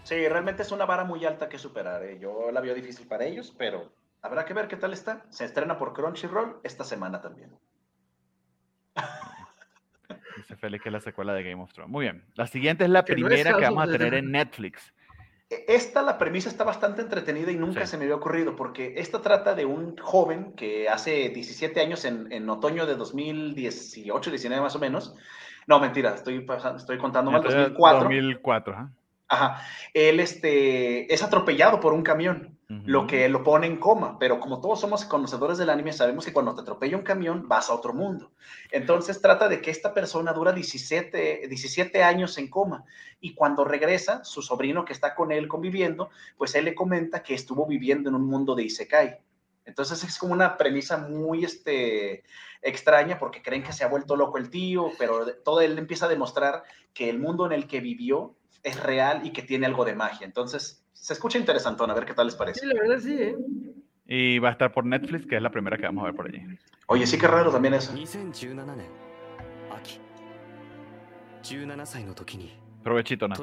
[0.03, 2.03] Sí, realmente es una vara muy alta que superar.
[2.03, 2.19] ¿eh?
[2.19, 5.25] Yo la veo difícil para ellos, pero habrá que ver qué tal está.
[5.29, 7.57] Se estrena por Crunchyroll esta semana también.
[10.37, 11.91] dice Félix que es la secuela de Game of Thrones.
[11.91, 12.23] Muy bien.
[12.35, 14.93] La siguiente es la Que no es primera que vamos a the tener en Netflix.
[15.49, 17.91] E- Esta, la premisa está bastante entretenida y nunca Sí.
[17.91, 22.31] se me había ocurrido, porque esta trata de un joven que hace 17 años, en,
[22.31, 25.15] en otoño de 2018, 19 más o menos.
[25.67, 26.45] No, mentira, estoy,
[26.77, 28.03] estoy contando mal, Entonces, 2004.
[28.03, 28.91] 2004, ajá.
[29.27, 29.61] Ajá.
[29.93, 34.59] Él este, es atropellado por un camión, Lo que lo pone en coma, pero como
[34.59, 37.93] todos somos conocedores del anime, sabemos que cuando te atropella un camión vas a otro
[37.93, 38.31] mundo.
[38.71, 42.83] Entonces trata de que esta persona dura 17, 17 años en coma
[43.19, 47.35] y cuando regresa, su sobrino que está con él conviviendo, pues él le comenta que
[47.35, 49.19] estuvo viviendo en un mundo de Isekai.
[49.65, 52.23] Entonces es como una premisa muy este,
[52.61, 56.09] extraña porque creen que se ha vuelto loco el tío, pero todo él empieza a
[56.09, 56.63] demostrar
[56.93, 60.25] que el mundo en el que vivió es real y que tiene algo de magia.
[60.25, 62.61] Entonces, se escucha interesantón, a ver qué tal les parece.
[62.61, 63.35] Sí, la verdad sí, ¿eh?
[64.07, 66.25] Y va a estar por Netflix, que es la primera que vamos a ver por
[66.25, 66.41] allí.
[66.87, 67.93] Oye, sí que raro también eso.
[72.83, 73.37] Provechito, nada.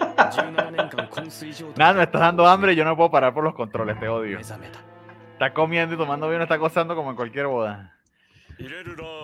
[1.76, 4.40] nada, me estás dando hambre y yo no puedo parar por los controles, te odio.
[4.40, 7.96] Está comiendo y tomando vino, está gozando como en cualquier boda.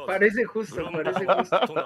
[0.06, 1.84] Parece justo, parece justo.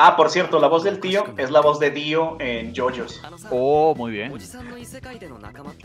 [0.00, 3.20] Ah, por cierto, la voz del pues tío es la voz de Dio en JoJo's.
[3.50, 4.32] Oh, muy bien.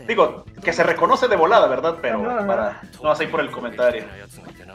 [0.06, 1.96] Digo, que se reconoce de volada, ¿verdad?
[2.00, 4.04] Pero para, no así por el comentario.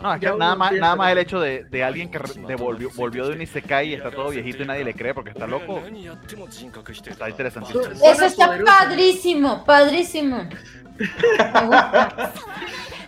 [0.01, 3.41] No, nada más, nada más el hecho de, de alguien que devolvió, volvió de un
[3.41, 5.81] Isekai y está todo viejito y nadie le cree porque está loco.
[7.05, 7.85] Está interesantísimo.
[8.03, 10.49] Eso está padrísimo, padrísimo.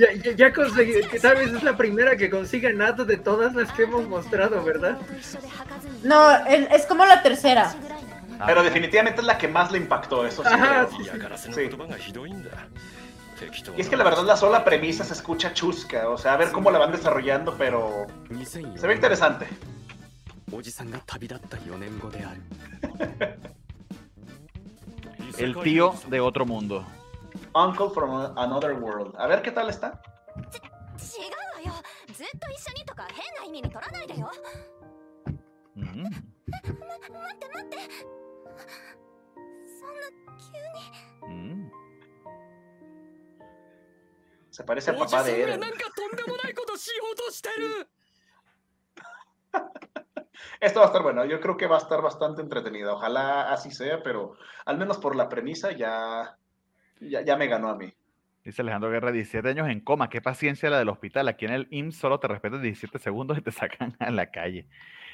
[0.00, 3.70] Ya, ya, conseguí, que tal vez es la primera que consiga Nato de todas las
[3.72, 4.98] que hemos mostrado, ¿verdad?
[6.02, 7.74] No, es como la tercera.
[8.38, 8.44] Ah.
[8.46, 10.48] Pero definitivamente es la que más le impactó, eso sí.
[10.50, 11.04] Ajá, sí.
[11.52, 11.70] sí.
[13.76, 16.50] Y es que la verdad la sola premisa se escucha chusca, o sea, a ver
[16.50, 18.06] cómo la van desarrollando, pero
[18.76, 19.46] se ve interesante.
[25.38, 26.86] El tío de otro mundo.
[27.54, 29.14] Uncle from Another World.
[29.18, 30.00] A ver qué tal está.
[41.26, 41.70] Mm.
[44.50, 45.60] Se parece al papá de Eren.
[50.60, 52.92] Esto va a estar bueno, yo creo que va a estar bastante entretenida.
[52.92, 54.36] Ojalá así sea, pero
[54.66, 56.36] al menos por la premisa ya
[57.00, 57.92] ya, ya me ganó a mí.
[58.44, 60.08] Dice Alejandro Guerra, 17 años en coma.
[60.08, 61.28] Qué paciencia la del hospital.
[61.28, 64.66] Aquí en el IMSS solo te respetan 17 segundos y te sacan a la calle.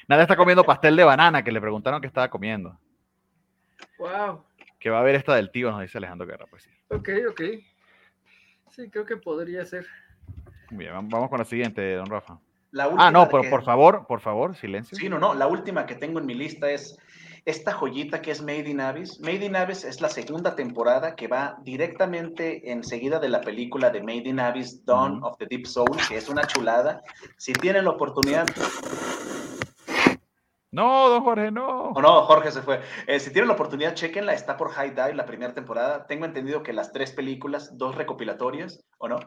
[0.07, 2.79] Nada está comiendo pastel de banana, que le preguntaron qué estaba comiendo.
[3.99, 4.43] Wow.
[4.79, 6.45] Que va a ver esta del tío, nos dice Alejandro Guerra.
[6.49, 6.69] Pues sí.
[6.89, 7.41] Ok, ok.
[8.71, 9.85] Sí, creo que podría ser.
[10.69, 12.39] Muy bien, vam- vamos con la siguiente, don Rafa.
[12.71, 14.97] La última Ah, no, que- por favor, por favor, silencio.
[14.97, 16.97] Sí, no, no, la última que tengo en mi lista es
[17.47, 19.21] esta joyita que es Made in Abyss.
[19.21, 24.01] Made in Abyss es la segunda temporada que va directamente enseguida de la película de
[24.01, 27.01] Made in Abyss, Dawn of the Deep Soul, que es una chulada.
[27.37, 28.45] Si tienen la oportunidad,
[30.71, 31.91] No, don Jorge, no.
[31.91, 32.81] o no, Jorge se fue.
[33.07, 36.05] Eh, si tienen la oportunidad, chequenla, está por High Dive la primera temporada.
[36.05, 39.19] Tengo entendido que las tres películas, dos recopilatorias, ¿o no?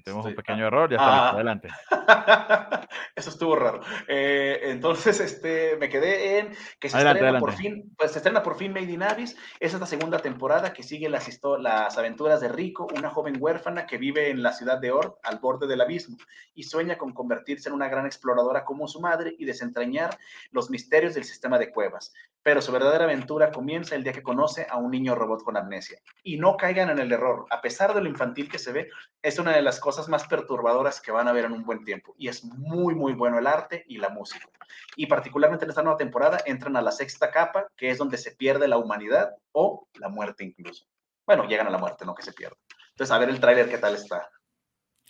[0.00, 0.36] Que tenemos un Sí.
[0.36, 1.30] pequeño error, ya está Ah.
[1.32, 1.68] adelante.
[3.14, 3.80] Eso estuvo raro.
[4.08, 7.70] Eh, entonces, este, me quedé en que se Adelante, estrena por adelante.
[7.82, 9.36] fin, pues se estrena por fin Made in Abyss.
[9.60, 11.28] Esa es la segunda temporada que sigue las,
[11.58, 15.38] las aventuras de Rico, una joven huérfana que vive en la ciudad de Ord, al
[15.38, 16.16] borde del abismo,
[16.54, 20.16] y sueña con convertirse en una gran exploradora como su madre y desentrañar
[20.50, 22.14] los misterios del sistema de cuevas.
[22.42, 25.98] Pero su verdadera aventura comienza el día que conoce a un niño robot con amnesia.
[26.22, 28.88] Y no caigan en el error, a pesar de lo infantil que se ve,
[29.20, 32.14] es una de las cosas más perturbadoras que van a ver en un buen tiempo.
[32.18, 34.48] Y es muy, muy bueno el arte y la música.
[34.96, 38.32] Y particularmente en esta nueva temporada entran a la sexta capa, que es donde se
[38.32, 40.86] pierde la humanidad o la muerte incluso.
[41.26, 42.56] Bueno, llegan a la muerte, no que se pierda.
[42.90, 44.28] Entonces, a ver el tráiler qué tal está.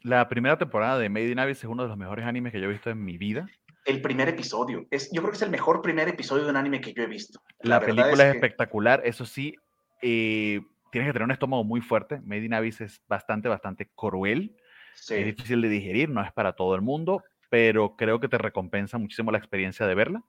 [0.03, 2.67] La primera temporada de Made in Abyss es uno de los mejores animes que yo
[2.67, 3.49] he visto en mi vida.
[3.85, 4.87] El primer episodio.
[4.91, 7.07] Es, yo creo que es el mejor primer episodio de un anime que yo he
[7.07, 7.41] visto.
[7.61, 9.55] La, verdad película es, que- espectacular, eso sí,
[10.03, 12.21] eh, tienes que tener un estómago muy fuerte.
[12.21, 14.57] Made in Abyss es bastante, bastante cruel.
[15.01, 18.39] Es Sí, difícil de digerir, no es para todo el mundo, pero creo que te
[18.39, 20.23] recompensa muchísimo la experiencia de verla.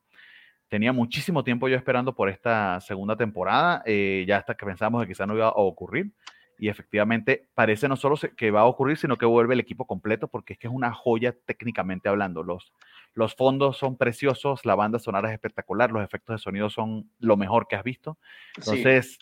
[0.70, 5.10] Tenía muchísimo tiempo yo esperando por esta segunda temporada, eh, ya hasta que pensábamos que
[5.10, 6.14] quizá no iba a ocurrir.
[6.58, 10.28] Y efectivamente parece no solo que va a ocurrir, sino que vuelve el equipo completo,
[10.28, 12.44] porque es que es una joya técnicamente hablando.
[12.44, 12.72] Los,
[13.16, 17.36] los fondos son preciosos, la banda sonora es espectacular, los efectos de sonido son lo
[17.36, 18.18] mejor que has visto.
[18.54, 18.60] sí.
[18.62, 19.18] Entonces,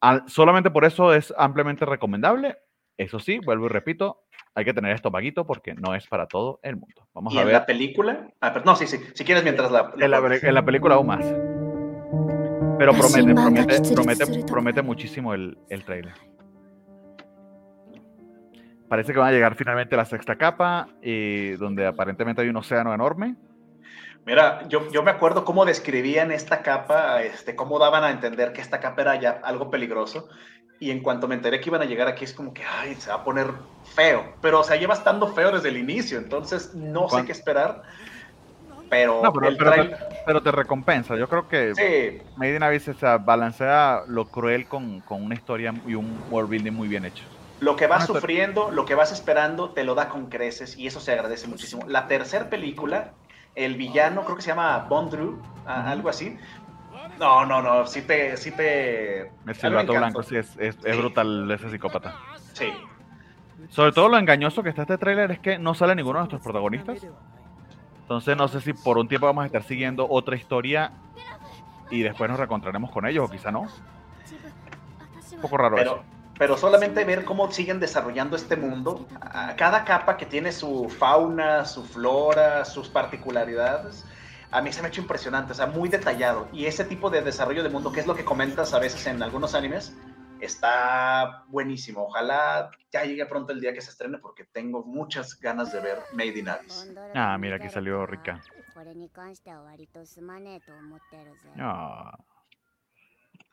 [0.00, 2.56] al- solamente por eso es ampliamente recomendable.
[3.02, 4.22] Eso sí, vuelvo y repito,
[4.54, 7.08] hay que tener estomaguito porque no es para todo el mundo.
[7.12, 8.28] Vamos Y a en ver la película.
[8.40, 8.98] Ah, pero no, sí, sí.
[9.14, 9.92] Si quieres, mientras la.
[9.98, 11.24] en la, pe- en la película aún más.
[12.78, 16.14] Pero promete, promete, promete, muchísimo el, el trailer.
[18.88, 20.86] Parece que van a llegar finalmente a la sexta capa,
[21.58, 23.36] donde aparentemente hay un océano enorme.
[24.24, 28.60] Mira, yo, yo me acuerdo cómo describían esta capa, este, cómo daban a entender que
[28.60, 30.28] esta capa era ya algo peligroso.
[30.82, 33.10] Y en cuanto me enteré que iban a llegar aquí, es como que, ay, se
[33.10, 34.36] va a poner feo.
[34.42, 37.82] Pero, o sea, lleva estando feo desde el inicio, entonces no sé ¿Cuán- qué esperar.
[38.88, 39.82] Pero, No, pero, el pero te,
[40.24, 41.16] pero te recompensa.
[41.16, 41.84] Yo creo que Sí,
[42.34, 46.50] Made in Abyss o sea, balancea lo cruel con, con una historia y un world
[46.50, 47.24] building muy bien hecho.
[47.58, 51.00] lo que vas sufriendo, lo que vas esperando, te lo da con creces y eso
[51.00, 51.86] se agradece muchísimo.
[51.86, 53.16] La tercera película
[53.54, 56.38] el villano, creo que se llama Bondrew, algo así.
[57.22, 58.36] No, no, no, sí te...
[58.36, 62.16] Sí te El silbato blanco, sí, es, es, es brutal ese psicópata.
[62.52, 62.72] Sí.
[63.68, 66.42] Sobre todo lo engañoso que está este tráiler es que no sale ninguno de nuestros
[66.42, 67.06] protagonistas.
[68.00, 70.90] Entonces no sé si por un tiempo vamos a estar siguiendo otra historia
[71.92, 73.68] y después nos reencontraremos con ellos, o quizá no.
[75.32, 76.04] Un poco raro Pero, eso.
[76.36, 81.64] pero solamente ver cómo siguen desarrollando este mundo, a cada capa que tiene su fauna,
[81.66, 84.04] su flora, sus particularidades,
[84.52, 86.46] a mí se me ha hecho impresionante, o sea, muy detallado.
[86.52, 89.22] Y ese tipo de desarrollo de mundo, que es lo que comentas a veces en
[89.22, 89.96] algunos animes,
[90.40, 92.04] está buenísimo.
[92.04, 95.98] Ojalá ya llegue pronto el día que se estrene porque tengo muchas ganas de ver
[96.12, 96.92] Made in Abyss.
[97.14, 98.42] Ah, mira que salió rica.
[101.58, 102.12] Ah.
[102.12, 102.18] Ah.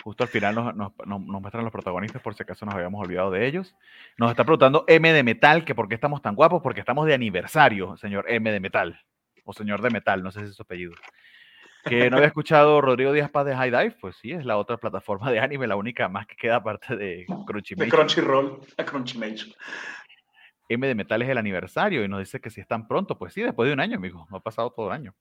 [0.03, 3.47] Justo al final nos, nos, muestran los protagonistas por si acaso nos habíamos olvidado de
[3.47, 3.75] ellos.
[4.17, 7.13] Nos está preguntando M de Metal que por qué estamos tan guapos, porque estamos de
[7.13, 8.99] aniversario, señor M de Metal
[9.49, 10.93] o señor de Metal, no sé si es su apellido.
[11.83, 14.77] Que no había escuchado Rodrigo Díaz Paz de High Dive, pues sí, es la otra
[14.77, 17.89] plataforma de anime, la única más que queda aparte de De Crunchyroll.
[17.89, 19.51] Crunchyroll a Crunchymation.
[20.67, 23.33] M de Metal es el aniversario y nos dice que si es tan pronto, pues
[23.33, 25.15] sí, después de un año, amigo, no ha pasado todo el año.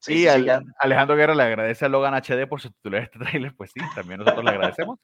[0.00, 0.46] Sí, sí.
[0.78, 4.44] Alejandro Guerra le agradece a Logan HD por subtitular este tráiler, pues sí, también nosotros
[4.44, 4.98] le agradecemos.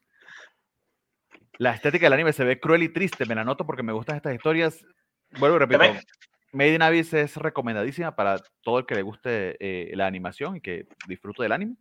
[1.57, 4.17] La estética del anime se ve cruel y triste, me la noto porque me gustan
[4.17, 4.85] estas historias.
[5.39, 5.83] Vuelvo y repito,
[6.53, 10.61] Made in Abyss es recomendadísima para todo el que le guste eh, la animación y
[10.61, 11.75] que disfrute del anime.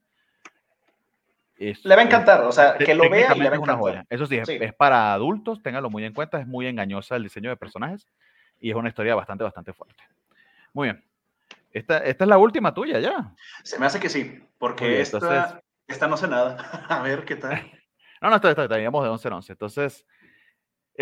[1.56, 3.58] Es- Le va a es- encantar, o sea, que lo vea y le va a
[3.58, 4.06] encantar.
[4.10, 4.58] Eso sí, es, Sí.
[4.60, 8.06] es para adultos, ténganlo muy en cuenta, es muy engañosa el diseño de personajes
[8.60, 10.02] y es una historia bastante, bastante fuerte.
[10.74, 11.04] Muy bien.
[11.72, 13.32] Esta, esta es la última tuya ya.
[13.62, 15.54] Se me hace que sí, porque bien, esta, entonces-
[15.88, 16.56] esta no sé nada.
[16.88, 17.52] A ver qué tal.
[18.18, 19.52] No, no, está, está, está, de 11 en 11.
[19.52, 20.06] Entonces,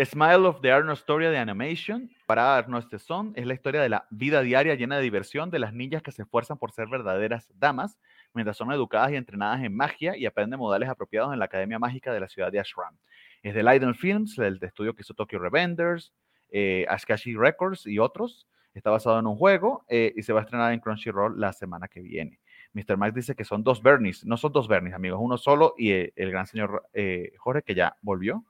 [0.03, 3.87] Smile of the Arnold Story de Animation para Arnold este Son es la historia de
[3.87, 7.47] la vida diaria llena de diversión de las niñas que se esfuerzan por ser verdaderas
[7.55, 7.97] damas
[8.33, 12.13] mientras son educadas y entrenadas en magia y aprenden modales apropiados en la Academia Mágica
[12.13, 12.97] de la ciudad de Ashram.
[13.41, 16.11] Es de Leiden Films, el estudio que hizo Tokyo Revenders,
[16.51, 18.47] eh, Ashkashi Records y otros.
[18.73, 21.87] Está basado en un juego eh, y se va a estrenar en Crunchyroll la semana
[21.87, 22.41] que viene.
[22.73, 22.97] Mr.
[22.97, 24.25] Max dice que son dos Bernies.
[24.25, 25.19] No son dos Bernies, amigos.
[25.21, 28.43] Uno solo y eh, el gran señor eh, Jorge, que ya volvió.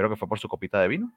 [0.00, 1.12] Creo que fue por su copita de vino.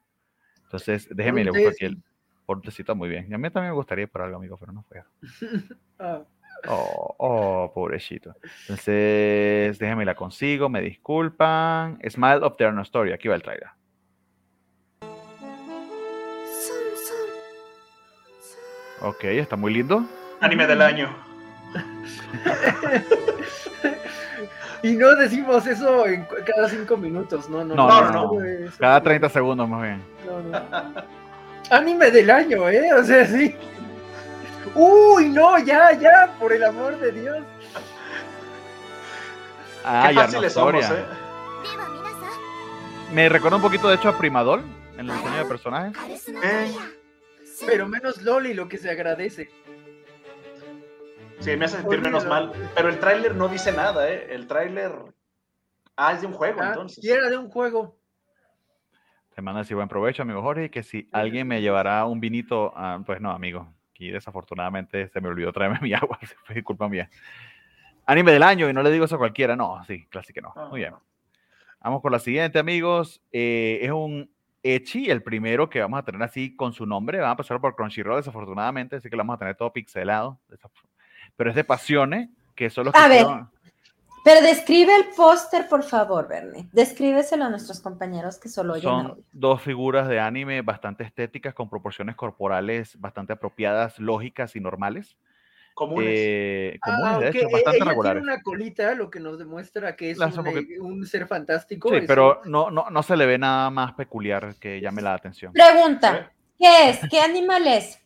[0.64, 2.02] Entonces, déjeme, le busco aquí el
[2.44, 3.26] portecito muy bien.
[3.30, 5.02] Y a mí también me gustaría por algo, amigo, pero no fue.
[6.66, 8.34] Oh, oh, pobrecito.
[8.62, 11.98] Entonces, déjeme la consigo, me disculpan.
[12.08, 13.68] Smile of the Story, aquí va el trailer.
[19.02, 20.06] Ok, está muy lindo.
[20.40, 21.14] Anime del año.
[24.82, 27.88] y no decimos eso en cada cinco minutos, no, no, no.
[27.88, 28.70] no, no, no.
[28.78, 30.02] Cada 30 segundos más bien.
[31.70, 32.92] Anime del año, ¿eh?
[32.92, 33.56] O sea, sí.
[34.74, 37.38] Uy, no, ya, ya, por el amor de Dios.
[39.84, 41.04] Ah, Qué fáciles somos, ¿eh?
[43.12, 44.62] Me recuerda un poquito, de hecho, a Primadol
[44.98, 46.28] en el diseño de personajes.
[46.28, 46.74] Eh.
[47.66, 49.50] Pero menos Loli, lo que se agradece.
[51.40, 52.52] Sí, me hace sentir menos mal.
[52.74, 54.26] Pero el tráiler no dice nada, ¿eh?
[54.30, 54.92] El tráiler...
[55.96, 57.04] Ah, es de un juego, Ah, entonces.
[57.04, 57.96] y era de un juego.
[59.34, 63.00] Te manda así buen provecho, amigo Jorge, que si alguien me llevará un vinito, ah,
[63.04, 63.72] pues no, amigo.
[63.90, 67.08] Aquí desafortunadamente se me olvidó traerme mi agua, fue culpa mía.
[68.06, 70.52] Anime del año, y no le digo eso a cualquiera, no, sí, casi que no.
[70.56, 70.66] Ah.
[70.70, 70.94] Muy bien.
[71.80, 73.22] Vamos con la siguiente, amigos.
[73.30, 74.30] Eh, es un
[74.62, 77.18] Echi, el primero que vamos a tener así con su nombre.
[77.18, 80.40] Vamos a pasar por Crunchyroll, desafortunadamente, así que lo vamos a tener todo pixelado.
[81.36, 83.26] Pero es de Pasione, que son los que A ver.
[84.24, 86.66] Pero describe el póster, por favor, Bernie.
[86.72, 89.24] Descríbeselo a nuestros compañeros que solo oyen Son audio.
[89.32, 95.16] dos figuras de anime bastante estéticas, con proporciones corporales bastante apropiadas, lógicas y normales.
[95.74, 96.08] Comunes.
[96.16, 98.22] Eh, comunes, Ah, de hecho, eh, bastante ella regulares.
[98.22, 101.90] Tiene una colita, lo que nos demuestra que es Lanza un, eh, ser fantástico.
[101.90, 105.12] Sí, pero un- no, no, no se le ve nada más peculiar que llame la
[105.14, 105.52] atención.
[105.52, 107.00] Pregunta, ¿qué es?
[107.10, 108.00] ¿Qué animal es?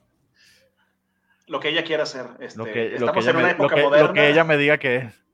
[1.49, 2.27] Lo que ella quiera hacer.
[2.41, 4.12] Este, Lo que, lo, estamos que ella en una me, lo, época que, lo moderna.
[4.12, 5.25] que ella me diga que es.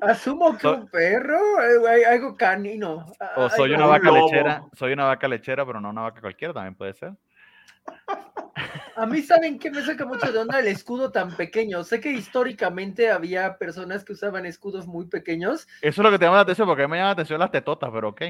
[0.00, 3.06] Asumo que So- un perro, eh, algo canino.
[3.36, 4.26] O soy una un vaca lobo.
[4.26, 7.12] lechera, soy una vaca lechera, pero no una vaca cualquiera, también puede ser.
[8.96, 11.82] A mí, ¿saben qué me saca mucho de onda el escudo tan pequeño?
[11.84, 15.66] Sé que históricamente había personas que usaban escudos muy pequeños.
[15.82, 17.40] Eso es lo que te llama la atención, porque a mí me llama la atención
[17.40, 18.22] las tetotas, pero ok.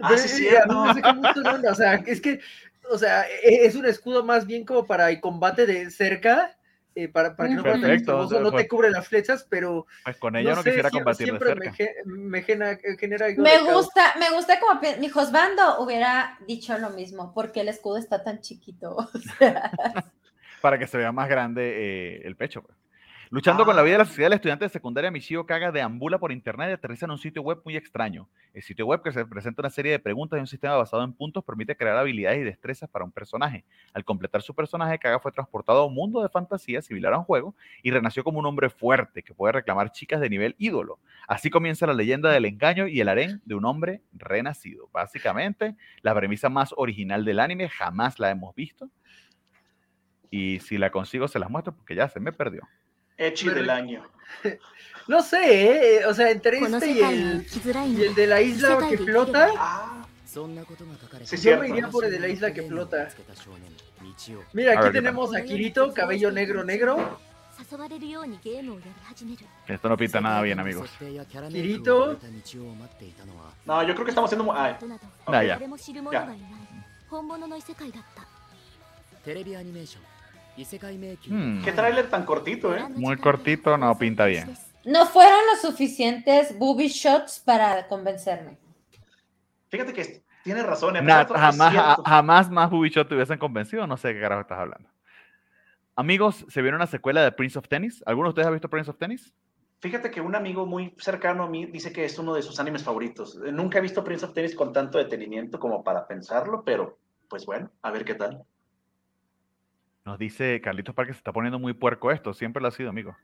[0.00, 0.84] Ah, sí, mí cierto.
[0.86, 1.72] me saca mucho de onda.
[1.72, 2.40] O sea, es que,
[2.90, 6.56] o sea, e- es un escudo más bien como para el combate de cerca.
[6.96, 10.16] eh, para, para que no, Perfecto, o sea, no te cubre las flechas, pero Pues
[10.16, 11.70] con ella no, sé, quisiera sie- combatir de siempre cerca.
[11.70, 13.84] me, ge- me genera, genera algo Me de caos.
[13.86, 18.40] gusta, me gusta como mi Josbando hubiera dicho lo mismo, porque el escudo está tan
[18.40, 18.96] chiquito.
[19.14, 19.70] o sea,
[20.60, 22.62] para que se vea más grande eh, el pecho.
[22.62, 22.76] pues.
[23.32, 24.06] Luchando con la vida de la Ah.
[24.06, 27.42] sociedad, el estudiante de secundaria Michio Kaga deambula por internet y aterriza en un sitio
[27.42, 28.28] web muy extraño.
[28.52, 31.12] El sitio web que se presenta una serie de preguntas y un sistema basado en
[31.12, 33.64] puntos permite crear habilidades y destrezas para un personaje.
[33.94, 37.24] Al completar su personaje, Kaga fue transportado a un mundo de fantasía similar a un
[37.24, 37.54] juego
[37.84, 40.98] y renació como un hombre fuerte que puede reclamar chicas de nivel ídolo.
[41.28, 44.88] Así comienza la leyenda del engaño y el harén de un hombre renacido.
[44.92, 48.90] Básicamente, la premisa más original del anime jamás la hemos visto.
[50.32, 52.62] Y si la consigo, se las muestro porque ya se me perdió.
[53.20, 54.02] Echi del año.
[55.08, 56.06] No sé, ¿eh?
[56.06, 57.44] o sea, entre este y el,
[57.88, 59.48] y el de la isla que flota.
[59.56, 60.06] Ah,
[61.24, 63.08] sí, yo me por el de la isla que flota.
[64.52, 67.18] Mira, aquí tenemos a Kirito, cabello negro negro.
[69.66, 70.88] Esto no pinta nada bien, amigos.
[71.50, 72.16] Kirito.
[73.64, 74.52] No, yo creo que estamos haciendo.
[74.52, 74.88] Ah, okay.
[75.26, 75.58] nah, ya.
[76.12, 76.28] ya.
[81.28, 81.62] Hmm.
[81.62, 82.84] qué tráiler tan cortito, ¿eh?
[82.96, 84.54] Muy cortito, no pinta bien.
[84.84, 88.56] No fueron los suficientes booby shots para convencerme.
[89.68, 90.96] Fíjate que tiene razón.
[90.96, 91.02] ¿eh?
[91.02, 93.86] Nada, Otro- es jamás, jamás más Booby Shot te hubiesen convencido.
[93.86, 94.88] No sé de qué carajo estás hablando.
[95.96, 98.02] Amigos, se viene una secuela de Prince of Tennis.
[98.06, 99.32] ¿Alguno de ustedes ha visto Prince of Tennis?
[99.80, 102.82] Fíjate que un amigo muy cercano a mí dice que es uno de sus animes
[102.82, 103.36] favoritos.
[103.36, 107.70] Nunca he visto Prince of Tennis con tanto detenimiento como para pensarlo, pero pues bueno,
[107.82, 108.42] a ver qué tal.
[110.10, 112.34] Nos dice Carlitos Parque, se está poniendo muy puerco esto.
[112.34, 113.16] Siempre lo ha sido, amigo.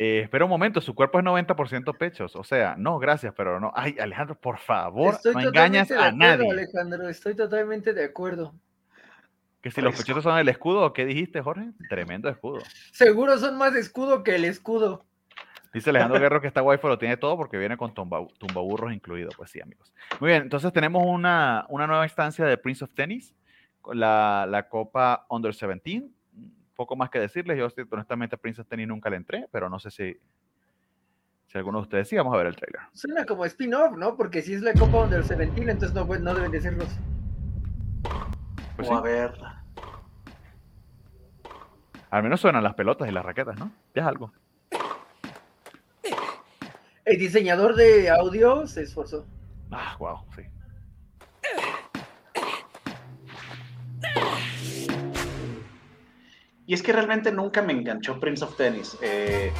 [0.00, 2.34] Eh, espera un momento, su cuerpo es 90% pechos.
[2.34, 3.70] O sea, no, gracias, pero no.
[3.72, 6.50] Ay, Alejandro, por favor, Estoy no engañas a acuerdo, nadie.
[6.50, 8.52] Alejandro, estoy totalmente de acuerdo.
[9.60, 10.06] Que si los Fresco.
[10.06, 11.70] pechitos son el escudo, ¿o ¿qué dijiste, Jorge?
[11.88, 12.64] Tremendo escudo.
[12.90, 15.06] Seguro son más escudo que el escudo.
[15.72, 19.30] Dice Alejandro Guerrero que esta waifu lo tiene todo porque viene con tumba, tumbaburros incluido.
[19.36, 19.94] Pues sí, amigos.
[20.18, 23.36] Muy bien, entonces tenemos una, una nueva instancia de Prince of Tennis,
[23.94, 26.08] la, la Copa Under 17.
[26.74, 29.78] Poco más que decirles, yo honestamente a Prince of Tennis nunca le entré, pero no
[29.78, 30.16] sé si,
[31.46, 32.16] si alguno de ustedes sí.
[32.16, 32.82] Vamos a ver el trailer.
[32.92, 34.16] Suena como spin-off, ¿no?
[34.16, 36.88] Porque si es la Copa Under 17, entonces no, no deben de serlos.
[38.76, 39.32] Pues o sí, a ver.
[42.10, 43.72] al menos suenan las pelotas y las raquetas, ¿no?
[43.94, 44.32] Ya es algo.
[47.04, 49.26] El diseñador de audio se esforzó.
[49.70, 50.42] Ah, wow, sí.
[56.68, 58.94] Y es que realmente nunca me enganchó Prince of Tennis.
[59.00, 59.50] Eh,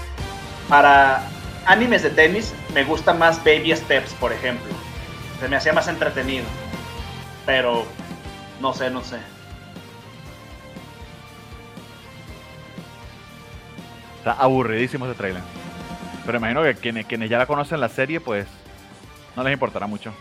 [0.69, 1.23] para
[1.65, 4.69] animes de tenis me gusta más Baby Steps, por ejemplo.
[5.41, 6.45] Se me hacía más entretenido.
[7.47, 7.87] Pero
[8.61, 9.17] no sé, no sé.
[14.19, 15.43] Está aburridísimo ese trailer.
[16.27, 18.47] Pero imagino que quienes, quienes ya la conocen la serie, pues
[19.35, 20.13] no les importará mucho.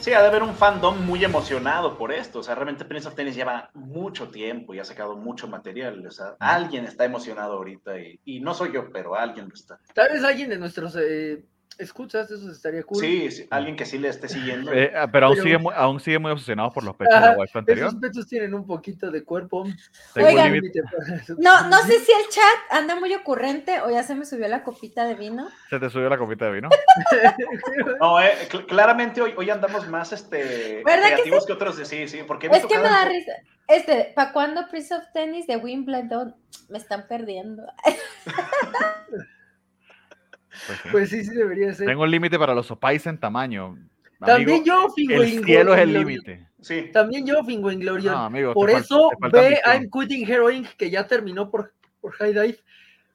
[0.00, 2.38] Sí, ha de haber un fandom muy emocionado por esto.
[2.38, 6.06] O sea, realmente Prince of Tennis lleva mucho tiempo y ha sacado mucho material.
[6.06, 9.80] O sea, alguien está emocionado ahorita y, y no soy yo, pero alguien lo está.
[9.94, 11.44] Tal vez alguien de nuestros eh,
[11.78, 13.00] escuchas, eso estaría cool.
[13.00, 14.72] Sí, sí, alguien que sí le esté siguiendo.
[14.72, 17.20] Eh, ah, pero, aún, Pero- sigue muy, aún sigue muy obsesionado por los pechos de
[17.20, 17.86] la waifu anterior.
[17.88, 19.64] Esos pechos tienen un poquito de cuerpo.
[20.16, 20.52] Oigan.
[21.38, 24.62] No, no sé si el chat anda muy ocurrente o ya se me subió la
[24.62, 25.48] copita de vino.
[25.70, 26.68] Se te subió la copita de vino.
[28.00, 31.76] No, eh, cl- claramente hoy, hoy andamos más este, ¿Verdad que creativos que, otros.
[31.76, 33.32] de- Sí, sí, porque Es que me da risa.
[33.66, 36.34] Este, ¿para cuándo Prince of Tennis de Wimbledon?
[36.68, 37.64] Me están perdiendo.
[40.66, 40.88] Pues sí.
[40.90, 41.86] Pues sí, sí debería ser.
[41.86, 43.76] Tengo un límite para los opais en tamaño.
[44.18, 46.48] También Amigo, yo, Fingo el cielo es el límite.
[46.60, 48.14] Sí, También yo, Fingo Inglorion.
[48.14, 49.60] No, amigo, por eso ve.
[49.64, 52.58] I'm Quitting Heroin, que ya terminó por, por High Dive.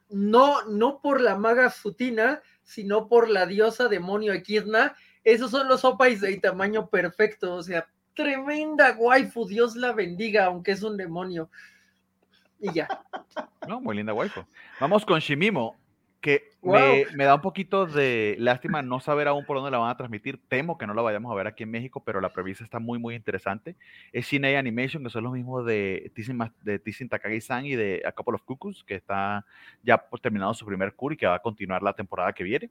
[0.10, 4.96] No, no por la maga Sutina, sino por la diosa demonio Equidna.
[5.24, 7.56] Esos son los opais de tamaño perfecto.
[7.56, 9.46] O sea, tremenda waifu.
[9.46, 11.50] Dios la bendiga, aunque es un demonio.
[12.60, 12.88] Y ya.
[13.68, 14.46] No, muy linda waifu.
[14.80, 15.76] Vamos con Shimimo,
[16.22, 19.98] que Me, da un poquito de lástima no saber aún por dónde la van a
[19.98, 20.40] transmitir.
[20.48, 23.00] Temo que no la vayamos a ver aquí en México, pero la premisa está muy,
[23.00, 23.76] muy interesante.
[24.12, 28.12] Es Shinei Animation, que son los mismos de Tisshin, Ma- de Takagi-san y de A
[28.14, 29.46] Couple of Cuckoos, que está
[29.84, 32.70] ya pues, terminando su primer cur y que va a continuar la temporada que viene.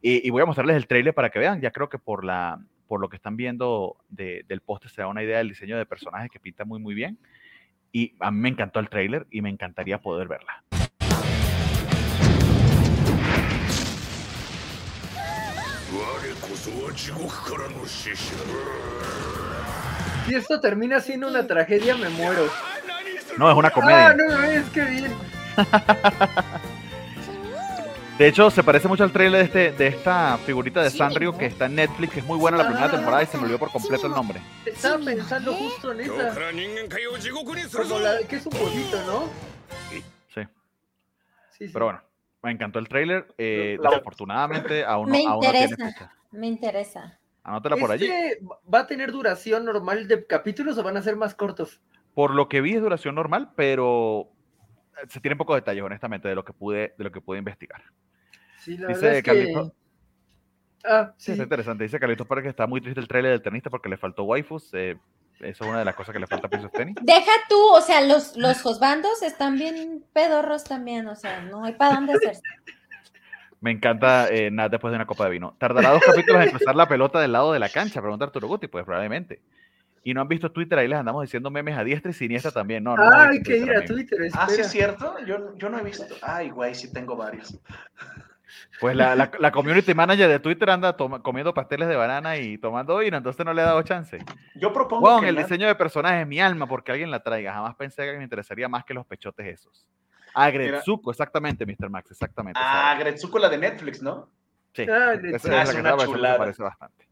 [0.00, 1.60] Y, y voy a mostrarles el trailer para que vean.
[1.60, 2.58] Ya creo que por, la,
[2.88, 5.84] por lo que están viendo de- del póster se da una idea del diseño de
[5.84, 7.18] personajes que pinta muy, muy bien.
[7.92, 10.64] Y me encantó el trailer y me encantaría poder verla.
[20.26, 22.48] Si esto termina siendo una tragedia, me muero.
[23.36, 24.08] No, es una comedia.
[24.08, 25.12] Ah, no, es que bien.
[28.18, 31.46] De hecho, se parece mucho al trailer de, este, de esta figurita de Sanrio que
[31.46, 33.72] está en Netflix, que es muy buena la primera temporada y se me olvidó por
[33.72, 34.40] completo el nombre.
[34.64, 36.32] Estaba pensando justo en esa.
[37.72, 39.24] Como la que es un pollito, ¿no?
[39.90, 40.04] Sí.
[40.32, 40.42] Sí,
[41.58, 41.70] sí.
[41.72, 42.02] Pero bueno,
[42.44, 43.26] me encantó el trailer.
[43.38, 45.86] Eh, La- desafortunadamente, aún no, Me aún no tiene interesa.
[45.92, 46.12] fecha.
[46.30, 47.18] Me interesa.
[47.42, 48.06] Anótala por allí.
[48.06, 51.80] ¿Este ¿Va a tener duración normal de capítulos o van a ser más cortos?
[52.14, 54.28] Por lo que vi es duración normal, pero
[55.02, 57.82] eh, se tienen pocos detalles, honestamente, de lo que pude, de lo que pude investigar.
[58.60, 59.70] Sí, la Dice verdad es que...
[60.86, 61.32] Ah, Sí, sí.
[61.32, 61.84] está interesante.
[61.84, 64.70] Dice Carlitos Pérez que está muy triste el trailer del tenista porque le faltó waifus.
[64.74, 64.96] eh,
[65.40, 66.96] eso es una de las cosas que le falta a Princess Tennis.
[67.02, 71.72] Deja tú, o sea, los, los josbandos están bien pedorros también, o sea, no hay
[71.72, 72.42] para dónde hacerse.
[73.60, 75.54] Me encanta eh, Nat después de una copa de vino.
[75.58, 78.02] ¿Tardará dos capítulos en cruzar la pelota del lado de la cancha?
[78.02, 78.66] Pregunta Arturo Guti.
[78.68, 79.40] Pues probablemente.
[80.02, 82.84] Y no han visto Twitter, ahí les andamos diciendo memes a diestra y siniestra también.
[82.84, 85.16] No, Ah, hay que ir a Twitter, Ah, sí es cierto.
[85.24, 86.04] Yo, yo no he visto.
[86.20, 87.58] Ay, güey, sí tengo varios.
[88.80, 92.58] Pues la, la, la community manager de Twitter anda toma- comiendo pasteles de banana y
[92.58, 94.18] tomando vino, entonces no le ha dado chance.
[94.56, 97.22] Yo propongo Juan, que el Nat- diseño de personaje es mi alma porque alguien la
[97.22, 97.52] traiga.
[97.52, 99.86] Jamás pensé que me interesaría más que los pechotes esos.
[100.34, 101.88] Ah, Gretsuko, exactamente, Mr.
[101.88, 102.58] Max, exactamente.
[102.62, 104.28] Ah, Gretsuko, la de Netflix, ¿no?
[104.72, 106.34] Sí, Ah, esa es Ah, la es que una estaba pensando, chulada.
[106.34, 107.08] se parece bastante.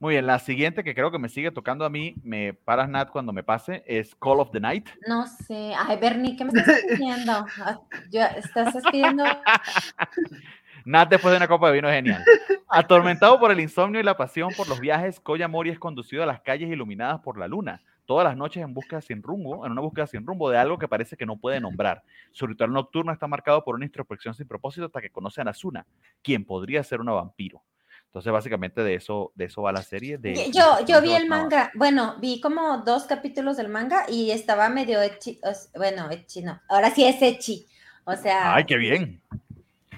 [0.00, 3.10] Muy bien, la siguiente que creo que me sigue tocando a mí, me paras Nat
[3.10, 4.88] cuando me pase, es Call of the Night.
[5.08, 5.72] No sé.
[5.76, 7.32] Ay, Bernie, ¿qué me estás pidiendo?
[7.60, 7.78] Ah,
[8.12, 9.24] yo- ¿Estás pidiendo?
[10.88, 12.24] Nat después de una copa de vino genial.
[12.66, 16.26] Atormentado por el insomnio y la pasión por los viajes, Koya Mori es conducido a
[16.26, 19.82] las calles iluminadas por la luna, todas las noches en búsqueda sin rumbo, en una
[19.82, 22.04] búsqueda sin rumbo de algo que parece que no puede nombrar.
[22.32, 25.84] Su ritual nocturno está marcado por una introspección sin propósito hasta que conoce a Nazuna,
[26.22, 27.62] quien podría ser una vampiro.
[28.06, 30.16] Entonces, básicamente de eso, de eso va la serie.
[30.16, 34.70] De, Yo, yo vi el manga, bueno, vi como dos capítulos del manga y estaba
[34.70, 35.38] medio echi,
[35.76, 37.66] bueno, echi no, ahora sí es echi,
[38.04, 39.20] o sea, Ay, qué bien.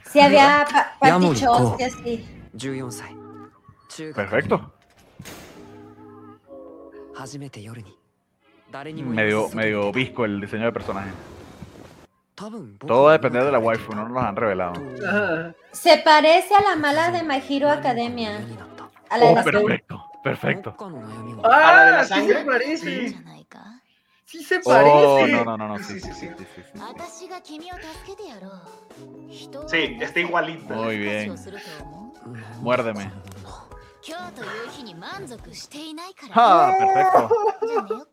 [0.07, 2.29] Sí, había pa Party shows y así.
[4.15, 4.73] Perfecto.
[9.05, 11.11] Medio, visco el diseño de personaje.
[12.35, 14.73] Todo va de la waifu, no nos han revelado.
[15.73, 18.41] Se parece a la mala de My Academia.
[19.11, 20.77] A la oh, de perfecto, perfecto.
[21.45, 23.15] Ah, la de la parece.
[24.31, 25.33] Sí se oh, parece.
[25.33, 25.79] No, no, no, no.
[25.83, 26.29] Sí, sí, sí.
[26.29, 26.29] Sí,
[29.27, 30.73] sí, sí está igualito.
[30.73, 31.35] Muy bien.
[32.61, 33.11] Muérdeme.
[36.33, 38.09] Ah, perfecto.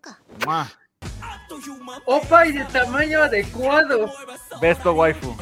[2.06, 4.12] Opa y de tamaño adecuado.
[4.60, 5.38] Besto waifu.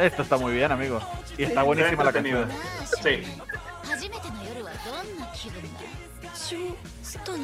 [0.00, 1.00] Esto está muy bien, amigo.
[1.38, 2.50] Y está buenísima la canción.
[3.02, 3.22] Sí.
[5.45, 5.61] 気分
[6.23, 6.59] だしょ
[7.03, 7.37] したの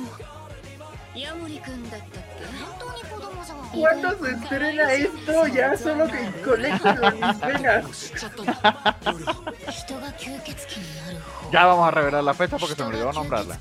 [1.15, 5.47] ヤモリくんだったっけ本当に子供じゃん ¿Cuándo se estrena esto?
[5.47, 7.91] Ya solo que colégialo en mis venas.
[7.91, 9.23] 知っちゃったの
[9.71, 13.57] 人が吸血鬼になる方 Ya vamos a revelar la fecha porque se me olvidó nombrarla.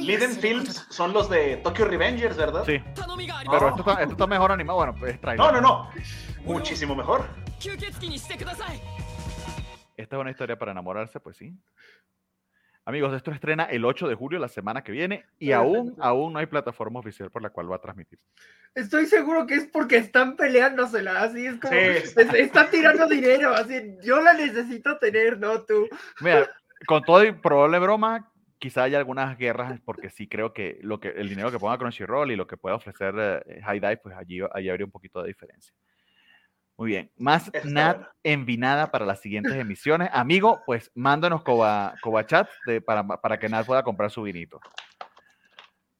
[0.00, 2.64] Liden Films son los de Tokyo Revengers, ¿verdad?
[2.64, 2.82] Sí.
[3.50, 4.78] Pero esto está, esto está mejor animado.
[4.78, 5.44] Bueno, pues es trailer.
[5.44, 5.90] No, no, no.
[6.44, 7.26] Muchísimo mejor.
[9.96, 11.56] Esta es una historia para enamorarse, pues sí.
[12.85, 16.39] Amigos, esto estrena el 8 de julio, la semana que viene, y aún, aún no
[16.39, 18.19] hay plataforma oficial por la cual va a transmitir.
[18.75, 21.79] Estoy seguro que es porque están peleándosela, así es como Sí.
[21.79, 25.87] es- están tirando dinero, así yo la necesito tener, no tú.
[26.19, 26.49] Mira,
[26.85, 28.29] con todo y probable broma,
[28.59, 32.31] quizá haya algunas guerras, porque sí creo que, lo que el dinero que ponga Crunchyroll
[32.31, 33.13] y lo que pueda ofrecer
[33.45, 35.73] eh, High Dive, pues allí, allí habría un poquito de diferencia.
[36.83, 37.09] Muy bien.
[37.17, 40.09] Más Está Nat envinada para las siguientes emisiones.
[40.11, 41.95] Amigo, pues mándanos Coba,
[42.25, 42.49] Chat
[42.85, 44.59] para, para que Nat pueda comprar su vinito.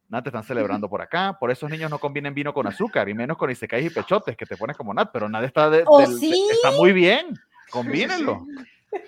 [0.10, 1.38] Nat te están celebrando por acá.
[1.40, 4.46] Por esos niños no convienen vino con azúcar y menos con isekais y pechotes que
[4.46, 6.48] te pones como Nat, pero Nat está, de- ¿Oh, del- de- sí?
[6.52, 7.34] está muy bien.
[7.72, 8.46] Combínenlo.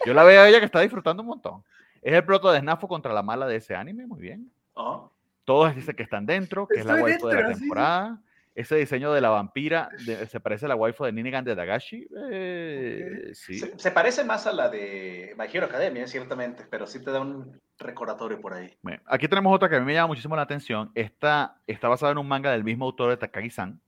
[0.06, 1.62] Yo la veo a ella que está disfrutando un montón.
[2.02, 4.50] Es el proto de Snafo contra la mala de ese anime, muy bien.
[4.76, 5.12] Oh.
[5.44, 8.22] Todos dicen que están dentro, que es la de la temporada.
[8.56, 12.08] Ese diseño de la vampira de- se parece a la waifu de Ninigan de Dagashi.
[12.32, 13.60] Eh, sí.
[13.60, 17.20] Se, se parece más a la de My Hero Academia, ciertamente, pero sí te da
[17.20, 18.74] un recordatorio por ahí.
[18.82, 20.90] Bueno, aquí tenemos otra que a mí me llama muchísimo la atención.
[20.96, 23.82] Esta está basada en un manga del mismo autor de Takagi-san.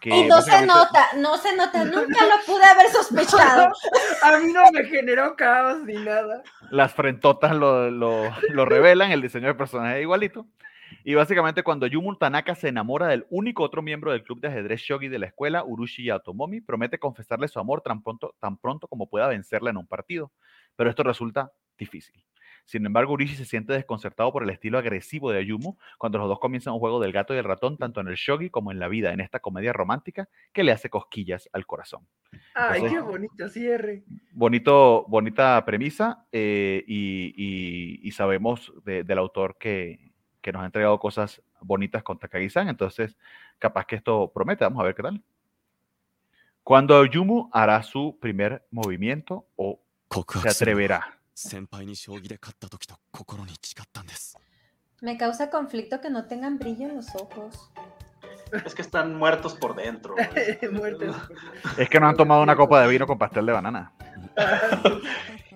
[0.00, 3.72] que Y no se básicamente- nota, no se nota, nunca lo pude haber sospechado.
[4.22, 6.42] A mí no me generó caos ni nada.
[6.70, 10.46] Las frentotas lo, lo- lo revelan, el diseño de personaje es igualito.
[11.04, 14.80] Y básicamente cuando Yumun Tanaka se enamora del único otro miembro del club de ajedrez
[14.80, 19.08] shogi de la escuela, Urushi Yatomomi, promete confesarle su amor tan pronto, tan pronto como
[19.08, 20.32] pueda vencerla en un partido.
[20.76, 22.22] Pero esto resulta difícil.
[22.64, 26.38] Sin embargo, Urishi se siente desconcertado por el estilo agresivo de Ayumu cuando los dos
[26.38, 28.88] comienzan un juego del gato y el ratón, tanto en el shogi como en la
[28.88, 32.06] vida, en esta comedia romántica que le hace cosquillas al corazón.
[32.54, 34.04] Ay, Entonces- qué bonito cierre.
[34.32, 39.98] Bonito, bonita premisa eh, y, y- y sabemos de- del autor que,
[40.40, 43.16] que nos ha entregado cosas bonitas con Takagi-san, entonces
[43.58, 45.22] capaz que esto promete, vamos a ver qué tal.
[46.62, 49.80] Cuando Yumu hará su primer movimiento o
[50.42, 51.18] se atreverá.
[55.00, 57.70] Me causa conflicto que no tengan brillo en los ojos.
[58.64, 60.14] Es que están muertos por dentro.
[61.78, 63.92] Es que no han tomado una copa de vino con pastel de banana.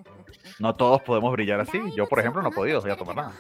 [0.59, 1.81] No todos podemos brillar así.
[1.97, 3.33] Yo, por ejemplo, no he podido, voy a tomar nada.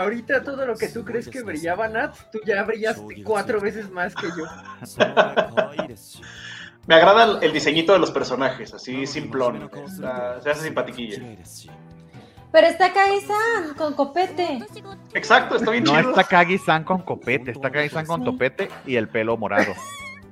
[0.00, 4.14] Ahorita todo lo que tú crees que brillaba Nat, tú ya brillas cuatro veces más
[4.14, 4.44] que yo.
[6.86, 9.70] Me agrada el, diseñito de los personajes, así simplón.
[10.42, 11.36] Se hace simpatiquilla.
[12.52, 14.60] Pero está Kagi-san con copete.
[15.14, 19.36] Exacto, está bien no está Kagi-san con copete, está Kagi-san con topete y el pelo
[19.36, 19.72] morado.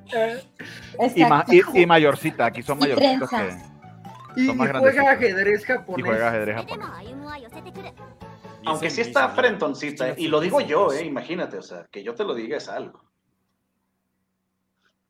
[1.17, 3.68] y, y, mayorcita, aquí son mayorcitos que...
[4.39, 5.99] Y, juega ajedrez japonés.
[5.99, 6.65] Y juega.
[8.65, 12.15] Aunque sí está frentoncita, eh, y lo digo yo, eh, imagínate, o sea, que yo
[12.15, 13.03] te lo diga es algo.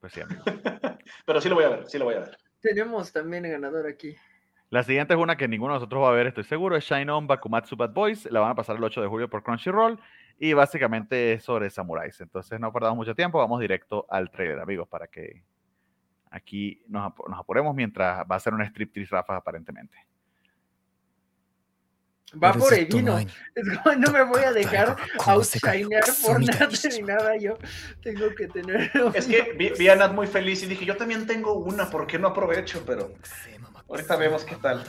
[0.00, 0.42] Pues sí, amigo.
[1.26, 2.38] Pero sí lo voy a ver, sí lo voy a ver.
[2.60, 4.16] Tenemos también el ganador aquí.
[4.70, 7.10] La siguiente es una que ninguno de nosotros va a ver, estoy seguro, es Shine
[7.10, 8.30] On Bakumatsu Bad Boys.
[8.30, 9.98] La van a pasar el 8 de julio por Crunchyroll
[10.38, 12.20] y básicamente es sobre samuráis.
[12.20, 15.42] Entonces no perdamos mucho tiempo, vamos directo al trailer, amigos, para que
[16.30, 19.96] Aquí nos, ap apuremos mientras va a ser un striptease Rafa aparentemente.
[22.42, 23.18] Va por el vino.
[23.98, 24.96] no me voy a dejar
[25.26, 27.36] outshinear por nada ni nada.
[27.38, 27.56] Yo
[28.02, 28.90] tengo que tener.
[29.14, 32.06] Es que vi, vi, a Nat muy feliz y dije, yo también tengo una, ¿por
[32.06, 32.84] qué no aprovecho?
[32.84, 33.14] Pero
[33.88, 34.84] ahorita vemos qué tal.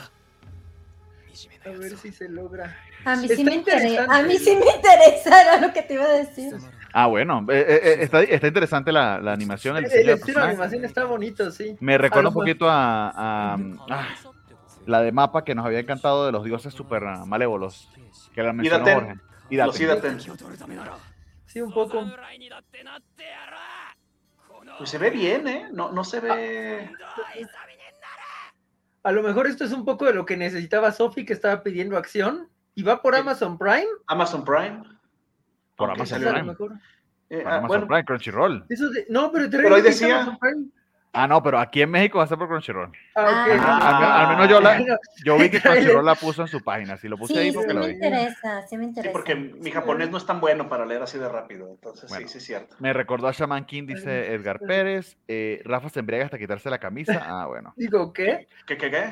[1.65, 2.75] A ver si se logra.
[3.05, 6.13] A mí, sí me, interesa, a mí sí me interesara lo que te iba a
[6.13, 6.53] decir.
[6.93, 10.85] Ah, bueno, eh, eh, eh, está, está interesante la, la animación, el estilo de animación
[10.85, 11.77] está bonito, sí.
[11.79, 13.57] Me recuerda un poquito a, a,
[13.89, 14.07] ah,
[14.85, 17.89] la de mapa que nos había encantado de los dioses super malévolos,
[18.33, 18.93] que la mencionó Idaten.
[18.95, 19.19] Jorge.
[19.49, 19.67] Idaten.
[19.67, 20.19] Los Idaten.
[21.45, 22.05] Sí, un poco.
[24.77, 25.67] Pues se ve bien, ¿eh?
[25.71, 26.89] No, no se ve...
[29.03, 31.97] A lo mejor esto es un poco de lo que necesitaba Sophie, que estaba pidiendo
[31.97, 32.49] acción.
[32.75, 33.15] Y va por.
[33.15, 33.87] Amazon Prime.
[34.07, 34.83] Amazon Prime.
[35.79, 36.47] Por Amazon lo Prime.
[36.47, 36.71] mejor.
[37.29, 38.65] eh, Por ah, Amazon bueno, Prime, Crunchyroll.
[38.69, 40.65] Eso de- no, pero, te Pero ahí decía- Amazon Prime.
[41.11, 42.91] Ah, no, pero aquí en México va a ser por Crunchyroll.
[43.15, 43.59] Ah, ok.
[43.59, 44.19] Ah.
[44.19, 44.77] Al, al menos yo, la,
[45.25, 45.59] yo vi que.
[45.61, 46.97] Crunchyroll la puso en su página.
[46.97, 47.93] Si lo puse Sí, ahí sí porque lo me vi.
[47.93, 51.27] interesa, sí me sí, porque mi japonés no es tan bueno para leer así de
[51.27, 51.67] rápido.
[51.67, 52.27] Entonces, Bueno.
[52.27, 52.75] sí, sí es cierto.
[52.79, 55.17] Me recordó a Shaman King, dice Edgar Pérez.
[55.27, 57.19] Eh, Rafa se embriaga hasta quitarse la camisa.
[57.25, 57.73] Ah, bueno.
[57.77, 58.47] Digo, ¿qué?
[58.67, 59.09] ¿Qué, qué, qué?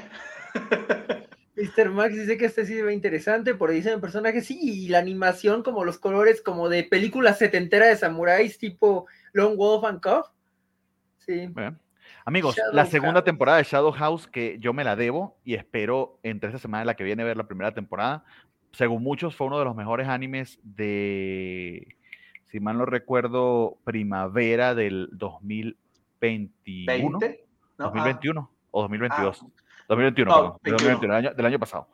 [1.57, 1.89] Mr.
[1.89, 4.99] Max dice que este sí ve interesante por el diseño de personajes, sí, y la
[4.99, 10.25] animación, como los colores, como de película setentera de samuráis, tipo Long Wolf and Cub.
[11.17, 11.51] Sí.
[12.25, 13.25] Amigos, Shadow la segunda House.
[13.25, 16.85] temporada de Shadow House, que yo me la debo y espero entre esta semana y
[16.85, 18.23] la que viene ver la primera temporada.
[18.71, 21.87] Según muchos, fue uno de los mejores animes de,
[22.51, 27.19] si mal no recuerdo, primavera del 2021.
[27.19, 27.39] ¿20?
[27.79, 29.43] No, ah, 2021 o 2022.
[29.87, 30.77] 2021, No, perdón, del 21.
[30.77, 31.87] 2021, del año, del año pasado.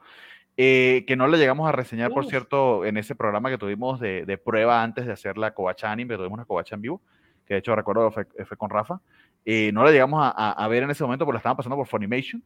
[0.55, 2.29] Eh, que no le llegamos a reseñar, por Uf.
[2.29, 6.15] cierto, en ese programa que tuvimos de, de prueba antes de hacer la Covacha Anime,
[6.15, 7.01] tuvimos una Covacha en vivo,
[7.45, 8.99] que de hecho recuerdo fue, fue con Rafa.
[9.45, 11.75] Eh, no la llegamos a, a- a ver en ese momento porque la estaban pasando
[11.75, 12.43] por Funimation.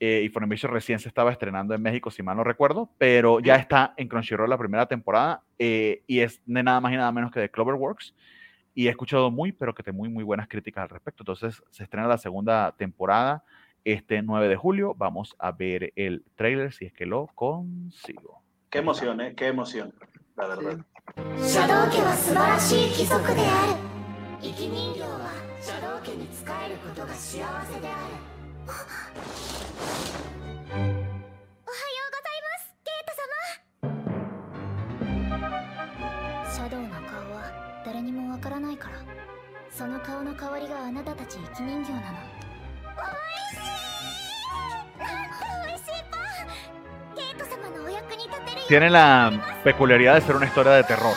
[0.00, 3.56] eh, y Funimation recién se estaba estrenando en México, si mal no recuerdo, pero ya
[3.56, 7.30] está en Crunchyroll la primera temporada eh, y es de nada más y nada menos
[7.30, 8.14] que de Cloverworks.
[8.74, 11.22] Y he escuchado muy, pero que te muy, muy buenas críticas al respecto.
[11.22, 13.44] Entonces se estrena la segunda temporada
[13.84, 14.94] este 9 de julio.
[14.96, 18.42] Vamos a ver el trailer si es que lo consigo.
[18.70, 19.34] Qué emoción, ¿eh?
[19.34, 19.92] Qué emoción,
[20.36, 20.78] la verdad.
[22.58, 22.92] シ
[48.72, 51.14] tiene la peculiaridad de ser una historia de terror.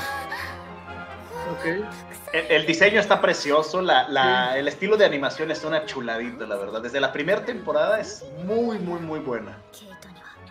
[1.57, 1.85] Okay.
[2.33, 4.59] El, el, diseño está precioso, la, la, sí.
[4.59, 6.81] el estilo de animación es una chuladita, la verdad.
[6.81, 9.57] Desde la primera temporada es muy, muy, muy buena.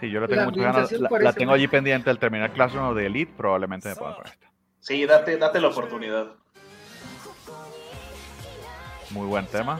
[0.00, 0.90] Sí, yo la tengo ganas.
[0.92, 4.46] La, la, tengo allí pendiente al terminar Classroom de Elite, probablemente me pueda esta.
[4.80, 6.28] Sí, date, date la oportunidad.
[9.10, 9.78] Muy buen tema.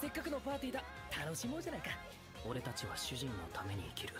[0.00, 0.82] せっかくのパーティーだ
[1.24, 1.90] 楽しもうじゃないか
[2.48, 4.14] 俺たちは主人のために生きる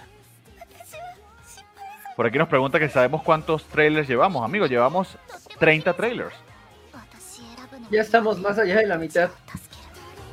[2.17, 4.45] Por aquí nos pregunta que si sabemos cuántos trailers llevamos.
[4.45, 5.17] Amigos, llevamos
[5.59, 6.35] 30 trailers.
[6.93, 9.31] 私選ぶの Ya estamos más allá de la mitad.
[9.31, 9.79] 助け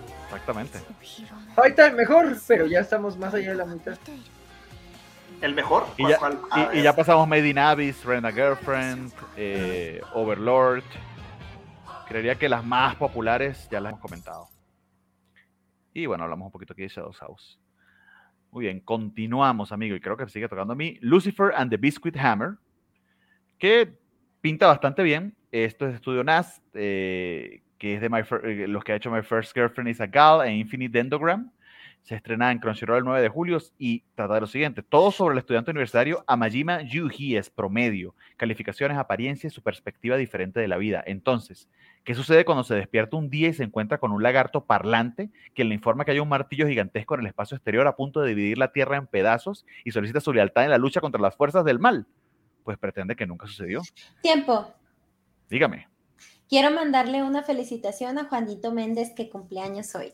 [0.03, 0.79] る Exactamente.
[1.01, 3.93] 広め Ahorita mejor, pero ya estamos más allá de la mitad.
[3.93, 4.23] 見ている
[5.41, 5.85] ¿El mejor?
[5.97, 6.33] Y ¿Cuál- ya, cuál?
[6.33, 6.83] y- A y ver.
[6.83, 10.83] ya pasamos Made in Abyss, Rent a Girlfriend, eh, Overlord.
[12.09, 14.49] Creería que las más populares ya las hemos comentado.
[15.94, 17.58] Y bueno, hablamos un poquito aquí de Shadow's House.
[18.50, 19.94] Muy bien, continuamos, amigo.
[19.96, 20.98] Y creo que sigue tocando a mí.
[21.00, 22.56] Lucifer and the Biscuit Hammer.
[23.58, 23.96] Que
[24.40, 25.36] pinta bastante bien.
[25.52, 29.22] Esto es de Estudio NAS, eh, que es de eh, los que ha hecho My
[29.22, 31.52] First Girlfriend is a Gal e Infinite Dendrogram.
[32.04, 34.82] Se estrena en Crunchyroll el 9 de julio y trata de lo siguiente.
[34.82, 40.60] Todo sobre el estudiante universitario Amajima Yuji es promedio, calificaciones, apariencia y su perspectiva diferente
[40.60, 41.02] de la vida.
[41.06, 41.66] Entonces,
[42.04, 45.64] ¿qué sucede cuando se despierta un día y se encuentra con un lagarto parlante que
[45.64, 48.58] le informa que hay un martillo gigantesco en el espacio exterior a punto de dividir
[48.58, 51.78] la Tierra en pedazos y solicita su lealtad en la lucha contra las fuerzas del
[51.78, 52.06] mal?
[52.64, 53.80] Pues pretende que nunca sucedió.
[54.20, 54.70] Tiempo.
[55.48, 55.88] Dígame.
[56.50, 60.12] Quiero mandarle una felicitación a Juanito Méndez que cumpleaños hoy.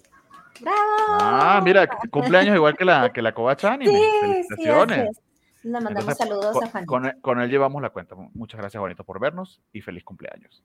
[0.60, 0.76] ¡Bravo!
[1.20, 3.92] Ah, mira, cumpleaños igual que la, que la Kobacha Anime.
[3.92, 5.10] Sí, sí, Felicitaciones.
[5.10, 5.20] es.
[5.62, 6.88] Le mandamos Entonces, saludos con, a Juanito.
[6.90, 8.14] con él, con él llevamos la cuenta.
[8.34, 10.62] Muchas gracias, Juanito, por vernos y feliz cumpleaños.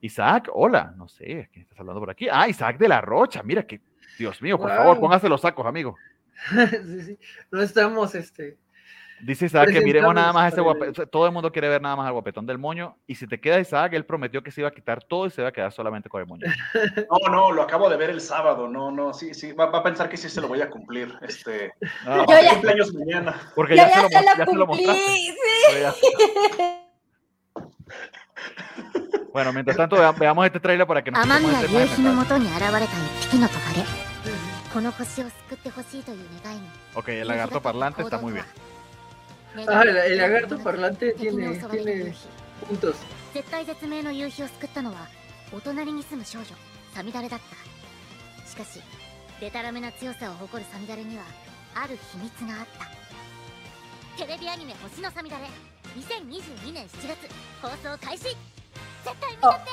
[0.00, 2.28] Isaac, hola, no sé, ¿quién estás hablando por aquí?
[2.30, 3.80] Ah, Isaac de la Rocha, mira que,
[4.18, 5.96] Dios mío, por favor, póngase los sacos, amigo.
[6.84, 7.18] sí, sí.
[7.50, 8.56] No estamos, este.
[9.20, 11.08] Dice Isaac que miremos nada más a ese guapetón.
[11.10, 12.96] Todo el mundo quiere ver nada más al guapetón del moño.
[13.06, 15.40] Y si te queda Isaac, él prometió que se iba a quitar todo y se
[15.40, 16.46] iba a quedar solamente con el moño.
[17.10, 18.68] No, no, lo acabo de ver el sábado.
[18.68, 19.52] No, no, sí, sí.
[19.52, 21.12] Va, a pensar que sí se lo voy a cumplir.
[21.22, 21.72] Este.
[22.04, 23.40] No, yo ya, cumpleaños mañana.
[23.54, 25.02] Porque ya, se, lo, se, lo, cumplí, lo mostraste.
[25.02, 25.34] Sí.
[29.32, 31.20] Bueno, mientras tanto, veamos este trailer para que nos
[36.94, 38.44] Ok, el lagarto parlante está muy bien.
[39.66, 42.14] Ah, el, el lagarto parlante tiene, tiene
[42.68, 42.96] puntos.
[43.34, 45.08] 絶対絶命の夕日を救ったのは
[45.52, 46.46] お隣に住む少女
[46.94, 48.48] サミダレだった。
[48.48, 48.80] しかし
[49.40, 51.24] デタラメな強さを誇るサミダレには
[51.74, 54.24] ある秘密があった。
[54.24, 55.44] テレビアニメ「星のサミダレ」
[55.96, 57.16] 2022年7月
[57.62, 58.36] 放送開始絶
[59.20, 59.70] 対見たって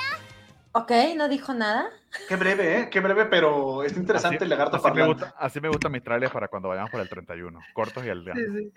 [0.77, 1.89] Ok, no dijo nada.
[2.27, 2.89] Qué breve, ¿eh?
[2.89, 5.23] Qué breve, pero es interesante Así, el lagarto así me parlante.
[5.23, 7.61] gusta, así me gustan mis trailers para cuando vayamos por el 31.
[7.73, 8.41] Cortos y al Sí, grano.
[8.57, 8.73] sí.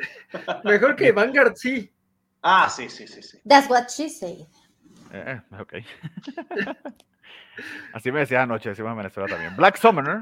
[0.63, 1.93] Mejor que Vanguard, sí.
[2.41, 3.39] Ah, sí, sí, sí, sí.
[3.49, 4.47] That's what she said.
[5.13, 5.75] Eh, eh, ok.
[7.93, 9.57] Así me decías anoche, decimos en Venezuela también.
[9.57, 10.21] Black Summoner.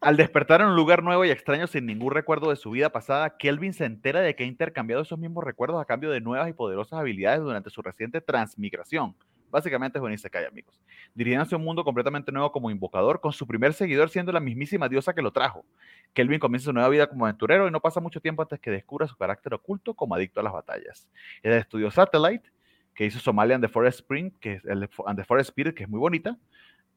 [0.00, 3.36] Al despertar en un lugar nuevo y extraño sin ningún recuerdo de su vida pasada,
[3.36, 6.52] Kelvin se entera de que ha intercambiado esos mismos recuerdos a cambio de nuevas y
[6.52, 9.14] poderosas habilidades durante su reciente transmigración.
[9.52, 10.80] Básicamente es un Isekai, amigos.
[11.14, 14.88] Dirigiéndose a un mundo completamente nuevo como invocador, con su primer seguidor siendo la mismísima
[14.88, 15.64] diosa que lo trajo.
[16.14, 19.06] Kelvin comienza su nueva vida como aventurero y no pasa mucho tiempo antes que descubra
[19.06, 21.08] su carácter oculto como adicto a las batallas.
[21.42, 22.50] Es del estudio Satellite,
[22.94, 25.84] que hizo Somalia and the Forest Spring, que es el and the Forest Spirit, que
[25.84, 26.36] es muy bonita.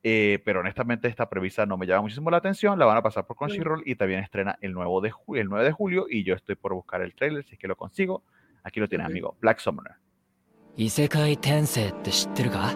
[0.07, 2.77] eh, pero honestamente esta previsa no me llama muchísimo la atención.
[2.77, 5.65] La van a pasar por Crunchyroll y también estrena el, nuevo de ju- el 9
[5.65, 6.06] de julio.
[6.10, 8.23] Y yo estoy por buscar el trailer si es que lo consigo.
[8.64, 9.36] Aquí lo tienes, amigo.
[9.41, 9.94] Black Summoner.
[10.77, 12.74] 異世界転生って知ってるか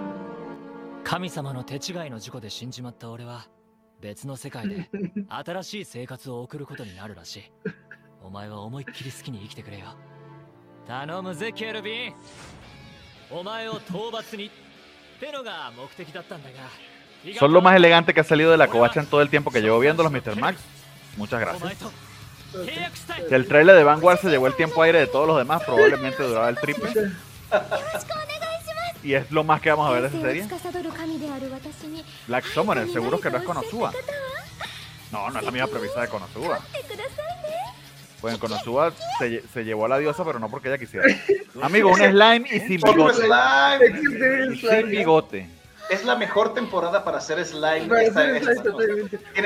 [1.04, 1.80] 神様の手違い
[2.10, 3.46] の事故で死んじまった俺は
[4.00, 4.90] 別の世界で
[5.28, 7.52] 新しい生活を送ることになるらしい
[8.22, 9.86] お前は思いっきり好きに生きてくれよ
[10.86, 12.14] 頼むぜケルビン
[13.30, 14.50] お前を討伐にっ
[15.20, 16.56] てのが目的だったんだが
[17.38, 19.62] Son lo más elegante que ha salido de la covacha en todo el tiempo que
[19.62, 20.38] llevo viéndolos, Mr.
[20.38, 20.60] Max.
[21.16, 21.78] Muchas お前 gracias.
[21.78, 21.90] と
[22.66, 26.22] 契約したい Si el trailer de Vanguard se llevó el tiempo aire de todos los demás, probablemente
[26.22, 26.90] duraba el triple.
[29.03, 30.45] y es lo más que vamos a ver de esa serie.
[32.27, 33.91] Black Summoner, seguro que no es Konosuba.
[35.11, 36.59] No, no es la misma premisa de Konosuba.
[38.21, 41.07] Pues en Konosuba se, se, llevó a la diosa, pero no porque ella quisiera.
[41.61, 43.27] Amigo, un slime y sin bigote.
[44.59, 45.49] Sin bigote.
[45.89, 47.89] Es la mejor temporada para hacer slime.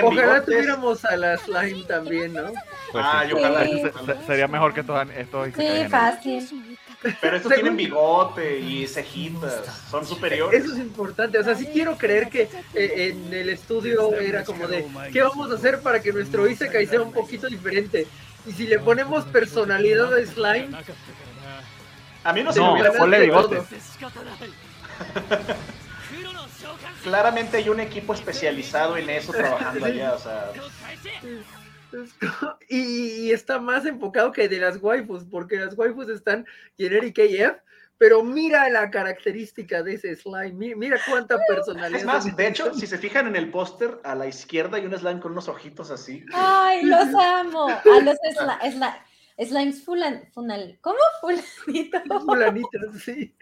[0.03, 2.51] Ojalá tuviéramos a la slime también, ¿no?
[2.91, 3.63] Pues ah, yo ojalá.
[3.63, 3.81] Sí.
[4.27, 6.73] Sería mejor que estos, estos Sí, fácil.
[7.21, 10.63] Pero estos tienen bigote y cejitas, son superiores.
[10.63, 14.67] Eso es importante, o sea, sí quiero creer que eh, en el estudio era como
[14.67, 18.07] de, ¿qué vamos a hacer para que nuestro Isekai sea un poquito diferente?
[18.45, 20.69] Y si le ponemos personalidad de slime...
[22.25, 23.61] A mí no se me ponle bigote.
[27.03, 30.51] Claramente hay un equipo especializado en eso trabajando allá, o sea...
[32.70, 36.45] Y, y está más enfocado que de las waifus, porque las waifus están
[36.78, 37.57] generic AF,
[37.98, 41.99] pero mira la característica de ese slime, mira cuánta personalidad.
[41.99, 44.98] Es más, de hecho, si se fijan en el póster, a la izquierda hay un
[44.98, 46.26] slime con unos ojitos así.
[46.34, 47.70] Ay, los amo.
[47.70, 48.94] A los slime,
[49.39, 50.97] slimes fulan, funal, ¿cómo?
[51.22, 51.99] Fulanito.
[52.22, 53.35] Fulanito, sí.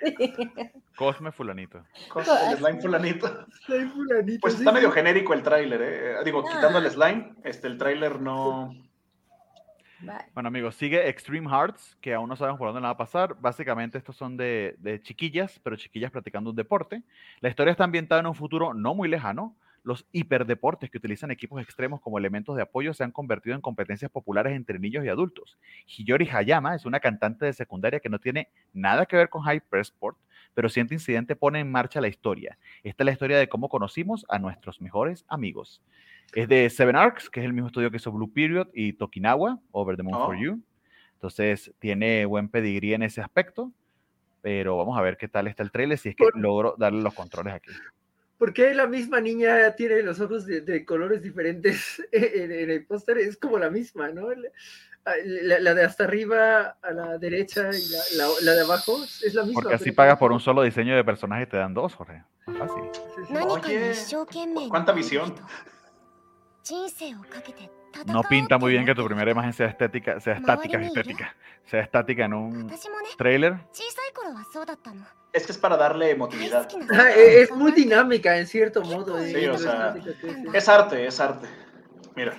[0.96, 1.84] Cosme fulanito.
[2.10, 3.48] Cosme, el slime fulanito.
[3.66, 4.42] Slime fulanito.
[4.42, 6.16] Pues está medio genérico el tráiler, ¿eh?
[6.24, 8.74] Digo, quitando el slime, este, el tráiler no...
[10.34, 13.36] Bueno, amigos, sigue Extreme Hearts, que aún no sabemos por dónde va a pasar.
[13.40, 17.04] Básicamente, estos son de, chiquillas, pero chiquillas practicando un deporte.
[17.40, 19.56] La historia está ambientada en un futuro no muy lejano.
[19.84, 24.12] Los hiperdeportes que utilizan equipos extremos como elementos de apoyo se han convertido en competencias
[24.12, 25.58] populares entre niños y adultos.
[25.88, 30.18] Hiyori Hayama es una cantante de secundaria que no tiene nada que ver con Hypersport,
[30.54, 32.58] pero siente incidente pone en marcha la historia.
[32.84, 35.82] Esta es la historia de cómo conocimos a nuestros mejores amigos.
[36.34, 39.60] Es de Seven Arcs, que es el mismo estudio que hizo Blue Period y Tokinawa,
[39.72, 40.40] Over the Moon for oh.
[40.40, 40.62] You.
[41.14, 43.72] Entonces, tiene buen pedigrí en ese aspecto,
[44.42, 47.14] pero vamos a ver qué tal está el trailer, si es que logro darle los
[47.14, 47.72] controles aquí.
[48.42, 53.20] ¿Por qué la misma niña tiene los ojos de, colores diferentes en, el póster?
[53.20, 54.30] Es como la misma, ¿no?
[55.04, 59.62] La, de hasta arriba a la derecha y la, de abajo es la misma.
[59.62, 62.24] Porque así pagas por un solo diseño de personaje y te dan dos, Jorge.
[62.48, 62.82] Fácil.
[63.30, 63.94] Oye,
[64.70, 65.36] ¿cuánta visión?
[68.06, 71.36] No pinta muy bien que tu primera imagen sea estética, sea estática, estética,
[71.66, 72.74] sea estática en un
[73.18, 73.58] trailer.
[75.34, 76.68] Es que es para darle emotividad.
[76.92, 79.18] Ah, es muy dinámica en cierto modo.
[79.24, 79.96] Sí, o sea,
[80.54, 81.48] es arte, es arte.
[82.16, 82.36] Mira.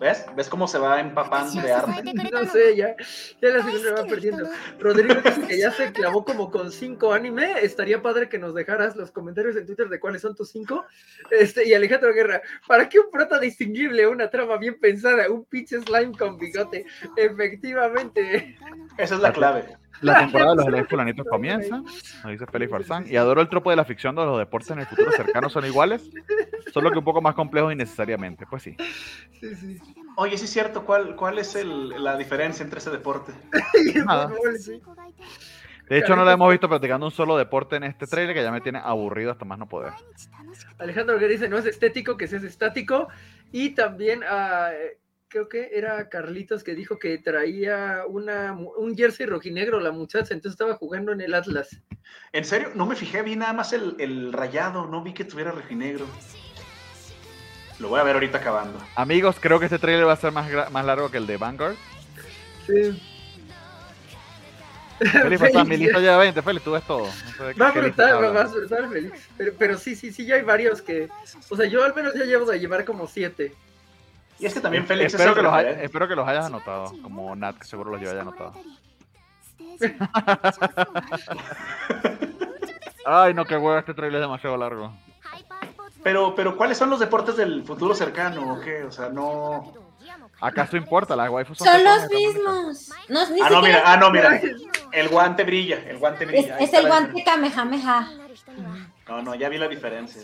[0.00, 0.26] ¿Ves?
[0.34, 2.14] ¿Ves cómo se va empapando de arte?
[2.32, 2.96] No sé, ya,
[3.40, 4.48] ya la segunda va perdiendo.
[4.78, 7.60] Rodrigo dice que ya se clavó como con cinco anime.
[7.62, 10.86] Estaría padre que nos dejaras los comentarios en Twitter de cuáles son tus cinco.
[11.30, 14.06] Este, y Alejandro Guerra, ¿para qué un prota distinguible?
[14.06, 16.86] Una trama bien pensada, un pinche slime con bigote.
[17.16, 18.56] Efectivamente.
[18.96, 19.81] Esa es la clave.
[20.12, 23.70] La temporada de los Eloy Fulanitos comienza, nos dice Félix Farsán, y adoro el tropo
[23.70, 26.10] de la ficción de los deportes en el futuro cercano son iguales,
[26.72, 28.76] solo que un poco más complejos innecesariamente, pues sí.
[30.16, 33.32] Oye, sí es cierto, ¿cuál, cuál es la diferencia entre ese deporte?
[35.88, 38.50] De hecho, no la hemos visto practicando un solo deporte en este trailer que ya
[38.50, 39.92] me tiene aburrido hasta más no poder.
[40.78, 43.08] Alejandro que dice, no es estético, que seas estático.
[43.50, 44.72] Y también uh,
[45.32, 50.52] creo que era Carlitos que dijo que traía una, un jersey rojinegro la muchacha, entonces
[50.52, 51.80] estaba jugando en el Atlas.
[52.32, 52.72] ¿En serio?
[52.74, 56.04] No me fijé, vi nada más el, rayado, no vi que tuviera rojinegro.
[57.78, 58.78] Lo voy a ver ahorita acabando.
[58.94, 61.76] Amigos, creo que este trailer va a ser más, más largo que el de Vanguard.
[62.66, 63.02] Sí.
[65.10, 67.08] Feliz, mi lista ya 20, Félix, tú ves todo.
[67.60, 69.28] va a brutal, va a brutal, Félix.
[69.38, 71.08] Pero, pero sí, sí, sí, ya hay varios que.
[71.48, 73.54] O sea, yo al menos ya llevo de llevar como siete.
[74.42, 77.58] Y es que también Félix espero, que los espero que los hayas anotado, como Nat,
[77.58, 78.54] que seguro los lleva ya anotado.
[83.06, 84.92] Ay, no, qué huevo, este trailer es demasiado largo.
[86.02, 88.82] Pero, pero, ¿cuáles son los deportes del futuro cercano o qué?
[88.82, 89.74] O sea, no...
[90.40, 91.14] ¿Acaso importa?
[91.14, 92.88] Las waifus son, son los mismos.
[93.08, 94.40] No, ah, no, mira, ah, no, mira.
[94.92, 96.58] El guante brilla, el guante brilla.
[96.58, 98.10] Es, el guante Kamehameha.
[99.08, 100.20] No, no, ya vi la diferencia.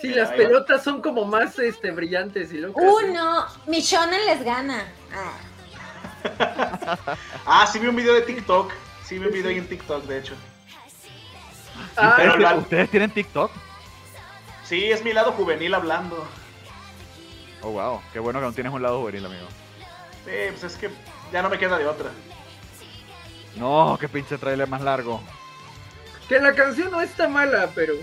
[0.00, 2.84] Sí, las pelotas son como más este, brillantes y locas.
[2.84, 4.86] Uh, no, mi shonen les gana.
[5.12, 5.38] Ah.
[7.46, 8.72] ah, sí vi un video de TikTok.
[9.04, 10.34] Sí vi un video en TikTok, de hecho.
[11.96, 13.50] Ah, ¿Ustedes tienen TikTok?
[14.64, 16.26] Sí, es mi lado juvenil hablando.
[17.62, 18.00] Oh, wow.
[18.12, 19.46] Qué bueno que no tienes un lado juvenil, amigo.
[20.24, 20.90] Sí, pues es que
[21.32, 22.10] ya no me queda de otra.
[23.56, 25.20] No, qué pinche trailer más largo.
[26.28, 27.94] Que la canción no está mala, pero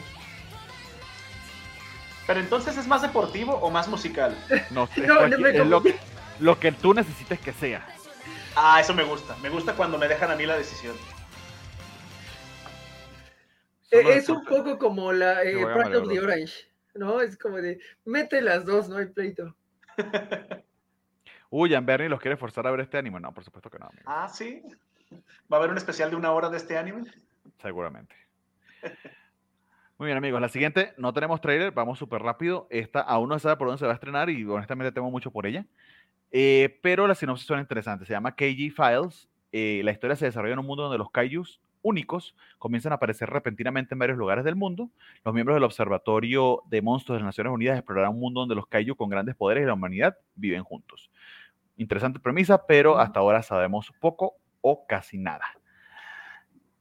[2.31, 4.33] pero entonces es más deportivo o más musical?
[4.71, 5.99] No sé, es lo que,
[6.39, 7.85] lo que tú necesites que sea.
[8.55, 9.35] Ah, eso me gusta.
[9.43, 10.95] Me gusta cuando me dejan a mí la decisión.
[13.91, 16.53] E, es un poco como la eh, Pride of the Orange,
[16.93, 17.19] ¿no?
[17.19, 19.53] Es como de, mete las dos, no hay pleito.
[21.49, 23.19] Uy, Jan Bernie los quiere forzar a ver este anime.
[23.19, 23.89] No, por supuesto que no.
[24.05, 24.63] Ah, sí.
[25.51, 27.11] ¿Va a haber un especial de una hora de este anime?
[27.61, 28.15] Seguramente.
[30.01, 30.41] Muy bien, amigos.
[30.41, 32.65] La siguiente, no tenemos trailer, vamos súper rápido.
[32.71, 35.29] Esta aún no se sabe por dónde se va a estrenar y honestamente temo mucho
[35.29, 35.67] por ella.
[36.31, 38.07] Eh, pero la sinopsis suena interesante.
[38.07, 39.29] Se llama KG Files.
[39.51, 43.29] Eh, la historia se desarrolla en un mundo donde los kaijus únicos comienzan a aparecer
[43.29, 44.89] repentinamente en varios lugares del mundo.
[45.23, 48.65] Los miembros del Observatorio de Monstruos de las Naciones Unidas explorarán un mundo donde los
[48.65, 51.11] kaiju con grandes poderes y la humanidad viven juntos.
[51.77, 55.45] Interesante premisa, pero hasta ahora sabemos poco o casi nada.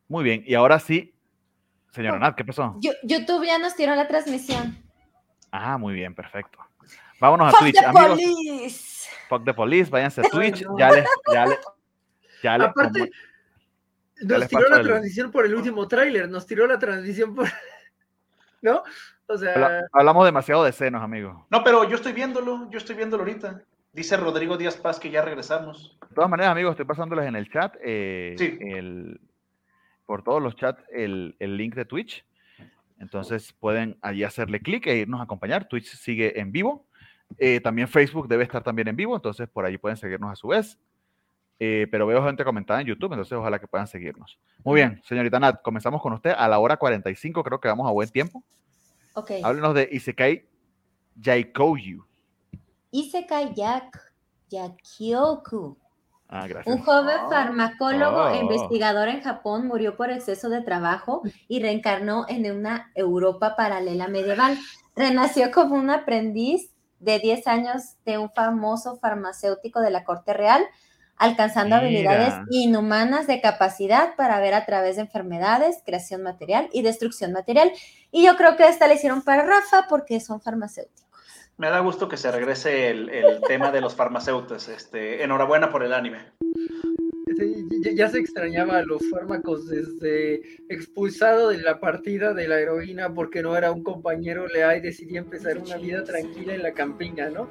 [0.09, 1.13] Muy bien, y ahora sí,
[1.91, 2.77] Señora Nat, ¿qué pasó?
[3.03, 4.79] YouTube ya nos tiró la transmisión.
[5.51, 6.59] Ah, muy bien, perfecto.
[7.21, 8.21] Vámonos a Twitch, the amigos.
[8.21, 9.11] Police.
[9.29, 10.65] Fuck the police, váyanse a Twitch.
[10.79, 11.59] Ya les, ya les,
[12.43, 13.11] ya Aparte,
[14.23, 17.47] Nos tiró la transición por el último tráiler, nos tiró la transición por...
[18.63, 18.83] ¿No?
[19.27, 19.83] O sea...
[19.93, 21.47] Hablamos demasiado de senos, amigo.
[21.51, 23.63] No, pero yo estoy viéndolo, yo estoy viéndolo ahorita.
[23.93, 25.99] Dice Rodrigo Díaz Paz que ya regresamos.
[26.09, 29.21] De todas maneras, amigos, estoy pasándoles en el chat, eh, el,
[30.11, 32.25] por todos los chats, el, el, link de Twitch.
[32.99, 35.69] Entonces pueden allí hacerle clic e irnos a acompañar.
[35.69, 36.85] Twitch sigue en vivo.
[37.39, 40.49] Eh, también Facebook debe estar también en vivo, entonces por allí pueden seguirnos a su
[40.49, 40.81] vez.
[41.61, 44.37] Eh, pero veo gente comentada en YouTube, entonces ojalá que puedan seguirnos.
[44.65, 47.93] Muy bien, señorita Nat, comenzamos con usted a la hora 45, creo que vamos a
[47.93, 48.43] buen tiempo.
[49.15, 49.31] Ok.
[49.45, 50.45] Háblenos de Isekai
[51.15, 52.05] Yaikouyu.
[52.91, 53.97] Isekai Yak
[54.51, 55.79] Yakyoku.
[56.33, 56.73] Ah, gracias.
[56.73, 62.51] Un joven farmacólogo e investigador en Japón murió por exceso de trabajo y reencarnó en
[62.53, 64.57] una Europa paralela medieval.
[64.95, 66.71] Renació como un aprendiz
[67.01, 70.65] de 10 años de un famoso farmacéutico de la corte real,
[71.17, 77.33] alcanzando habilidades inhumanas de capacidad para ver a través de enfermedades, creación material y destrucción
[77.33, 77.73] material.
[78.13, 81.10] Y yo creo que esta le hicieron para Rafa porque son farmacéuticos.
[81.61, 83.11] Me da gusto que se regrese el,
[83.47, 84.69] tema de los farmacéuticos.
[84.69, 86.21] Este, enhorabuena por el anime.
[87.95, 93.43] ya, se extrañaba a los fármacos desde expulsado de la partida de la heroína porque
[93.43, 97.51] no era un compañero leal y decidía empezar una vida tranquila en la campiña, ¿no?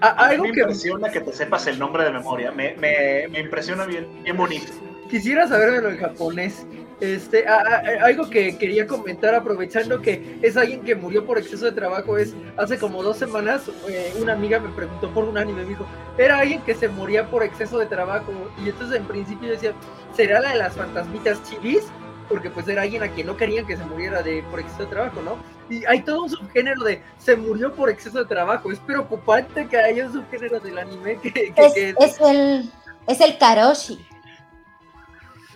[0.00, 1.20] algo me impresiona que...
[1.20, 2.50] te sepas el nombre de memoria.
[2.50, 4.72] Me, me, impresiona bien, bien bonito.
[5.08, 6.66] Quisiera saberlo en japonés.
[7.02, 12.16] Este, algo que quería comentar aprovechando que es alguien que murió por exceso de trabajo
[12.16, 15.84] es hace como dos semanas eh, una amiga me preguntó por un anime me dijo
[16.16, 18.32] era alguien que se moría por exceso de trabajo
[18.64, 19.72] y entonces en principio decía
[20.14, 21.82] será la de las fantasmitas chivis
[22.28, 24.90] porque pues era alguien a quien no querían que se muriera de por exceso de
[24.90, 25.38] trabajo no
[25.68, 29.76] y hay todo un subgénero de se murió por exceso de trabajo es preocupante que
[29.76, 32.70] haya un subgénero del anime que, es, es el
[33.08, 34.06] es el karoshi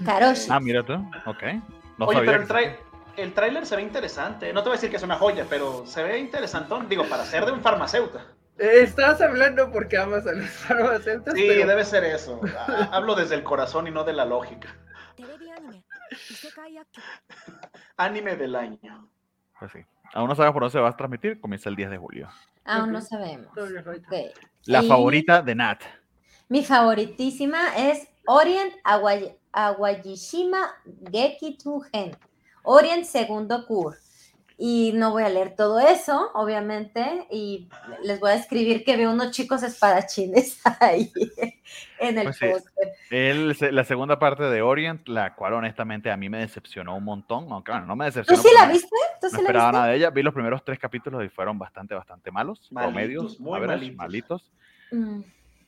[0.04, 0.48] Karoshi.
[0.50, 0.94] Ah, mira tú.
[1.26, 1.42] Ok.
[1.98, 2.76] Oye, pero el,
[3.16, 4.52] el tráiler se ve interesante.
[4.52, 6.88] No te voy a decir que es una joya, pero se ve interesantón.
[6.88, 8.20] Digo, para ser de un farmacéutico.
[8.58, 11.34] Estás hablando porque amas a los farmacéuticos.
[11.34, 12.40] Sí, debe ser eso.
[12.90, 14.74] Hablo desde el corazón y no de la lógica.
[17.96, 19.10] Anime del año.
[19.58, 19.78] Pues sí.
[20.14, 21.40] Aún no sabemos por dónde se va a transmitir.
[21.40, 22.28] Comienza el 10 de julio.
[22.64, 23.52] Aún no sabemos.
[24.64, 25.82] La favorita de Nat.
[26.48, 28.72] Mi favoritísima es Orient
[29.56, 30.74] Awajishima
[31.10, 31.56] Geki
[31.92, 32.16] Gen.
[32.62, 33.96] Orient segundo Kur.
[34.58, 37.68] Y no voy a leer todo eso, obviamente, y
[38.02, 41.12] les voy a escribir que veo unos chicos espadachines ahí
[41.98, 46.96] en el pues la segunda parte de Orient, la cual honestamente a mí me decepcionó
[46.96, 48.42] un montón, aunque bueno, no me decepcionó.
[48.42, 48.96] ¿Tú sí la viste?
[49.20, 50.08] ¿Tú no esperaba nada de ella.
[50.08, 53.60] Vi los primeros tres capítulos y fueron bastante, bastante malos, promedios, muy
[53.94, 54.50] malitos.
[54.90, 55.20] Mm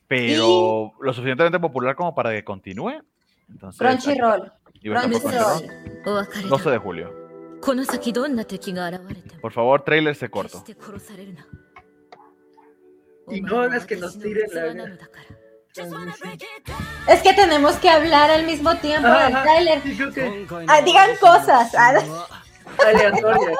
[0.09, 3.03] pero lo suficientemente popular como para que continúe.
[3.51, 4.53] Entonces, Crunchyroll.
[4.83, 6.49] Crunchyroll.
[6.49, 7.15] 12 de julio.
[9.41, 10.65] Por favor, trailer se corto.
[13.31, 14.99] Y no es que nos tiren la...
[17.09, 19.83] Es que tenemos que hablar al mismo tiempo del trailer.
[20.67, 21.73] Ah, digan cosas.
[22.87, 23.57] Aleatoria.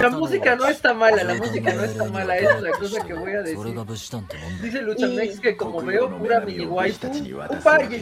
[0.00, 3.14] La música no está mala, la música no está mala, esa es la cosa que
[3.14, 3.58] voy a decir.
[4.62, 7.08] Dice Luchamex que como veo pura mini waifu,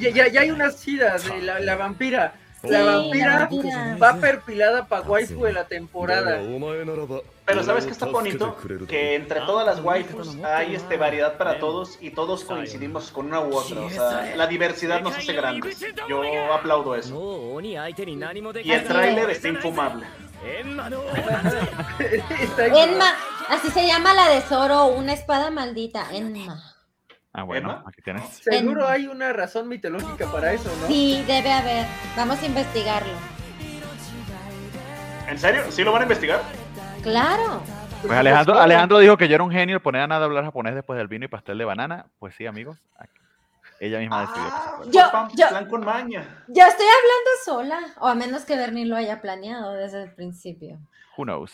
[0.01, 2.35] ya, ya, ya, hay unas chidas de la, la vampira.
[2.62, 3.47] La vampira
[4.03, 6.41] va perfilada para waifu de la temporada.
[7.45, 8.57] Pero ¿sabes qué está bonito?
[8.89, 13.41] Que entre todas las waifus hay este variedad para todos y todos coincidimos con una
[13.41, 13.82] u otra.
[13.82, 15.78] O sea, la diversidad nos hace grandes.
[16.09, 16.23] Yo
[16.55, 17.61] aplaudo eso.
[17.62, 17.74] Y
[18.73, 20.07] el tráiler está infumable.
[20.45, 20.89] Enma,
[23.49, 26.62] así se llama la de Zoro, una espada maldita, Enma.
[27.33, 28.25] Ah, bueno, aquí tienes.
[28.29, 30.87] Seguro hay una razón mitológica para eso, ¿no?
[30.87, 31.87] Sí, debe haber.
[32.16, 33.12] Vamos a investigarlo.
[35.29, 35.62] ¿En serio?
[35.71, 36.43] ¿Sí lo van a investigar?
[37.03, 37.62] Claro.
[38.03, 40.97] Pues Alejandro, Alejandro dijo que yo era un genio poner a nada hablar japonés después
[40.97, 42.07] del vino y pastel de banana.
[42.19, 42.79] Pues sí, amigos.
[42.99, 43.23] Aquí.
[43.85, 44.43] Ella misma decidió.
[44.47, 46.44] Ah, yo, yo, con maña.
[46.48, 50.78] yo estoy hablando sola, o a menos que Bernie lo haya planeado desde el principio.
[51.16, 51.52] Who knows?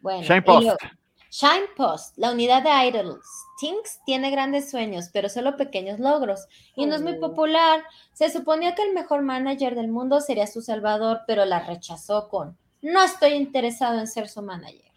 [0.00, 0.82] Bueno, Shine Post.
[1.30, 3.26] Shine Post, la unidad de Idols.
[3.58, 6.46] Tinks tiene grandes sueños, pero solo pequeños logros.
[6.76, 7.20] Y no es muy oh.
[7.20, 7.82] popular.
[8.12, 12.56] Se suponía que el mejor manager del mundo sería su salvador, pero la rechazó con
[12.84, 14.92] no estoy interesado en ser su manager.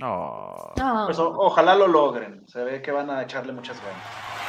[0.00, 0.72] Oh.
[1.06, 2.46] Pues ojalá lo logren.
[2.46, 4.41] Se ve que van a echarle muchas ganas.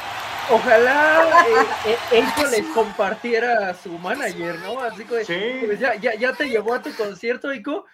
[0.50, 1.46] Ojalá
[1.86, 4.80] eh, eh les compartiera a su manager, ¿no?
[4.80, 7.86] Así que pues ya, ya, te llevó a tu concierto, Ico.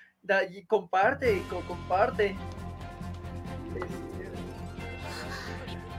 [0.66, 2.36] comparte, Ico, comparte.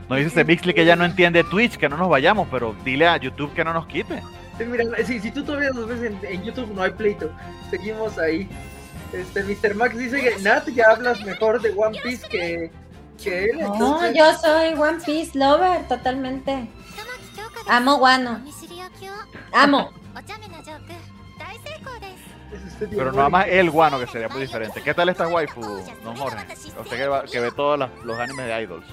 [0.10, 3.07] No dice este Mixley que ya no entiende Twitch, que no nos vayamos, pero dile
[3.07, 4.22] a YouTube que no nos quite.
[4.57, 7.32] Sí, mira, si, si tú todavía nos ves en, en YouTube, no hay pleito.
[7.69, 8.49] Seguimos ahí.
[9.14, 9.76] Este, Mr.
[9.76, 12.72] Max dice que Nat ya hablas mejor de One Piece que,
[13.77, 16.69] no, yo soy One Piece lover, totalmente.
[17.68, 18.41] Amo Wano.
[19.53, 19.91] Amo.
[22.80, 24.81] Pero no más el guano, que sería muy diferente.
[24.81, 25.61] ¿Qué tal esta waifu,
[26.03, 26.53] no Jorge?
[26.53, 28.85] Usted que, ve todos los, animes de idols.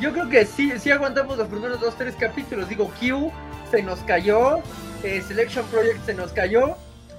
[0.00, 2.68] Yo creo que sí, sí aguantamos los primeros dos, tres capítulos.
[2.68, 3.30] Digo, Q
[3.70, 4.62] se nos cayó,
[5.02, 6.76] eh, Selection Project se nos cayó,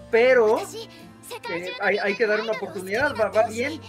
[0.10, 0.60] pero
[1.50, 3.80] eh, hay, que dar una oportunidad, va bien.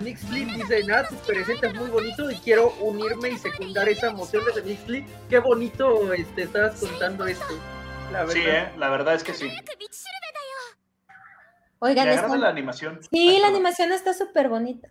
[0.00, 4.44] Nick Split dice, nada, tus es muy bonito y quiero unirme y secundar esa emoción
[4.54, 5.06] de Nick Split.
[5.28, 7.58] Qué bonito este, estabas contando esto.
[8.28, 9.50] Sí, eh, la verdad es que sí.
[11.80, 12.36] Oigan, está...
[12.36, 13.00] la animación.
[13.10, 14.88] Sí, la animación está súper bonita.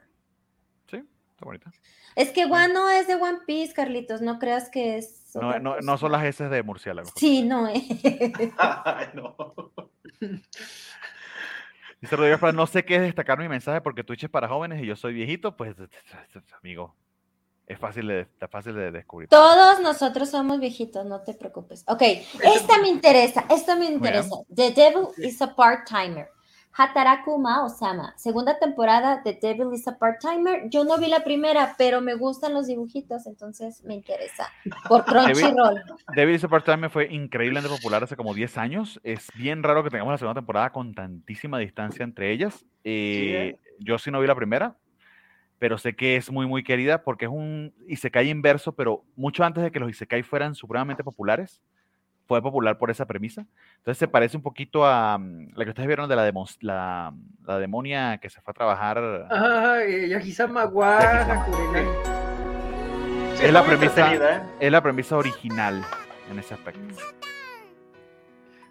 [0.90, 1.72] Sí, está bonita.
[2.16, 2.52] Es que mm.
[2.52, 5.36] Wano es de One Piece, Carlitos, no creas que es.
[5.36, 7.10] No, no, son las S de murciélago.
[7.16, 7.68] Sí, no.
[7.68, 7.84] Eh.
[9.14, 9.36] No.
[12.02, 14.82] Dice Rodríguez Paz, no sé qué es destacar mi mensaje porque Twitch es para jóvenes
[14.82, 15.76] y yo soy viejito, pues
[16.62, 16.96] amigo,
[17.66, 19.28] es fácil de, está fácil de descubrir.
[19.30, 21.84] Todos nosotros somos viejitos, no te preocupes.
[21.88, 24.36] Ok, esta me interesa, esta me interesa.
[24.56, 26.30] The Devil is a Part-Timer.
[26.78, 28.14] Hataraku Mao-sama.
[28.18, 30.70] Segunda temporada de Devil is a Part-Timer.
[30.70, 34.52] Yo no vi la primera, pero me gustan los dibujitos, entonces me interesa.
[34.88, 35.82] Por Crunchyroll.
[36.16, 39.00] David Super Time fue increíblemente popular hace como 10 años.
[39.04, 42.64] Es bien raro que tengamos la segunda temporada con tantísima distancia entre ellas.
[42.84, 44.78] Eh, Yo sí no vi la primera,
[45.58, 49.64] pero sé que es muy, muy querida porque es un Isekai inverso, pero mucho antes
[49.64, 51.60] de que los Isekai fueran supremamente populares,
[52.28, 53.46] fue popular por esa premisa.
[53.78, 57.12] Entonces se parece un poquito a um, la que ustedes vieron de la, demo, la,
[57.14, 59.28] mm, la, demonia que se fue a trabajar.
[59.30, 61.46] Ah, Yagisama Wa.
[63.42, 64.42] Es, la premisa, ¿eh?
[64.60, 65.84] es la premisa original
[66.30, 66.82] en ese aspecto.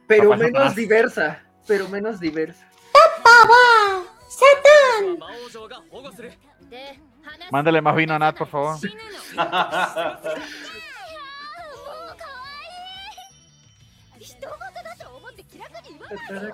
[0.06, 0.76] Pero Papá menos Satanás.
[0.76, 2.68] diversa, pero menos diversa.
[4.28, 5.18] ¡Satán!
[7.50, 8.76] Mándale más vino a Nat, por favor.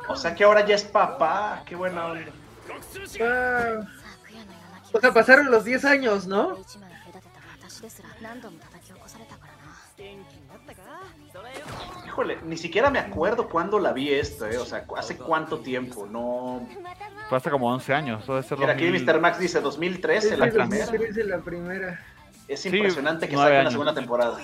[0.08, 2.32] O sea que ahora ya es papá, qué buena onda.
[4.92, 6.58] O sea, pasaron los 10 años, ¿no?
[12.06, 14.58] Híjole, ni siquiera me acuerdo cuándo la vi esta, ¿eh?
[14.58, 16.66] O sea, hace cuánto tiempo, no.
[17.28, 18.26] Fue hace como 11 años.
[18.26, 19.20] Debe ser Mira, aquí Mr.
[19.20, 22.00] Max dice 2013, la, la primera.
[22.48, 24.38] Es impresionante sí, que saquen la segunda temporada.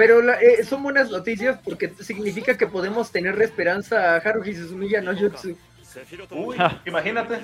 [0.00, 5.02] Pero la, eh, son buenas noticias porque significa que podemos tener esperanza a Haruhi Suzumiya
[5.02, 5.58] no Jutsu.
[6.30, 6.56] Uy,
[6.86, 7.40] imagínate.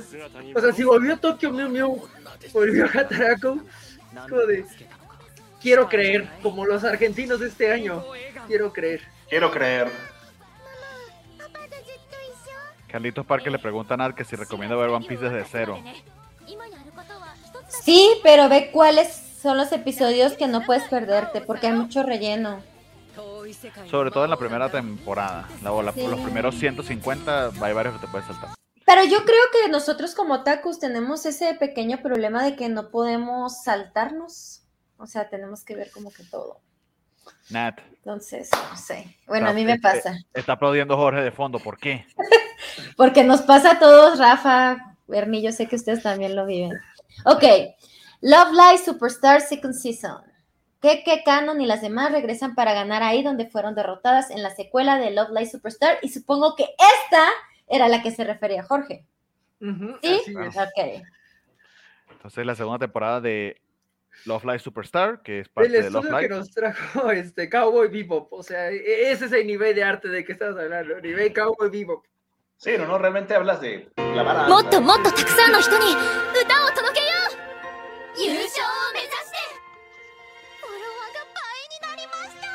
[0.54, 2.08] O sea, si volvió Tokyo Mew Mew,
[2.54, 3.62] volvió a Hataraku,
[4.48, 4.64] de,
[5.60, 8.02] quiero creer, como los argentinos de este año,
[8.46, 9.02] quiero creer.
[9.28, 9.90] Quiero creer.
[12.88, 15.78] Carlitos Parque le pregunta a Nar que si recomienda ver One Piece desde cero.
[17.68, 22.62] Sí, pero ve cuáles son los episodios que no puedes perderte, porque hay mucho relleno.
[23.90, 25.48] Sobre todo en la primera temporada.
[25.62, 26.06] La, la- Sí.
[26.06, 28.50] Los primeros 150 hay varios que te puedes saltar.
[28.84, 33.62] Pero yo creo que nosotros como tacos tenemos ese pequeño problema de que no podemos
[33.62, 34.62] saltarnos.
[34.98, 36.60] O sea, tenemos que ver como que todo.
[37.50, 37.78] Nat.
[37.98, 39.16] Entonces, no sé.
[39.26, 40.18] Bueno, a mí me Está- pasa.
[40.34, 41.58] Está aplaudiendo Jorge de fondo.
[41.58, 42.06] ¿Por qué?
[42.96, 46.72] Porque nos pasa a todos, Rafa, Bernie, yo sé que ustedes también lo viven.
[47.24, 47.44] Ok,
[48.20, 50.22] Love Live Superstar Second Season.
[50.80, 54.98] Keke, Canon y las demás regresan para ganar ahí donde fueron derrotadas en la secuela
[54.98, 57.28] de Love Live Superstar y supongo que esta
[57.66, 59.04] era la que se refería Jorge.
[59.60, 61.02] Sí, ok.
[62.10, 63.60] Entonces la segunda temporada de
[64.24, 66.20] Love Live Superstar, que es parte de Love Live.
[66.22, 69.84] que nos trajo este Cowboy Bebop, o sea, e, e, ese es el nivel de
[69.84, 72.04] arte de que estás hablando, nivel Cowboy Bebop.
[72.58, 74.48] Sí, no, no, realmente hablas de la vara.
[74.48, 75.58] ¡Moto, moto, takusano!
[78.25, 79.37] 優勝を目指して
[80.59, 82.47] フォロワーが倍になりました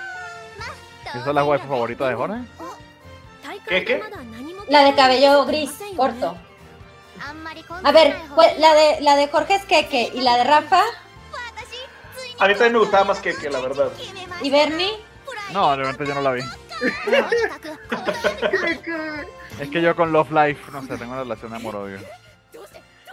[0.58, 0.66] ま
[1.14, 2.40] あ ¿Esa es la waifu favorita de Jorge?
[3.68, 4.02] ¿Qué, qué?
[4.68, 6.36] La de cabello gris, corto.
[7.18, 10.82] あんまり A ver, pues, la de, la de Jorge es Keke y la de Rafa
[12.38, 13.90] A mí también me gustaba más que, que la verdad.
[14.42, 14.98] y Bernie.
[15.52, 16.42] No, realmente yo no la vi.
[17.06, 17.26] Keke.
[19.60, 21.98] Es que yo con Love Live, no sé, tengo una relación de amor-odio.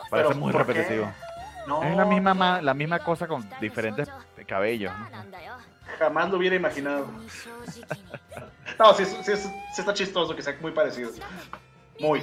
[0.09, 1.05] Parece Pero, muy ¿por qué?
[1.68, 4.08] No, Es la misma, ma- la misma cosa con diferentes
[4.46, 4.90] cabellos.
[4.98, 5.06] ¿no?
[5.98, 7.06] jamás lo hubiera imaginado.
[8.78, 11.10] No, sí, sí, sí, sí está chistoso que sea muy parecido.
[11.98, 12.22] Muy.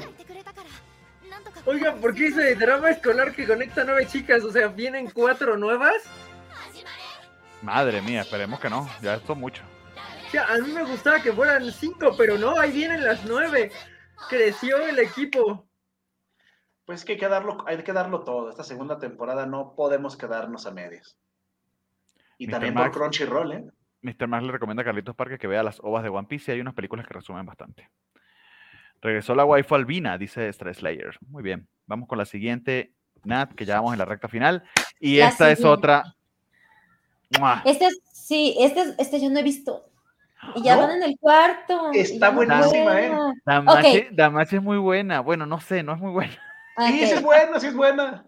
[1.65, 4.43] Oigan, ¿por qué ese drama escolar que conecta nueve chicas?
[4.43, 5.95] O sea, ¿vienen cuatro nuevas?
[7.61, 8.89] Madre mía, esperemos que no.
[9.01, 9.63] Ya esto es mucho.
[10.47, 13.71] A mí me gustaba que fueran cinco, pero no, ahí vienen las nueve.
[14.29, 15.65] Creció el equipo.
[16.85, 18.49] Pues que hay que darlo, hay que darlo todo.
[18.49, 21.17] Esta segunda temporada no podemos quedarnos a medias.
[22.37, 22.51] Y Mr.
[22.51, 22.89] también Max.
[22.89, 23.65] por Crunchyroll, ¿eh?
[24.01, 24.27] Mr.
[24.27, 26.61] Max le recomienda a Carlitos Parque que vea las ovas de One Piece y hay
[26.61, 27.89] unas películas que resumen bastante.
[29.01, 31.17] Regresó la waifu albina, dice Stress Slayer.
[31.27, 31.67] Muy bien.
[31.87, 32.93] Vamos con la siguiente,
[33.23, 34.63] Nat, que ya vamos en la recta final.
[34.99, 36.03] Y La esta es otra.
[37.39, 37.61] ¡Mua!
[37.65, 39.89] Este es, sí, este, es- este yo no he visto.
[40.55, 40.83] Y ya ¿No?
[40.83, 41.91] van en el cuarto.
[41.93, 43.09] Está buenísima, ¿eh?
[43.09, 43.33] buena.
[43.45, 44.15] Damache, Ok.
[44.15, 45.19] Damache es muy buena.
[45.21, 46.33] Bueno, no sé, no es muy buena.
[46.77, 47.23] Sí, sí es Ok.
[47.23, 48.25] buena, sí es buena.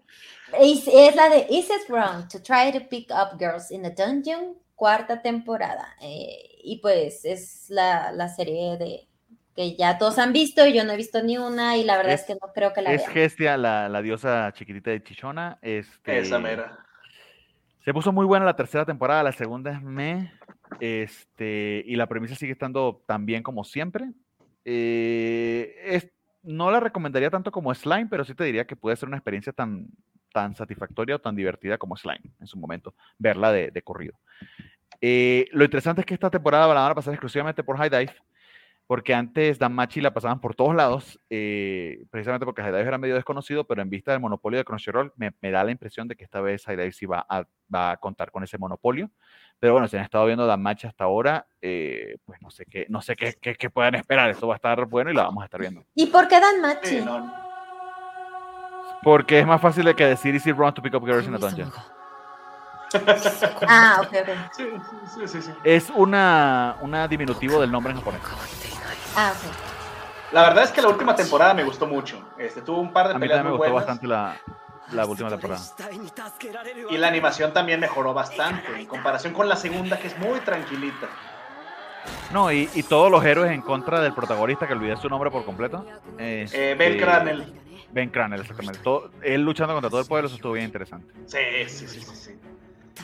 [0.60, 3.90] Es, es la de Is it wrong to try to pick up girls in a
[3.90, 4.54] dungeon?
[4.74, 5.86] Cuarta temporada.
[6.00, 9.08] Eh, y pues es la, la serie de
[9.56, 12.12] que ya todos han visto y yo no he visto ni una y la verdad
[12.14, 13.12] es, Es- que no creo que la Es vean.
[13.12, 15.58] Gestia, la, la diosa chiquitita de Chichona.
[15.62, 16.78] Este, Esa mera.
[17.84, 20.32] Se puso muy buena la tercera temporada, la segunda es me.
[20.80, 24.06] Este, y la premisa sigue estando tan bien como siempre.
[24.64, 26.08] Eh, es-
[26.48, 29.52] no la recomendaría tanto como Slime, pero sí te diría que puede ser una experiencia
[29.52, 29.86] tan,
[30.32, 34.18] tan satisfactoria o tan divertida como Slime en su momento, verla de, de corrido.
[35.00, 38.14] Eh, lo interesante es que esta temporada la van a pasar exclusivamente por High Dive,
[38.88, 42.96] porque antes Dan Machi la pasaban por todos lados, eh, precisamente porque High Dive era
[42.96, 46.16] medio desconocido, pero en vista del monopolio de Crunchyroll, me, me da la impresión de
[46.16, 49.10] que esta vez High Dive sí va a, va a, contar con ese monopolio.
[49.60, 52.86] Pero bueno, si han estado viendo Dan Machi hasta ahora, eh, pues no sé qué
[52.88, 54.30] no sé qué, qué, qué, esperar.
[54.30, 55.84] Eso va a estar bueno y la vamos a estar viendo.
[55.94, 57.00] ¿Y por qué Dan Machi?
[57.02, 57.30] No.
[59.02, 61.38] Porque es más fácil de que decir Easy Run to Pick Up Girls in a
[61.38, 61.70] Dungeon.
[63.68, 64.28] ah, ok, ok.
[64.56, 64.64] Sí,
[65.26, 68.77] sí, sí, es una, una diminutivo del nombre en japonés.
[69.16, 70.32] Ah, ok.
[70.32, 72.22] La verdad es que la última temporada me gustó mucho.
[72.38, 73.86] Este, tuvo un par de a peleas mí muy me gustó buenas.
[73.86, 74.36] bastante la,
[74.92, 75.60] la última temporada.
[76.90, 81.08] Y la animación también mejoró bastante en comparación con la segunda, que es muy tranquilita.
[82.32, 85.44] No, y, y todos los héroes en contra del protagonista, que olvidé su nombre por
[85.44, 85.84] completo.
[86.18, 87.54] Este, eh, ben Cranel.
[87.90, 88.80] Ben Cranel, exactamente.
[88.80, 91.10] Todo, él luchando contra todo el pueblo, eso estuvo bien interesante.
[91.26, 92.14] Sí, sí, sí, sí.
[92.16, 92.38] sí.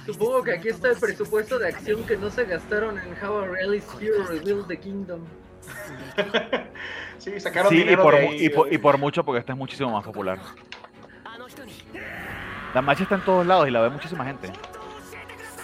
[0.05, 3.47] Supongo que aquí está el presupuesto de acción que no se gastaron en How I
[3.47, 5.21] Really Hero Reveals the Kingdom.
[7.19, 8.79] Sí, sacaron Sí, y por, de ahí, y, por, y eh.
[8.79, 10.39] por mucho, porque esta es muchísimo más popular.
[12.75, 14.51] La marcha está en todos lados y la ve muchísima gente.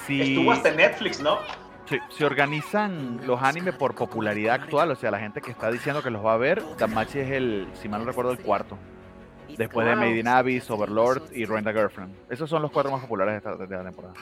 [0.07, 1.39] Si, Estuvo hasta en Netflix, ¿no?
[1.91, 6.03] si, si organizan los animes por popularidad actual, o sea, la gente que está diciendo
[6.03, 8.79] que los va a ver, Danmachi es el, si mal no recuerdo, el cuarto.
[9.59, 9.97] Después de.
[9.97, 12.15] Made in Abyss, Overlord y the Girlfriend.
[12.31, 14.15] Esos son los cuatro más populares de, esta, de la temporada.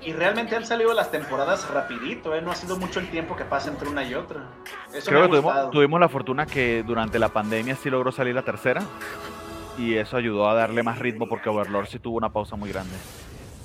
[0.00, 2.40] Y 減 realmente han salido las temporadas rapidito, ¿eh?
[2.40, 4.44] No ha sido mucho el tiempo que pasa entre una y otra.
[4.92, 8.42] Eso Creo me que tuvimos, la fortuna que durante la pandemia sí logró salir la
[8.42, 8.82] tercera.
[9.78, 12.94] Y eso ayudó a darle más ritmo porque Overlord sí tuvo una pausa muy grande.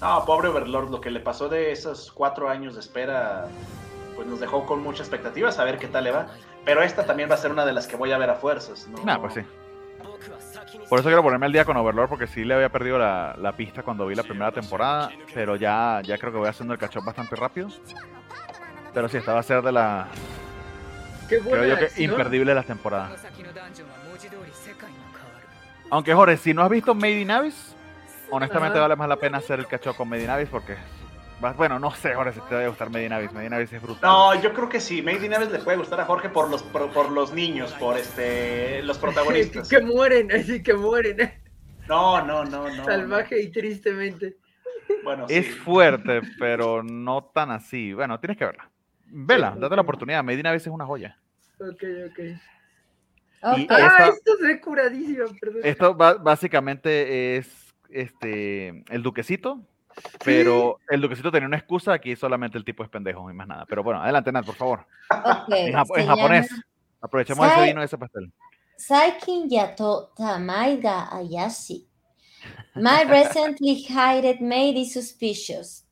[0.02, 3.48] No, pobre Overlord, lo que le pasó de esos cuatro años de espera,
[4.16, 6.28] pues nos dejó con muchas expectativas a ver qué tal le va.
[6.64, 8.88] Pero esta también va a ser una de las que voy a ver a fuerzas,
[8.88, 9.04] ¿no?
[9.04, 9.42] Nah, pues sí.
[10.90, 13.52] Por eso quiero ponerme al día con Overlord porque sí le había perdido la, la
[13.54, 15.10] pista cuando vi la primera temporada.
[15.34, 17.70] Pero ya, ya creo que voy haciendo el cachón bastante rápido.
[18.94, 20.08] Pero sí, esta va a ser de la,
[21.28, 22.12] Qué buena creo yo que acción.
[22.12, 23.26] imperdible de las temporadas.
[25.90, 27.76] Aunque Jorge, si no has visto Made in Abyss,
[28.32, 28.84] honestamente Ajá.
[28.88, 30.78] vale más la pena hacer el cachón con Made in Abyss porque...
[31.58, 33.32] Bueno, no sé, Jorge, si te debe gustar Made in Abyss.
[33.34, 34.02] Made in Abyss es brutal.
[34.10, 35.02] No, yo creo que sí.
[35.02, 37.98] Made in Abyss le puede gustar a Jorge por los, por, por los niños, por
[37.98, 39.68] este los protagonistas.
[39.70, 41.18] que mueren, así que mueren,
[41.88, 42.86] No, no, no, no.
[42.86, 44.38] salvaje y tristemente.
[45.04, 45.52] Bueno, Es sí.
[45.52, 47.94] fuerte, pero no tan así.
[47.94, 48.70] Bueno, tienes que verla.
[49.08, 49.60] Vela, Sí.
[49.60, 50.24] date la oportunidad.
[50.24, 51.20] Made in Abyss es una joya.
[51.60, 52.20] Ok, ok.
[52.20, 52.38] Y.
[53.42, 55.62] Ah, esta- esto se ve curadísimo, perdón.
[55.64, 59.62] Esto básicamente es este el duquecito,
[60.24, 63.66] pero el duquecito tenía una excusa, aquí solamente el tipo es pendejo y más nada.
[63.68, 64.86] Pero bueno, adelante, Nat, por favor.
[65.50, 66.50] En, japonés.
[66.50, 66.64] llama
[67.02, 68.32] Aprovechemos ese vino y ese pastel.
[68.78, 71.88] Saikin yato tamai ga ayashi.
[72.76, 75.86] My recently hired maid is suspicious.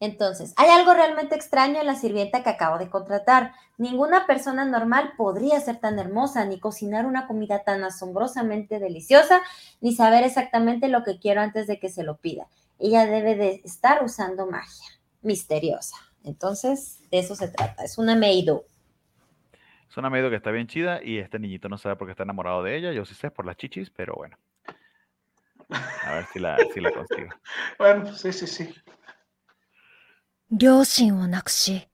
[0.00, 3.52] Entonces, hay algo realmente extraño en la sirvienta que acabo de contratar.
[3.78, 9.42] Ninguna persona normal podría ser tan hermosa, ni cocinar una comida tan asombrosamente deliciosa,
[9.80, 12.46] ni saber exactamente lo que quiero antes de que se lo pida
[12.79, 14.87] Ella debe de estar usando magia
[15.21, 15.95] misteriosa.
[16.23, 17.83] Entonces, de eso se trata.
[17.83, 18.65] Es una meido.
[19.89, 22.23] Es una medio que está bien chida y este niñito no sabe por qué está
[22.23, 22.91] enamorado de ella.
[22.93, 24.37] Yo sí sé por las chichis, pero bueno.
[26.05, 27.29] A ver si la, si la consigo.
[27.77, 28.75] Bueno, pues sí, sí, sí.
[30.51, 31.87] 両親を亡くし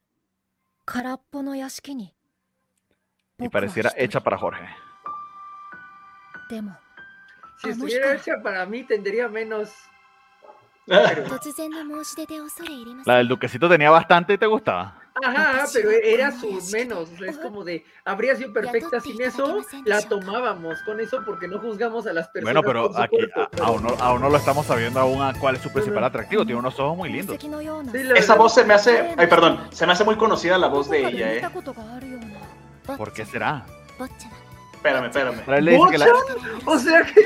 [0.85, 2.13] 空っぽの屋敷に
[3.39, 4.67] Y 僕は pareciera 一人 hecha para Jorge.
[6.49, 6.75] でも
[7.61, 8.31] Si Ah, no estuviera está.
[8.33, 9.71] hecha para mí, tendría menos
[10.90, 11.12] Ah.
[13.06, 15.00] La del Duquecito tenía bastante y te gustaba.
[15.22, 17.08] Ajá, pero era su menos.
[17.24, 22.06] Es como de, habría sido perfecta sin eso, la tomábamos con eso porque no juzgamos
[22.08, 22.62] a las personas.
[22.62, 23.18] Bueno, pero aquí
[23.62, 26.44] aún, no, lo estamos sabiendo aún a cuál es su principal atractivo.
[26.44, 27.38] Tiene unos ojos muy lindos.
[28.16, 31.06] Esa voz se me hace, ay, perdón, se me hace muy conocida la voz de
[31.06, 31.42] ella, ¿eh?
[32.96, 33.64] ¿Por qué será?
[34.74, 35.96] Espérame, espérame.
[35.96, 36.06] La...
[36.66, 37.22] O sea que.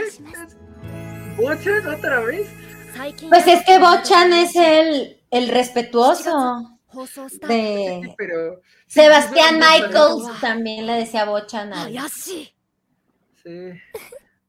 [1.38, 2.48] ¿Bochan otra vez?
[2.96, 6.74] Pues, pues es que Bochan es el, el respetuoso.
[7.46, 8.14] De...
[8.86, 12.52] Sebastián Michaels también le decía Bochan a Sí.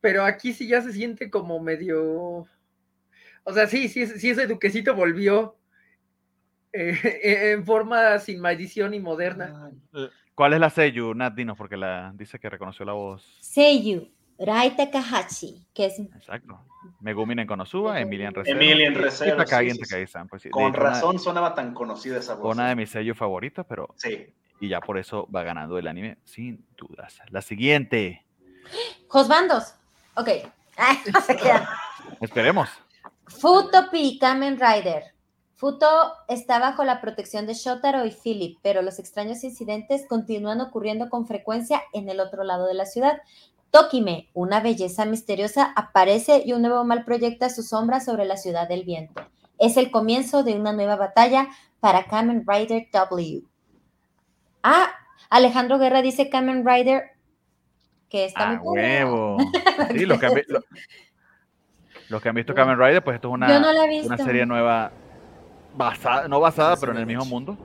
[0.02, 2.48] Pero aquí sí ya se siente como medio.
[3.44, 5.57] O sea, sí, sí, sí ese duquecito volvió
[6.72, 9.72] eh, eh, en forma sin maldición y moderna.
[9.94, 11.34] Eh, ¿Cuál es la Seiyu, Nat?
[11.34, 13.38] Dinos, porque la, dice que reconoció la voz.
[13.41, 16.69] Seiyu, Rai Takahashi, que es Exacto.
[17.01, 18.57] Megumin en Konosuba, Emilian Recero.
[18.60, 18.95] Emilian Y
[19.38, 19.81] Takagi sí, sí.
[19.81, 20.27] Takagi-san.
[20.27, 22.53] Pues, de Con hecho, una- razón sonaba tan conocida esa voz.
[22.56, 23.89] Una de mis sellos favoritos, pero.
[23.97, 24.34] Sí.
[24.61, 27.19] Y ya por eso va ganando el anime, sin dudas.
[27.30, 28.26] La siguiente.
[29.07, 29.73] Josbandos.
[30.15, 30.30] Ok.
[30.77, 31.64] Ay, no se quedan.
[32.22, 32.69] Esperemos.
[33.27, 35.03] Futopi Kamen Rider.
[35.56, 35.88] Futo
[36.30, 41.27] está bajo la protección de Shotaro y Philip, pero los extraños incidentes continúan ocurriendo con
[41.27, 43.22] frecuencia en el otro lado de la ciudad.
[43.72, 48.68] Tokime, una belleza misteriosa, aparece y un nuevo mal proyecta su sombra sobre la ciudad
[48.68, 49.22] del viento.
[49.60, 51.48] Es el comienzo de una nueva batalla
[51.80, 53.44] para Kamen Rider W.
[54.64, 54.90] Ah,
[55.30, 57.12] Alejandro Guerra dice Kamen Rider
[58.10, 59.38] que está ¡A muy huevo!
[59.91, 60.62] Sí, los que, lo-
[62.10, 64.08] los que han visto Kamen Rider, pues esto es una, Yo no la he visto.
[64.08, 64.91] una serie nueva,
[65.76, 67.56] basada, no basada, pero en el mismo mundo.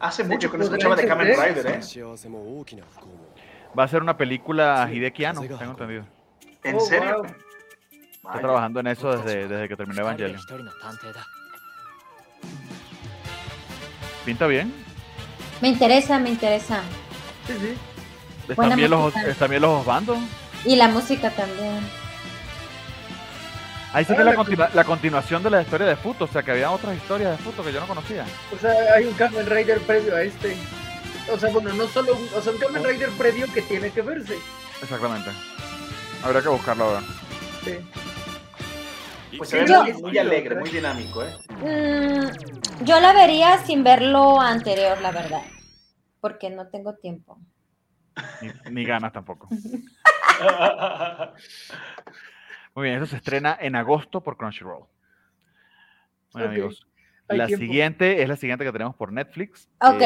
[0.00, 1.26] Hace mucho que no ¿podrá escuchaba de Kamen?
[1.28, 1.82] Rider, ¿eh?
[3.76, 6.04] Va a ser una película sí, tengo entendido.
[6.62, 7.22] ¿En serio?
[8.14, 10.40] Está trabajando en eso desde, desde que terminó Evangelion.
[14.24, 14.72] ¿Pinta bien?
[15.62, 16.82] Me interesa, me interesa.
[17.46, 17.74] Sí, sí.
[18.48, 20.18] Están, bien los, están bien, los, bandos.
[20.64, 21.80] Y la música también.
[23.92, 26.42] Ahí se ve ah, la, continu la, continuación de la historia de Futo, o sea
[26.42, 28.26] que había otras historias de Futo que yo no conocía.
[28.54, 30.56] O sea, hay un Kamen Rider previo a este.
[31.32, 34.02] O sea, bueno, no solo un, o sea, un Kamen Rider previo que tiene que
[34.02, 34.36] verse.
[34.82, 35.30] Exactamente.
[36.22, 37.02] Habría que buscarlo ahora.
[37.64, 37.78] Sí.
[39.36, 41.34] Pues se ve Yo- muy, muy alegre, muy dinámico, ¿eh?
[41.60, 45.42] Mm, yo la vería sin ver lo anterior, la verdad.
[46.20, 47.38] Porque no tengo tiempo.
[48.42, 49.48] Ni, ni ganas tampoco.
[52.74, 54.84] Muy bien, eso se estrena en agosto por Crunchyroll.
[56.32, 56.86] Bueno, amigos.
[57.28, 57.64] hay La tiempo.
[57.64, 59.68] siguiente es la siguiente que tenemos por Netflix.
[59.80, 60.02] Ok.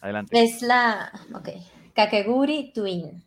[0.00, 0.42] Adelante.
[0.42, 1.12] Es la.
[1.34, 1.48] Ok.
[1.94, 3.22] Kakeguri Twin.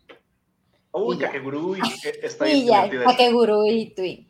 [0.93, 1.17] Uy.
[1.17, 3.03] Kakegurui, eh, está Y ya, esa.
[3.05, 4.27] Kakeguri Twin.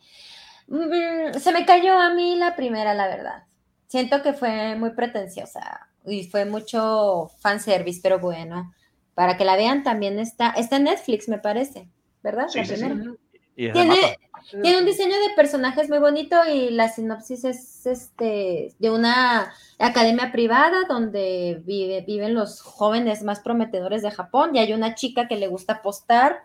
[0.68, 3.44] Mm, se me cayó a mí la primera, la verdad.
[3.88, 8.74] Siento que fue muy pretenciosa y fue mucho fanservice, pero bueno.
[9.14, 10.52] Para que la vean también está.
[10.52, 11.90] Está en Netflix, me parece.
[12.24, 12.48] ¿Verdad?
[12.48, 12.86] Sí, la sí, sí.
[12.86, 13.12] primera.
[13.56, 14.31] Y es de Tiene, mapa.
[14.50, 20.32] Tiene un diseño de personajes muy bonito y la sinopsis es este de una academia
[20.32, 25.38] privada donde vive, viven los jóvenes más prometedores de Japón y hay una chica que
[25.38, 26.40] le gusta apostar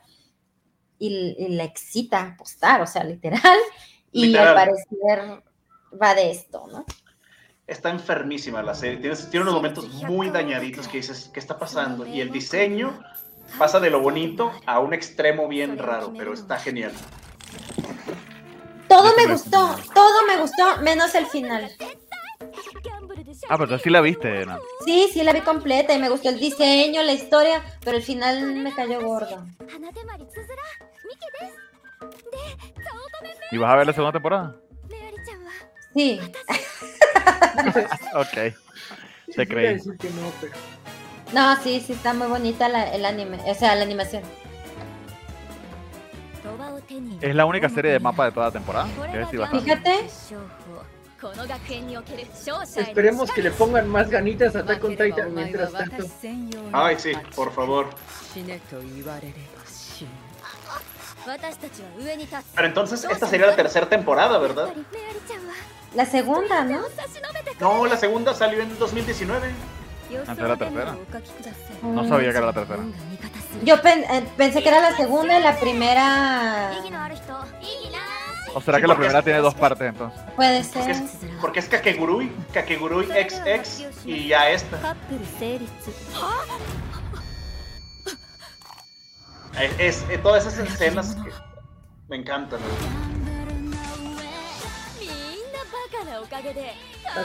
[0.98, 1.08] y,
[1.38, 3.58] y le excita apostar, o sea, literal,
[4.12, 4.48] y Literal.
[4.48, 5.42] al parecer
[6.00, 6.84] va de esto, ¿no?
[7.66, 8.98] Está enfermísima la serie.
[8.98, 12.06] Tiene, tiene unos momentos muy dañaditos que dices, ¿qué está pasando?
[12.06, 12.98] Y el diseño
[13.58, 16.92] pasa de lo bonito a un extremo bien raro, pero está genial.
[18.88, 21.70] Todo me gustó, todo me gustó, menos el final.
[23.48, 24.58] Ah, pero tú sí la viste, ¿no?
[24.84, 28.54] Sí, sí la vi completa y me gustó el diseño, la historia, pero el final
[28.56, 29.44] me cayó gordo.
[33.50, 34.56] ¿Y vas a ver la segunda temporada?
[35.94, 36.20] Sí.
[38.14, 38.54] ok.
[39.34, 39.80] Te creí.
[41.32, 44.22] No, sí, sí está muy bonita la, el anime, o sea, la animación.
[47.20, 48.88] Es la única serie de mapa de toda la temporada.
[49.60, 50.06] Fíjate.
[52.76, 56.04] Esperemos que le pongan más ganitas a Attack on Titan mientras tanto.
[56.72, 57.88] Ay, sí, por favor.
[62.54, 64.72] Pero entonces esta sería la tercera temporada, ¿verdad?
[65.94, 66.82] La segunda, ¿no?
[67.60, 69.48] No, la segunda salió en 2019.
[70.14, 70.96] Antes era la tercera.
[71.82, 72.82] No sabía que era la tercera.
[73.64, 76.72] Yo eh, pensé que era la segunda y la primera.
[78.54, 80.20] ¿O será que la primera tiene dos partes entonces?
[80.34, 80.82] Puede ser.
[80.82, 84.96] Porque es, porque es Kakegurui, Kakegurui XX y ya esta.
[89.58, 91.30] Eh, es, eh, todas esas escenas que
[92.08, 92.60] me encantan.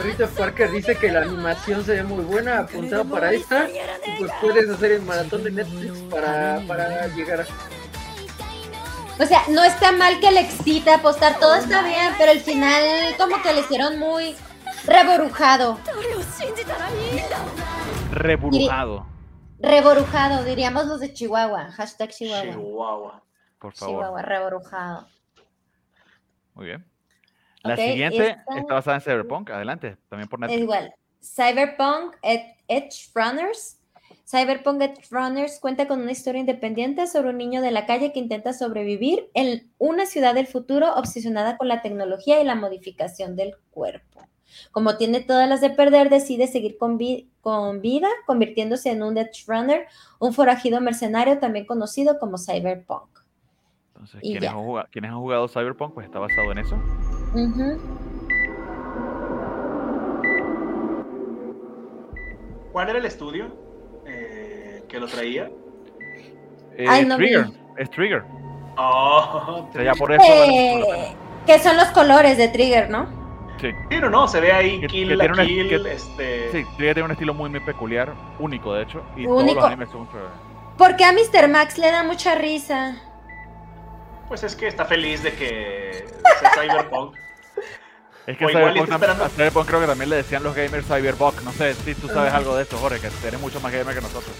[0.03, 4.31] Rita Parker dice que la animación se ve muy buena, apuntada para esta, y pues
[4.41, 7.45] puedes hacer el maratón de Netflix para, para llegar a...
[9.21, 12.83] O sea, no está mal que le excita apostar, todo está bien, pero al final
[13.17, 14.35] como que le hicieron muy
[14.85, 15.77] reborujado.
[18.11, 19.05] Reburujado.
[19.59, 21.71] Reborujado, diríamos los de Chihuahua.
[21.71, 22.53] Hashtag Chihuahua.
[22.53, 23.23] Chihuahua.
[23.59, 23.95] Por favor.
[23.95, 25.07] Chihuahua, reborujado.
[26.55, 26.90] Muy bien.
[27.63, 29.49] La Ok, siguiente esta- está basada en Cyberpunk.
[29.51, 30.61] Adelante, también por Es Netflix.
[30.63, 30.93] igual.
[31.21, 33.77] Cyberpunk Ed- Edge Runners.
[34.25, 38.19] Cyberpunk Edge Runners cuenta con una historia independiente sobre un niño de la calle que
[38.19, 43.55] intenta sobrevivir en una ciudad del futuro obsesionada con la tecnología y la modificación del
[43.71, 44.21] cuerpo.
[44.71, 49.17] Como tiene todas las de perder, decide seguir con, vi- con vida, convirtiéndose en un
[49.17, 49.85] Edge Runner,
[50.19, 53.09] un forajido mercenario también conocido como Cyberpunk.
[53.93, 55.93] Entonces, ¿quiénes han, jugado, quienes han jugado Cyberpunk?
[55.93, 56.75] Pues está basado en eso.
[62.71, 63.47] ¿Cuál era el estudio
[64.05, 65.49] eh, que lo traía?
[66.77, 67.27] Eh, Ay, no vi.
[67.31, 67.47] Trigger.
[67.77, 68.23] Es Trigger.
[68.77, 70.23] Oh, O sea, ya por eso.
[70.25, 71.13] Eh,
[71.45, 73.07] que son los colores de Trigger, ¿no?
[73.59, 73.69] Sí.
[73.89, 76.51] Sí, no, no, se ve ahí Que- kill que a tiene que- este...
[76.51, 79.03] Sí, Trigger tiene un estilo muy, muy peculiar, único de hecho.
[79.17, 79.59] Y todos Único.
[79.59, 80.07] los animes son.
[80.77, 81.47] Porque a Mr.
[81.49, 82.95] Max le da mucha risa.
[84.31, 86.05] Pues es que está feliz de que
[86.39, 87.17] sea Cyberpunk.
[88.25, 91.41] Es que Cyberpunk, esperando- a Cyberpunk creo que también le decían los gamers Cyberbug.
[91.43, 93.99] No sé si tú sabes algo de eso, Jorge, que eres mucho más gamer que
[93.99, 94.33] nosotros.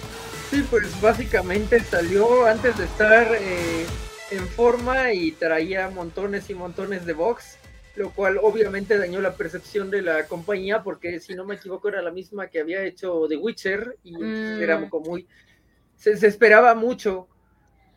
[0.49, 3.85] Sí, pues básicamente salió antes de estar eh,
[4.30, 7.57] en forma y traía montones y montones de box,
[7.95, 12.01] lo cual obviamente dañó la percepción de la compañía porque si no me equivoco era
[12.01, 14.61] la misma que había hecho The Witcher y Mm.
[14.61, 15.27] era como muy...
[15.97, 17.27] Se, se esperaba mucho,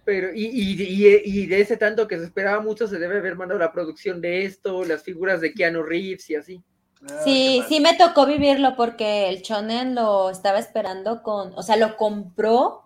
[0.04, 3.36] pero y, y, y- y de ese tanto que se esperaba mucho se debe haber
[3.36, 6.62] mandado la producción de esto, las figuras de Keanu Reeves y así.
[7.02, 11.76] Ah, Sí, sí me tocó vivirlo porque el Chonen lo estaba esperando con, o sea,
[11.76, 12.82] lo compró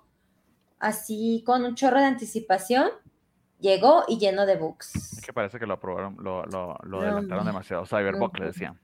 [0.78, 2.88] así con un chorro de anticipación,
[3.60, 5.20] llegó y lleno de Es bugs.
[5.24, 7.84] que parece que lo aprobaron, lo, lo, lo No, adelantaron demasiado.
[7.86, 8.38] Cyberbug Ujú.
[8.40, 8.80] le decían.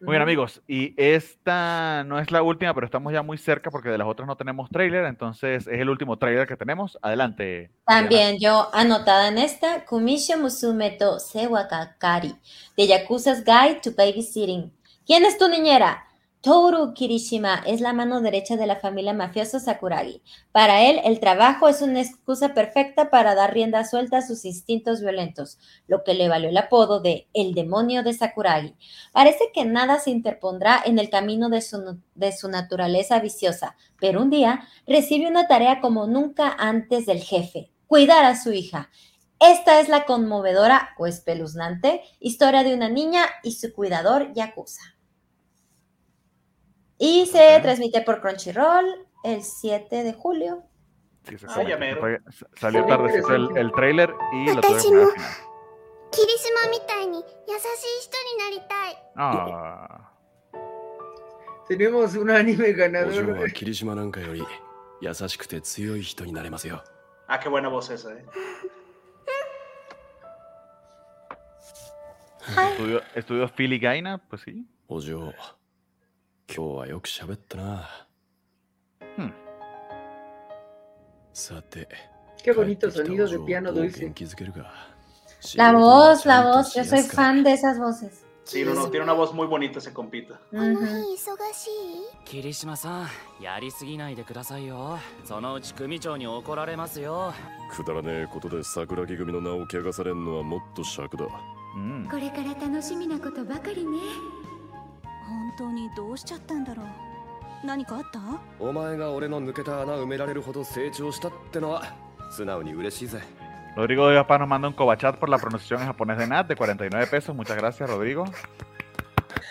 [0.00, 0.62] Muy bien, amigos.
[0.66, 4.26] Y esta no es la última, pero estamos ya muy cerca porque de las otras
[4.26, 5.04] no tenemos trailer.
[5.04, 6.98] Entonces es el último trailer que tenemos.
[7.02, 7.70] Adelante.
[7.84, 12.34] También yo anotada en esta, Kumisho Musume to Sewakakari,
[12.76, 14.72] de Yakuza's Guide to Babysitting.
[15.06, 16.06] ¿Quién es tu niñera?
[16.42, 20.22] Toru Kirishima es la mano derecha de la familia mafiosa Sakuragi.
[20.52, 25.02] Para él, el trabajo es una excusa perfecta para dar rienda suelta a sus instintos
[25.02, 28.74] violentos, lo que le valió el apodo de El demonio de Sakuragi.
[29.12, 34.66] Parece que nada se interpondrá en el camino de su, naturaleza viciosa, pero un día
[34.86, 38.88] recibe una tarea como nunca antes del jefe, cuidar a su hija.
[39.40, 44.99] Esta es la conmovedora o espeluznante historia de una niña y su cuidador Yakuza.
[47.02, 47.62] Y se okay.
[47.62, 50.62] transmite por Crunchyroll el 7 de julio.
[51.48, 51.78] Ah, ya.
[52.56, 53.22] Salió tarde
[53.56, 55.08] el, trailer y lo tuve que.
[59.16, 60.12] Ah.
[61.68, 63.12] Tenemos un anime ganador.
[67.28, 68.24] Ah, qué buena voz esa, eh.
[73.48, 74.66] Philly Gaina, pues sí.
[76.52, 77.88] 今日はよく喋ったな。
[79.18, 79.32] うん。
[81.32, 81.86] さて。
[82.42, 84.12] Qué bonito sonido de piano dulce.
[85.56, 86.74] La voz, la voz.
[86.74, 88.26] Yo soy fan de esas voces.
[88.44, 90.40] Sí, no, no, tiene una voz muy bonita ese compita.
[92.24, 93.06] Kirishima-san,
[93.40, 94.98] yari suginai de kudasai yo.
[95.24, 97.32] Sono uchi kumichou ni okoraremasu yo.
[97.70, 101.26] くだらねえことで桜木組の名を汚されるのはもっと尺だ。
[101.76, 102.08] うん。
[102.10, 103.98] これから楽しみなことばかりね。
[105.30, 106.86] 本当にどうしちゃったんだろう
[107.66, 108.20] 何かあった
[108.58, 111.94] お前が俺の抜けた穴埋められるほど成長したってのは
[112.32, 113.20] 素直に嬉しいぜ
[113.76, 116.56] Rodrigo de Paz nos manda un cobachat por la pronunciación en japonés de Nat de
[116.56, 117.36] 49 pesos.
[117.36, 118.24] Muchas gracias, Rodrigo.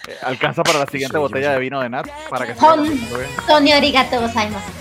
[0.09, 2.99] Eh, alcanza para la siguiente botella de vino de Nat para que bien.
[3.47, 4.71] Tony arigato gozaimasu.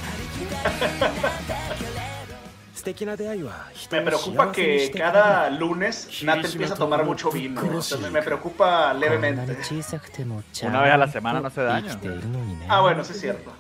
[3.91, 7.61] Me preocupa que cada lunes Nat empieza a tomar mucho vino.
[7.61, 9.57] Entonces me preocupa levemente.
[10.63, 11.99] Una vez a la semana no hace daño.
[12.69, 13.53] Ah, bueno, sí es cierto.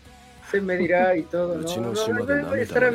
[0.50, 1.58] Se me dirá y todo.
[1.58, 2.90] No, no, no, estará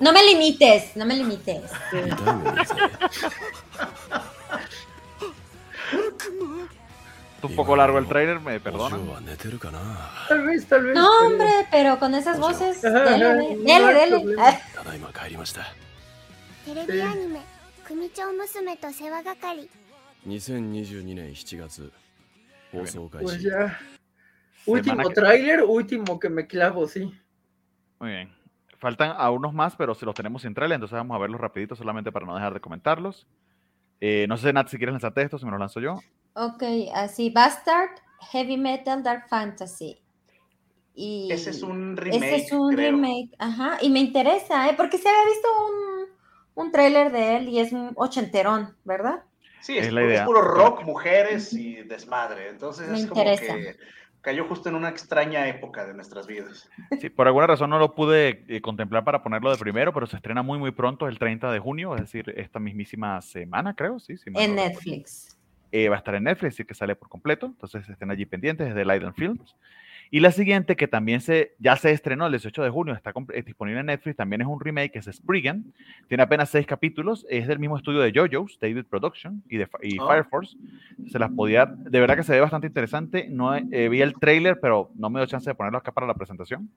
[0.00, 1.70] no me limites, no me limites.
[7.43, 8.97] Un poco largo el trailer, me お perdona.
[8.97, 9.79] 嬢は寝てるかな
[10.29, 10.95] Tal vez, tal vez.
[10.95, 14.09] No, pero- hombre, pero con esas voces, Ajá, dele, ajá, dele, no dele, hay dele.
[14.21, 14.47] problema.
[14.47, 15.65] Ah, ただいま帰りました
[16.65, 17.41] テレビアニメ「
[17.85, 19.67] 組長娘と世話係」
[20.25, 21.91] 2022年7月
[22.71, 23.77] 放送開 Pues 始 ya.
[24.65, 27.13] Último Semana que- tráiler, último que me clavo, sí.
[27.99, 28.33] Muy bien.
[28.79, 31.75] Faltan a unos más, pero si los tenemos sin trailer, entonces vamos a verlos rapidito
[31.75, 33.27] solamente para no dejar de comentarlos.
[33.99, 35.99] Eh, no sé, Nat, si quieres lanzarte esto, si me lo lanzo yo.
[36.40, 36.62] Ok,
[36.94, 37.90] así, Bastard,
[38.30, 40.00] Heavy Metal, Dark Fantasy.
[40.94, 42.24] Y Ese es un remake.
[42.24, 42.90] ese es un creo.
[42.92, 44.74] remake, ajá, y me interesa, ¿eh?
[44.76, 49.22] Porque se había visto un, un tráiler de él y es un ochenterón, ¿verdad?
[49.60, 50.26] Sí, es, Es la es idea.
[50.26, 52.48] puro rock, mujeres y desmadre.
[52.48, 53.54] Entonces Me es como interesa.
[53.54, 53.76] que
[54.20, 56.68] cayó justo en una extraña época de nuestras vidas.
[57.00, 60.16] Sí, por alguna razón no lo pude eh, contemplar para ponerlo de primero, pero se
[60.16, 64.16] estrena muy, muy pronto, el 30 de junio, es decir, esta mismísima semana, creo, sí.
[64.18, 64.62] si En no recuerdo.
[64.62, 65.37] Netflix.
[65.70, 67.46] Eh, va a estar en Netflix, así que sale por completo.
[67.46, 69.56] Entonces estén allí pendientes desde Leiden Films.
[70.10, 73.42] Y la siguiente, que también se, ya se estrenó el 18 de junio, está eh,
[73.42, 75.74] disponible en Netflix, también es un remake, es Spriggan.
[76.08, 79.98] Tiene apenas seis capítulos, es del mismo estudio de JoJo's, David Production y, de, y
[79.98, 80.06] Ah.
[80.06, 80.56] Fire Force.
[81.08, 83.26] Se las podía, de verdad que se ve bastante interesante.
[83.28, 86.14] No eh, vi el trailer, pero no me dio chance de ponerlo acá para la
[86.14, 86.70] presentación.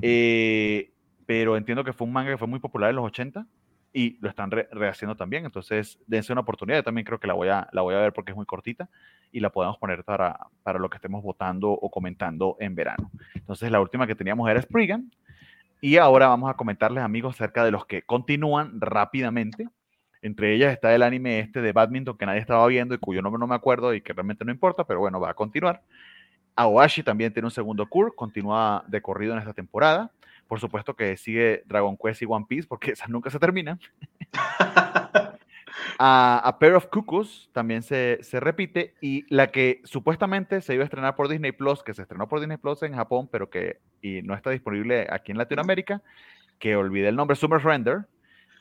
[0.00, 0.90] Eh,
[1.26, 3.46] pero entiendo que fue un manga que fue muy popular en los 80
[3.94, 5.46] y lo están re- rehaciendo también.
[5.46, 6.82] Entonces, dense una oportunidad.
[6.82, 8.90] También creo que la voy a, la voy a ver porque es muy cortita
[9.32, 13.10] y la podemos poner para, para lo que estemos votando o comentando en verano.
[13.34, 15.10] Entonces, la última que teníamos era Spriggan.
[15.80, 19.68] Y ahora vamos a comentarles, amigos, acerca de los que continúan rápidamente.
[20.22, 23.38] Entre ellas está el anime este de badminton que nadie estaba viendo y cuyo nombre
[23.38, 25.82] no me acuerdo y que realmente no importa, pero bueno, va a continuar.
[26.56, 30.10] Aoashi también tiene un segundo cur, continúa de corrido en esta temporada.
[30.46, 33.80] Por supuesto que sigue Dragon Quest y One Piece porque esas nunca se terminan.
[35.98, 40.82] A, A Pair of Cuckoos también se, se repite y la que supuestamente se iba
[40.82, 43.80] a estrenar por Disney Plus, que se estrenó por Disney Plus en Japón, pero que
[44.02, 46.02] y no está disponible aquí en Latinoamérica,
[46.58, 48.06] que olvidé el nombre, Summer Render,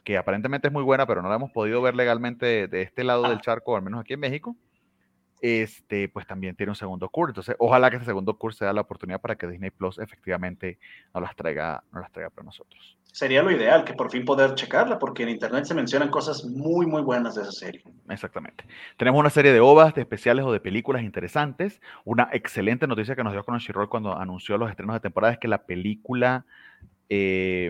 [0.03, 3.29] que aparentemente es muy buena, pero no la hemos podido ver legalmente de este lado
[3.29, 4.55] del charco, al menos aquí en México.
[5.45, 7.31] Este, pues también tiene un segundo curso.
[7.31, 10.79] Entonces, ojalá que ese segundo curso sea la oportunidad para que Disney Plus efectivamente
[11.13, 12.97] nos las traiga, nos las traiga para nosotros.
[13.03, 16.85] Sería lo ideal que por fin poder checarla, porque en internet se mencionan cosas muy,
[16.85, 17.83] muy buenas de esa serie.
[18.07, 18.63] Exactamente.
[18.95, 21.81] Tenemos una serie de ovas, de especiales o de películas interesantes.
[22.05, 25.49] Una excelente noticia que nos dio Crunchyroll cuando anunció los estrenos de temporada es que
[25.49, 26.45] la película
[27.09, 27.69] eh,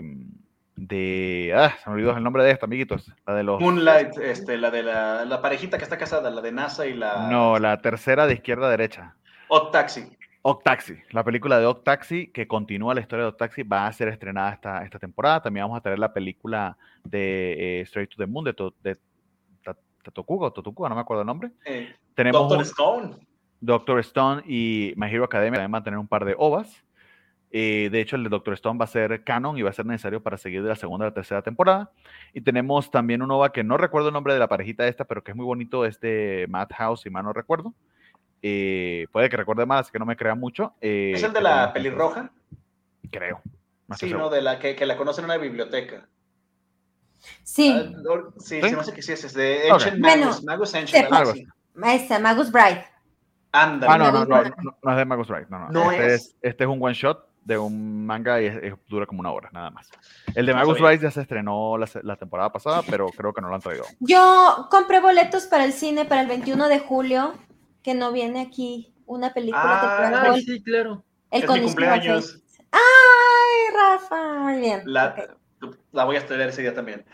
[0.75, 1.53] de...
[1.55, 3.11] Ah, se me olvidó el nombre de esta, amiguitos.
[3.25, 3.59] La de los...
[3.61, 7.27] Moonlight, este, la de la, la parejita que está casada, la de NASA y la...
[7.29, 9.15] No, la tercera de izquierda a derecha.
[9.49, 10.17] Odd Taxi.
[10.45, 14.51] Octaxi, la película de Octaxi, que continúa la historia de Octaxi, va a ser estrenada
[14.51, 15.41] esta, esta temporada.
[15.43, 18.97] También vamos a tener la película de eh, Straight to the Moon, de, to, de
[19.63, 21.51] Ta- Tatokuga o Totokuga, no me acuerdo el nombre.
[21.63, 23.27] Eh, Tenemos Doctor un- Stone.
[23.61, 26.83] Doctor Stone y My Hero Academia también van a tener un par de ovas.
[27.55, 29.85] Eh, de hecho, el de Doctor Stone va a ser canon y va a ser
[29.85, 31.91] necesario para seguir de la segunda a la tercera temporada.
[32.33, 35.23] Y tenemos también un OVA que no recuerdo el nombre de la parejita esta, pero
[35.23, 37.73] que es muy bonito, es de Madhouse, si mal no recuerdo.
[38.41, 40.73] Eh, puede que recuerde más, así que no me crea mucho.
[40.81, 42.31] eh, ¿Es el de la tenemos- pelirroja?
[43.11, 43.39] Creo.
[43.87, 44.29] No Sí, ¿no?
[44.31, 46.07] De la que, que la conocen en una biblioteca.
[47.43, 48.69] Sí, Ah, no, sí, ¿Sí?
[48.69, 49.69] se me hace que sí, es de.
[49.71, 50.43] Ancient Bueno, Magus.
[50.43, 51.05] Magus Ancient,
[51.85, 52.85] esa, Magus Bride.
[53.51, 53.93] Ándale.
[53.93, 55.47] Ah, no, no, Magus no, no, no es de Magus Wright.
[55.49, 55.69] No, no.
[55.69, 56.13] No este, es.
[56.13, 56.35] es.
[56.41, 59.49] este es un one shot de un manga y es- es- dura como una hora,
[59.51, 59.89] nada más.
[60.35, 60.79] El de No Magus.
[60.79, 63.83] Wright ya se estrenó la, la temporada pasada, pero creo que no lo han traído.
[63.99, 67.33] Yo compré boletos para el cine para el 21 de julio,
[67.83, 71.03] que no viene aquí una película Ah, que sí, claro.
[71.31, 72.39] el es mi cumpleaños.
[72.71, 74.81] Ay, Rafa, muy bien.
[74.85, 75.15] La,
[75.61, 75.77] ok.
[75.91, 77.05] la voy a estudiar ese día también.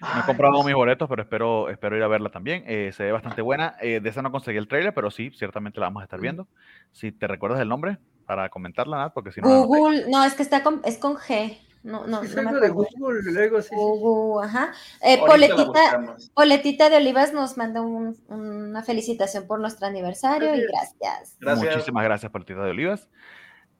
[0.00, 2.64] No he comprado mis boletos, pero espero, espero ir a verla también.
[2.66, 3.76] Eh, se ve bastante buena.
[3.80, 6.48] Eh, de esa no conseguí el trailer, pero sí, ciertamente la vamos a estar viendo.
[6.90, 9.66] Si te recuerdas el nombre para comentarla, Nat, porque si no.
[9.66, 11.58] Google, no, es que está con, es con G.
[11.84, 12.90] No, no, Es no me algo de acuerdo.
[12.96, 13.68] Google, así.
[13.68, 13.74] sí.
[13.74, 14.72] Google, ajá.
[15.00, 16.16] Eh, Poletita.
[16.32, 20.96] Poletita de Olivas nos manda un- una felicitación por nuestro aniversario y Gracias.
[21.00, 21.36] gracias.
[21.40, 21.74] Gracias.
[21.74, 23.08] Muchísimas gracias por Tita de Olivas.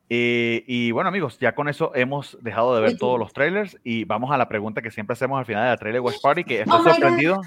[0.08, 3.18] Eh, y bueno, amigos, ya con eso hemos dejado de ver Uy, todos sí.
[3.20, 6.00] los trailers y vamos a la pregunta que siempre hacemos al final de la trailer
[6.00, 7.40] Watch Party, que estoy Oh sorprendido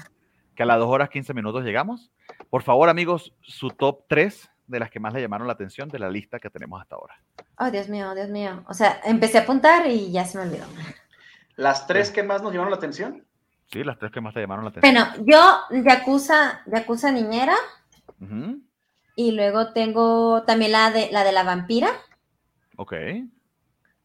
[0.54, 2.10] que a las 2 horas 15 minutos llegamos.
[2.48, 5.98] Por favor, amigos, su top 3 de las que más le llamaron la atención de
[5.98, 7.14] la lista que tenemos hasta ahora.
[7.58, 8.64] Oh, Dios mío, Dios mío.
[8.68, 10.66] O sea, empecé a apuntar y ya se me olvidó.
[11.56, 13.24] Las tres que más nos llamaron la atención.
[13.70, 14.94] Sí, las tres que más te llamaron la atención.
[14.94, 17.54] Bueno, yo, Yakuza, Yakuza Niñera,
[18.20, 18.60] Ujú,
[19.16, 21.88] y luego tengo también la de la de la vampira,
[22.76, 22.92] Ok.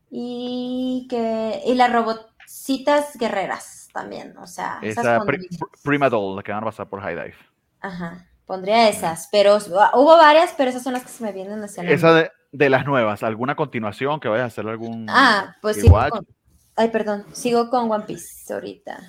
[0.09, 4.35] y que, y las robotcitas guerreras también.
[4.37, 5.59] O sea, esas Esa pri- pondría.
[5.59, 7.35] pr- Prima Doll, la que van a pasar por High Dive.
[7.81, 11.83] Ajá, pondría esas, pero hubo varias, pero esas son las que se me vienen hacia
[11.83, 15.77] la Esa de, de las nuevas, ¿alguna continuación que vayas a hacer algún Ah, pues
[15.77, 15.83] sí.
[15.87, 16.09] rewatch?
[16.11, 16.27] con-
[16.75, 18.99] Ay, perdón, sigo con One Piece ahorita.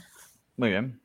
[0.56, 1.01] Muy bien.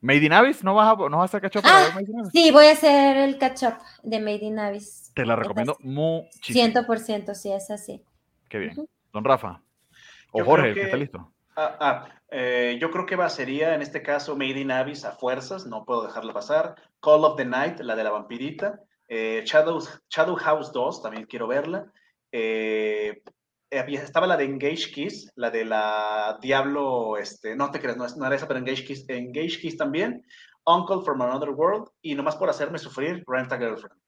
[0.00, 1.90] Made in Abyss, ¿no vas a, no vas a hacer catch up Ah?
[2.32, 3.74] Sí, voy a hacer el catch up
[4.04, 5.10] de Made in Abyss.
[5.14, 5.88] Te la recomiendo así.
[5.88, 6.80] muchísimo.
[6.82, 8.04] 100%, sí, es así.
[8.48, 8.74] Qué bien.
[9.12, 9.62] Don Rafa.
[10.32, 11.32] O Yo Jorge, que- está listo.
[11.54, 15.12] Ah, ah, eh, yo creo que va, sería en este caso Made in Abyss a
[15.12, 16.76] fuerzas, no puedo dejarla pasar.
[17.00, 18.80] Call of the Night, la de la vampirita.
[19.08, 21.92] Eh, Shadow, House 2, también quiero verla.
[22.30, 23.22] Eh,
[23.70, 28.26] estaba la de Engage Kiss, la de la Diablo, este, no te creas, no, no
[28.26, 30.24] era esa, pero Engage Kiss, Engage Kiss también.
[30.64, 34.00] Uncle from Another World y nomás por hacerme sufrir, Rent a Girlfriend.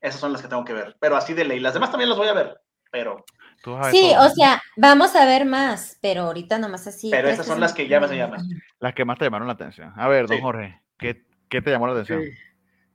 [0.00, 1.60] Esas son las que tengo que ver, pero así de ley.
[1.60, 2.60] Las demás también las voy a ver,
[2.90, 3.24] pero,
[3.62, 4.26] Tú Sí, todo.
[4.26, 7.10] o sea, vamos a ver más, pero ahorita nomás así.
[7.10, 8.48] pero tres esas son las que me llaman.
[8.78, 9.92] Las que más te llamaron la atención.
[9.96, 10.42] A ver, don Sí.
[10.42, 12.20] Jorge, ¿qué, qué te llamó la atención?
[12.20, 12.26] Ok.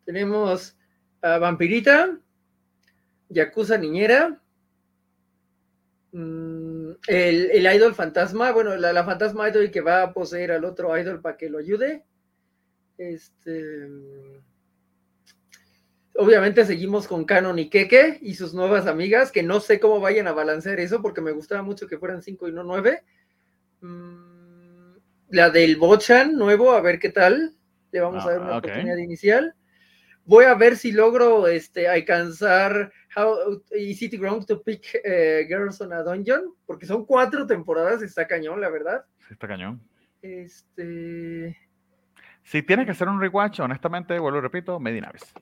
[0.06, 0.76] Tenemos
[1.22, 2.18] a Vampirita,
[3.30, 4.40] Yakuza Niñera,
[6.12, 10.66] mm, el, el idol fantasma, bueno, la, la fantasma idol que va a poseer al
[10.66, 12.04] otro idol para que lo ayude.
[12.98, 13.88] Este.
[16.18, 20.28] Obviamente seguimos con Canon y Keke y sus nuevas amigas, que no sé cómo vayan
[20.28, 23.04] a balancear eso, porque me gustaba mucho que fueran cinco y no nueve.
[23.82, 24.96] Mm,
[25.30, 27.54] la del Bochan nuevo, a ver qué tal.
[27.92, 28.58] Le vamos a Ah, dar una ok.
[28.66, 29.54] oportunidad inicial.
[30.26, 35.80] Voy a ver si logro este, alcanzar How Is It Wrong to Pick eh, Girls
[35.82, 39.06] on a Dungeon, porque son cuatro temporadas, está cañón, la verdad.
[39.20, 39.82] Sí, está cañón.
[40.22, 41.58] Este.
[42.44, 45.34] Si tienes que hacer un rewatch, honestamente, vuelvo y repito, Made in Abyss.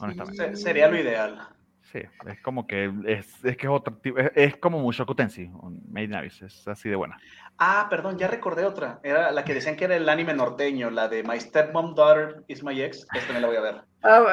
[0.00, 0.56] Honestamente.
[0.56, 1.48] Se- sería lo ideal.
[1.92, 5.48] Sí, es como que es, es que es otro tipo, es, es como Mushoku Tensei,
[5.88, 7.16] Made in Abyss, es así de buena.
[7.58, 8.98] Ah, perdón, ya recordé otra.
[9.04, 12.64] Era la que decían que era el anime norteño, la de My Stepmom Daughter is
[12.64, 13.06] My Ex.
[13.14, 13.76] Esta también la voy a ver.
[14.02, 14.24] Ah,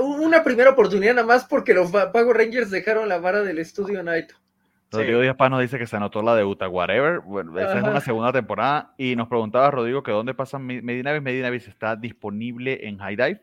[0.00, 4.36] una primera oportunidad nada más porque los Pago Rangers dejaron la vara del estudio Naito.
[4.92, 7.20] Rodrigo Díaz Paz nos dice que se anotó la de Uta Whatever.
[7.20, 7.90] Bueno, esa es Ajá.
[7.90, 8.94] una segunda temporada.
[8.98, 13.42] Y nos preguntaba Rodrigo que dónde pasa in Abyss está disponible en High Dive.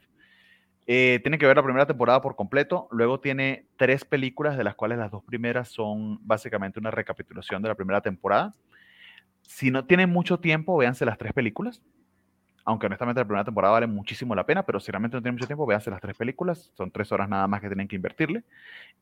[0.90, 2.88] Eh, tiene que ver la primera temporada por completo.
[2.92, 7.68] Luego tiene tres películas, de las cuales las dos primeras son básicamente una recapitulación de
[7.68, 8.56] la primera temporada.
[9.42, 11.84] Si no tienen mucho tiempo, véanse las tres películas.
[12.64, 15.48] Aunque honestamente la primera temporada vale muchísimo la pena, pero si realmente no tienen mucho
[15.48, 16.72] tiempo, véanse las tres películas.
[16.76, 18.44] Son tres horas nada más que tienen que invertirle.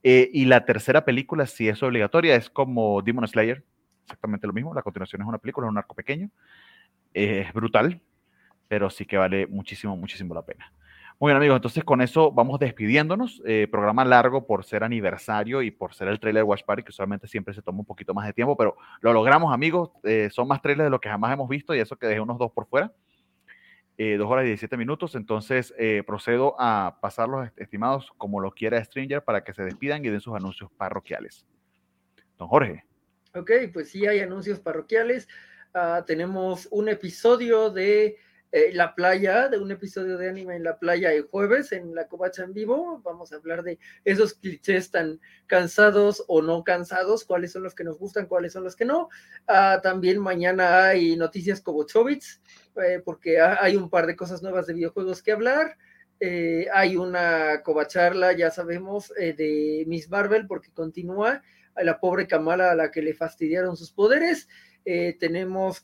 [0.01, 3.63] Eh, y la tercera película, si es obligatoria, es como Demon Slayer.
[4.03, 4.73] Exactamente lo mismo.
[4.73, 6.29] La continuación es una película, es un arco pequeño.
[7.13, 8.01] Es brutal,
[8.67, 10.71] pero sí que vale muchísimo, muchísimo la pena.
[11.17, 13.41] Muy bien, amigos, entonces con eso vamos despidiéndonos.
[13.45, 16.89] Eh, programa largo por ser aniversario y por ser el trailer de Watch Party, que
[16.89, 19.91] usualmente siempre se toma un poquito más de tiempo, pero lo logramos, amigos.
[20.03, 22.37] Eh, son más trailers de lo que jamás hemos visto y eso que dejé unos
[22.37, 22.91] dos por fuera.
[23.97, 25.15] Eh, dos horas y 17 minutos.
[25.15, 25.73] Entonces
[26.05, 30.35] procedo a pasarlos, estimados, como lo quiera Stringer, para que se despidan y den sus
[30.35, 31.45] anuncios parroquiales.
[32.37, 32.83] Don Jorge.
[33.33, 35.29] Ok, pues sí hay anuncios parroquiales.
[35.73, 38.17] Ah, tenemos un episodio de
[38.55, 42.07] eh, La Playa, de un episodio de anime en La Playa el jueves en la
[42.07, 43.01] Covacha en vivo.
[43.03, 47.83] Vamos a hablar de esos clichés tan cansados o no cansados, cuáles son los que
[47.83, 49.09] nos gustan, cuáles son los que no.
[49.47, 52.41] Ah, también mañana hay noticias Kobochovitz,
[52.81, 55.77] eh, porque ha- hay un par de cosas nuevas de videojuegos que hablar.
[56.21, 61.41] Eh, hay una covacharla, ya sabemos, de Miss Marvel, porque continúa
[61.75, 64.47] la pobre Kamala a la que le fastidiaron sus poderes.
[64.87, 65.83] Eh, tenemos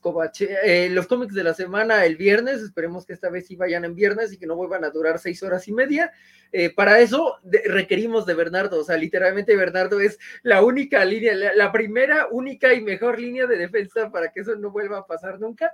[0.64, 3.96] eh, los cómics de la semana el viernes, esperemos que esta vez sí vayan en
[3.96, 6.12] viernes y que no vuelvan a durar seis horas y media.
[6.52, 11.56] Eh, para eso requerimos de Bernardo, o sea, literalmente Bernardo es la única línea, la,
[11.56, 15.40] la primera, única y mejor línea de defensa para que eso no vuelva a pasar
[15.40, 15.72] nunca.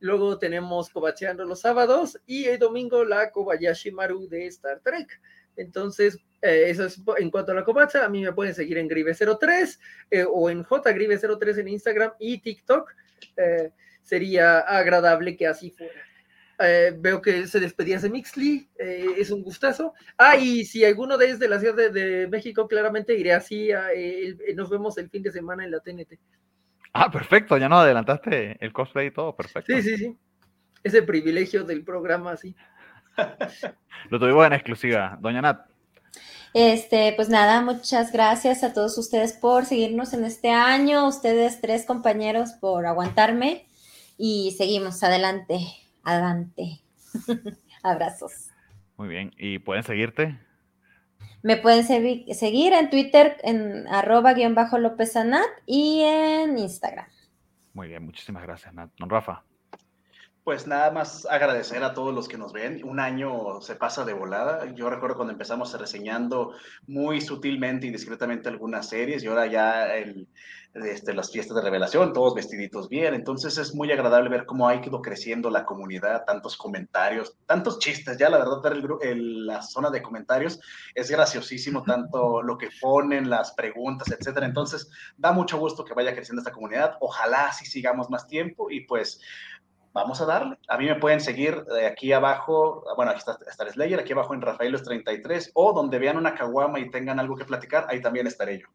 [0.00, 5.08] Luego tenemos Covacheando los sábados y el domingo la Kobayashi Maru de Star Trek.
[5.56, 8.04] Entonces, eh, eso es en cuanto a la covacha.
[8.04, 9.78] A mí me pueden seguir en Grive03
[10.10, 12.90] eh, o en JGrive03 en Instagram y TikTok.
[13.36, 13.70] Eh,
[14.02, 15.92] sería agradable que así fuera.
[16.60, 19.92] Eh, veo que se despedía de Mixly, eh, es un gustazo.
[20.16, 23.72] Ah, y si alguno de es de la Ciudad de, de México, claramente iré así.
[23.72, 26.18] a, el- nos vemos el fin de semana en la TNT.
[26.92, 29.72] Ah, perfecto, ya nos adelantaste el cosplay y todo, perfecto.
[29.74, 30.16] Sí, sí, sí.
[30.84, 32.54] Ese privilegio del programa, así.
[34.10, 35.16] Lo tuvimos en exclusiva.
[35.20, 35.66] Doña Nat,
[36.52, 41.84] Este, pues nada, muchas gracias a todos ustedes por seguirnos en este año, ustedes tres
[41.86, 43.66] compañeros por aguantarme
[44.18, 45.58] y seguimos adelante,
[46.04, 46.80] adelante.
[47.82, 48.50] Abrazos.
[48.96, 49.32] muy bien.
[49.36, 50.38] ¿Y pueden seguirte?
[51.42, 57.06] Me pueden segui- seguir en Twitter en arroba guion bajo López Anat y en Instagram.
[57.74, 58.90] Muy bien, muchísimas gracias, Nat.
[58.98, 59.42] Don Rafa.
[60.44, 62.84] Pues nada más agradecer a todos los que nos ven.
[62.84, 64.66] Un año se pasa de volada.
[64.74, 66.52] Yo recuerdo cuando empezamos reseñando
[66.86, 70.28] muy sutilmente y discretamente algunas series y ahora ya el,
[70.74, 73.14] este, las fiestas de revelación, todos vestiditos bien.
[73.14, 78.18] Entonces es muy agradable ver cómo ha ido creciendo la comunidad, tantos comentarios, tantos chistes.
[78.18, 80.60] Ya la verdad, ver el, la zona de comentarios
[80.94, 84.44] es graciosísimo, tanto lo que ponen, las preguntas, etcétera.
[84.44, 86.98] Entonces da mucho gusto que vaya creciendo esta comunidad.
[87.00, 89.22] Ojalá así sigamos más tiempo y pues
[89.94, 90.58] vamos a darle.
[90.68, 94.34] A mí me pueden seguir de aquí abajo, bueno, aquí está, está Slayer, aquí abajo
[94.34, 98.58] en Rafaelos33, o donde vean una caguama y tengan algo que platicar, ahí también estaré
[98.58, 98.66] yo.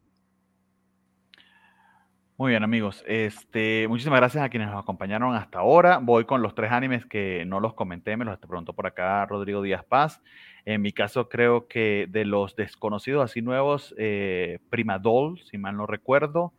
[2.38, 3.04] Muy bien, amigos.
[3.06, 6.00] Este, muchísimas gracias a quienes nos acompañaron hasta ahora.
[6.02, 9.62] Voy con los tres animes que no los comenté, me los preguntó por acá Rodrigo
[9.62, 10.22] Díaz Paz.
[10.64, 15.76] En mi caso, creo que de los desconocidos así nuevos, eh, Prima Doll, si mal
[15.76, 16.54] no recuerdo.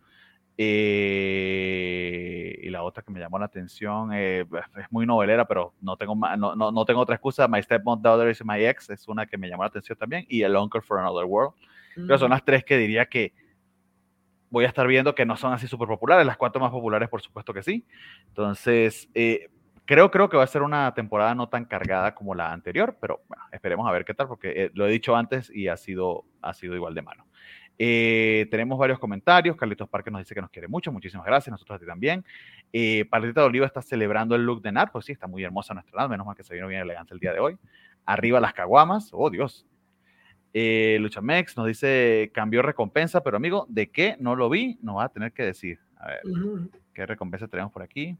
[0.62, 4.44] Eh, y la otra que me llamó la atención eh,
[4.76, 7.48] es muy novelera, pero no tengo, no, no, tengo otra excusa.
[7.48, 10.26] My Stepmom Daughter is My Ex es una que me llamó la atención también.
[10.28, 11.54] Y El Uncle for Another World.
[11.94, 12.32] Pero son mm.
[12.32, 13.32] las tres que diría que
[14.50, 16.26] voy a estar viendo que no son así súper populares.
[16.26, 17.86] Las cuatro más populares, por supuesto que sí.
[18.28, 19.48] Entonces, eh,
[19.86, 23.22] creo, creo que va a ser una temporada no tan cargada como la anterior, pero
[23.28, 26.26] bueno, esperemos a ver qué tal, porque eh, lo he dicho antes y ha sido,
[26.42, 27.26] ha sido igual de mano.
[27.82, 29.56] Eh, tenemos varios comentarios.
[29.56, 30.92] Carlitos Parque nos dice que nos quiere mucho.
[30.92, 31.50] Muchísimas gracias.
[31.50, 32.22] Nosotros a ti también.
[32.74, 34.90] Eh, de Oliva está celebrando el look de Nat.
[34.92, 36.10] Pues sí, está muy hermosa nuestra Nat.
[36.10, 37.56] Menos mal que se vino bien elegante el día de hoy.
[38.04, 39.08] Arriba las caguamas.
[39.14, 39.66] Oh, Dios.
[40.52, 44.16] Eh, Luchamex nos dice, cambió recompensa, pero amigo, ¿de qué?
[44.20, 45.78] No lo vi, nos va a tener que decir.
[45.96, 46.20] A ver,
[46.92, 48.14] ¿qué recompensa tenemos por aquí?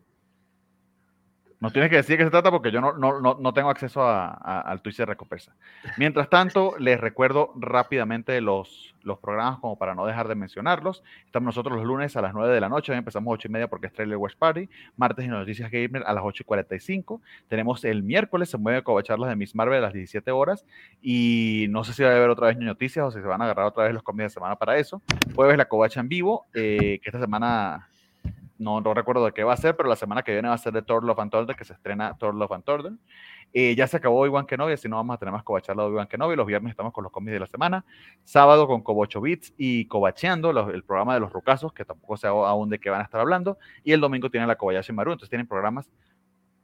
[1.60, 4.30] No tienes que decir qué se trata porque yo no, no, no, tengo acceso a,
[4.32, 5.55] al Twitch de recompensa.
[5.98, 11.02] Mientras tanto, les recuerdo rápidamente los, los programas como para no dejar de mencionarlos.
[11.26, 13.50] Estamos nosotros los lunes a las 9 de la noche, hoy empezamos a 8 y
[13.50, 14.70] media porque es Trailer West Party.
[14.97, 17.20] Martes y Noticias Gamer a las 8 y 45.
[17.48, 20.64] Tenemos el miércoles, se mueve Covacharlas de Miss Marvel a las 17 horas.
[21.02, 23.44] Y no sé si va a haber otra vez noticias o si se van a
[23.44, 25.02] agarrar otra vez los comidas de semana para eso.
[25.34, 27.90] Jueves la Covacha en vivo, eh, que esta semana
[28.60, 30.58] no, no, recuerdo de qué va a ser, pero la semana que viene va a
[30.58, 32.92] ser de Thor Love and Thunder, que se estrena Thor Love and Thunder.
[33.52, 36.06] Eh, ya se acabó Obi-Wan Kenobi, así no vamos a tener más cobacharla de Obi-Wan
[36.06, 36.36] Kenobi.
[36.36, 37.84] Los viernes estamos con los cómics de la semana.
[38.22, 39.22] Sábado con Cobocho
[39.56, 43.05] y Cobacheando, el programa de los rucazos, que tampoco sé aún de qué van a
[43.05, 43.58] estar hablando.
[43.82, 45.90] Y el domingo tienen la Kobayashi Maru, entonces tienen programas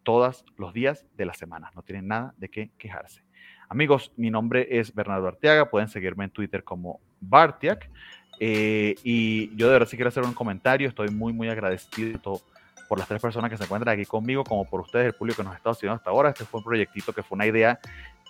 [0.02, 1.70] todos los días de la semana.
[1.75, 3.25] No tienen nada de qué quejarse.
[3.68, 5.70] Amigos, mi nombre es Bernardo Arteaga.
[5.70, 7.91] Pueden seguirme en Twitter como Bartiak.
[8.39, 12.41] Eh, y yo de verdad sí quiero hacer un comentario, estoy muy, muy agradecido
[12.89, 15.45] por las tres personas que se encuentran aquí conmigo, como por ustedes, el público que
[15.45, 16.31] nos estado siguiendo hasta ahora.
[16.31, 17.81] Este fue un proyectito que fue una idea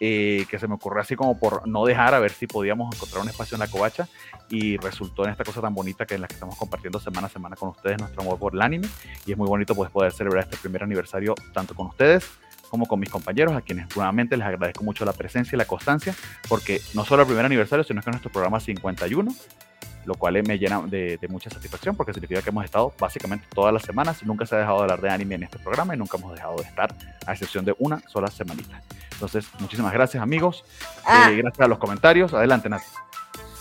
[0.00, 3.22] eh, que se me ocurrió así como por no dejar a ver si podíamos encontrar
[3.22, 4.08] un espacio en la covacha
[4.50, 7.30] y resultó en esta cosa tan bonita que en la que estamos compartiendo semana a
[7.30, 8.88] semana con ustedes nuestro amor por el anime
[9.24, 12.28] y es muy bonito pues, poder celebrar este primer aniversario tanto con ustedes
[12.68, 16.14] como con mis compañeros, a quienes nuevamente les agradezco mucho la presencia y la constancia,
[16.48, 19.32] porque no solo el primer aniversario, sino que nuestro programa 51
[20.06, 23.82] lo cual me llena de, mucha satisfacción porque significa que hemos estado básicamente todas las
[23.82, 26.34] semanas, nunca se ha dejado de hablar de anime en este programa y nunca hemos
[26.34, 26.94] dejado de estar,
[27.26, 28.80] a excepción de una sola semanita.
[29.12, 30.64] Entonces, muchísimas gracias amigos,
[31.04, 31.28] ah.
[31.30, 32.86] eh, gracias a los comentarios, adelante Nati.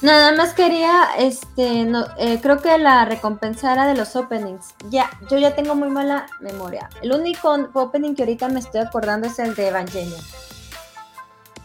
[0.01, 4.75] Nada más quería, este, no, eh, creo que la recompensa era de los openings.
[4.89, 6.89] Ya, yo ya tengo muy mala memoria.
[7.01, 10.21] El único opening que ahorita me estoy acordando es el de Evangelion.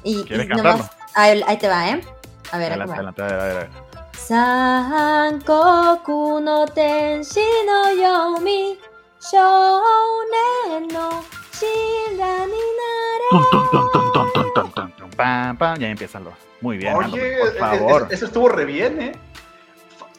[0.05, 2.00] Y, y nomás, ahí, ahí, te va, ¿eh?
[2.52, 3.89] A ver, adelante, adelante, adelante, adelante.
[4.19, 8.77] 三国の天使のように
[9.19, 9.38] 少
[10.72, 11.65] 年の知
[12.17, 12.55] らにな
[13.31, 13.75] れ
[15.80, 16.33] Ya empiezan los.
[16.61, 18.07] Muy bien, Oye, por favor.
[18.11, 19.11] Eso estuvo re bien, ¿eh?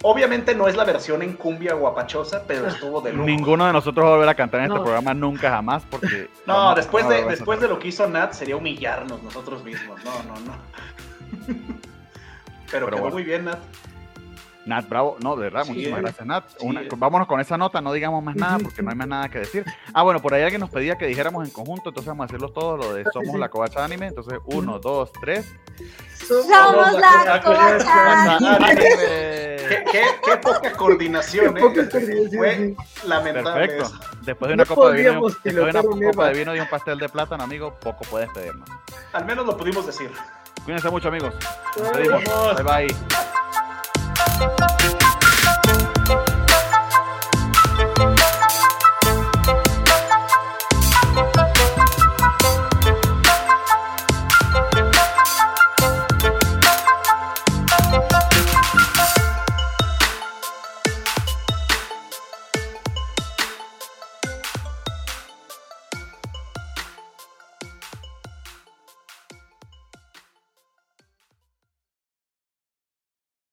[0.03, 3.25] Obviamente no es la versión en cumbia guapachosa, pero estuvo de lujo.
[3.25, 6.28] Ninguno de nosotros va a volver a cantar en este programa nunca jamás porque...
[6.47, 9.99] No, después, de, después de lo que hizo Nat sería humillarnos nosotros mismos.
[10.05, 11.57] No, no, no.
[12.70, 13.59] Pero, quedó muy bien, Nat.
[14.66, 15.18] Nat, bravo.
[15.22, 16.46] No, de verdad, muchísimas gracias, Nat.
[16.98, 19.66] vámonos con esa nota, no digamos más nada porque no hay más nada que decir.
[19.94, 22.50] Ah, bueno, por ahí alguien nos pedía que dijéramos en conjunto, entonces vamos a decirlo
[22.50, 24.08] todos, lo de Somos la Covacha Anime.
[24.08, 25.54] Entonces, uno, dos, tres.
[26.28, 29.52] Somos la Covacha Anime.
[29.92, 31.62] ¿Qué, poca coordinación, ¿eh?
[32.36, 32.76] Fue
[33.06, 33.68] lamentable.
[33.68, 33.92] Perfecto.
[34.22, 37.00] Después de una, copa de, vino, después de una copa de vino y un pastel
[37.00, 38.70] de plátano, amigo, poco puedes pedirnos.
[39.14, 40.12] Al menos lo pudimos decir.
[40.64, 41.34] Cuídense mucho, amigos.
[41.78, 41.92] Nos
[42.56, 42.96] Bye bye.
[44.42, 45.01] Thank you.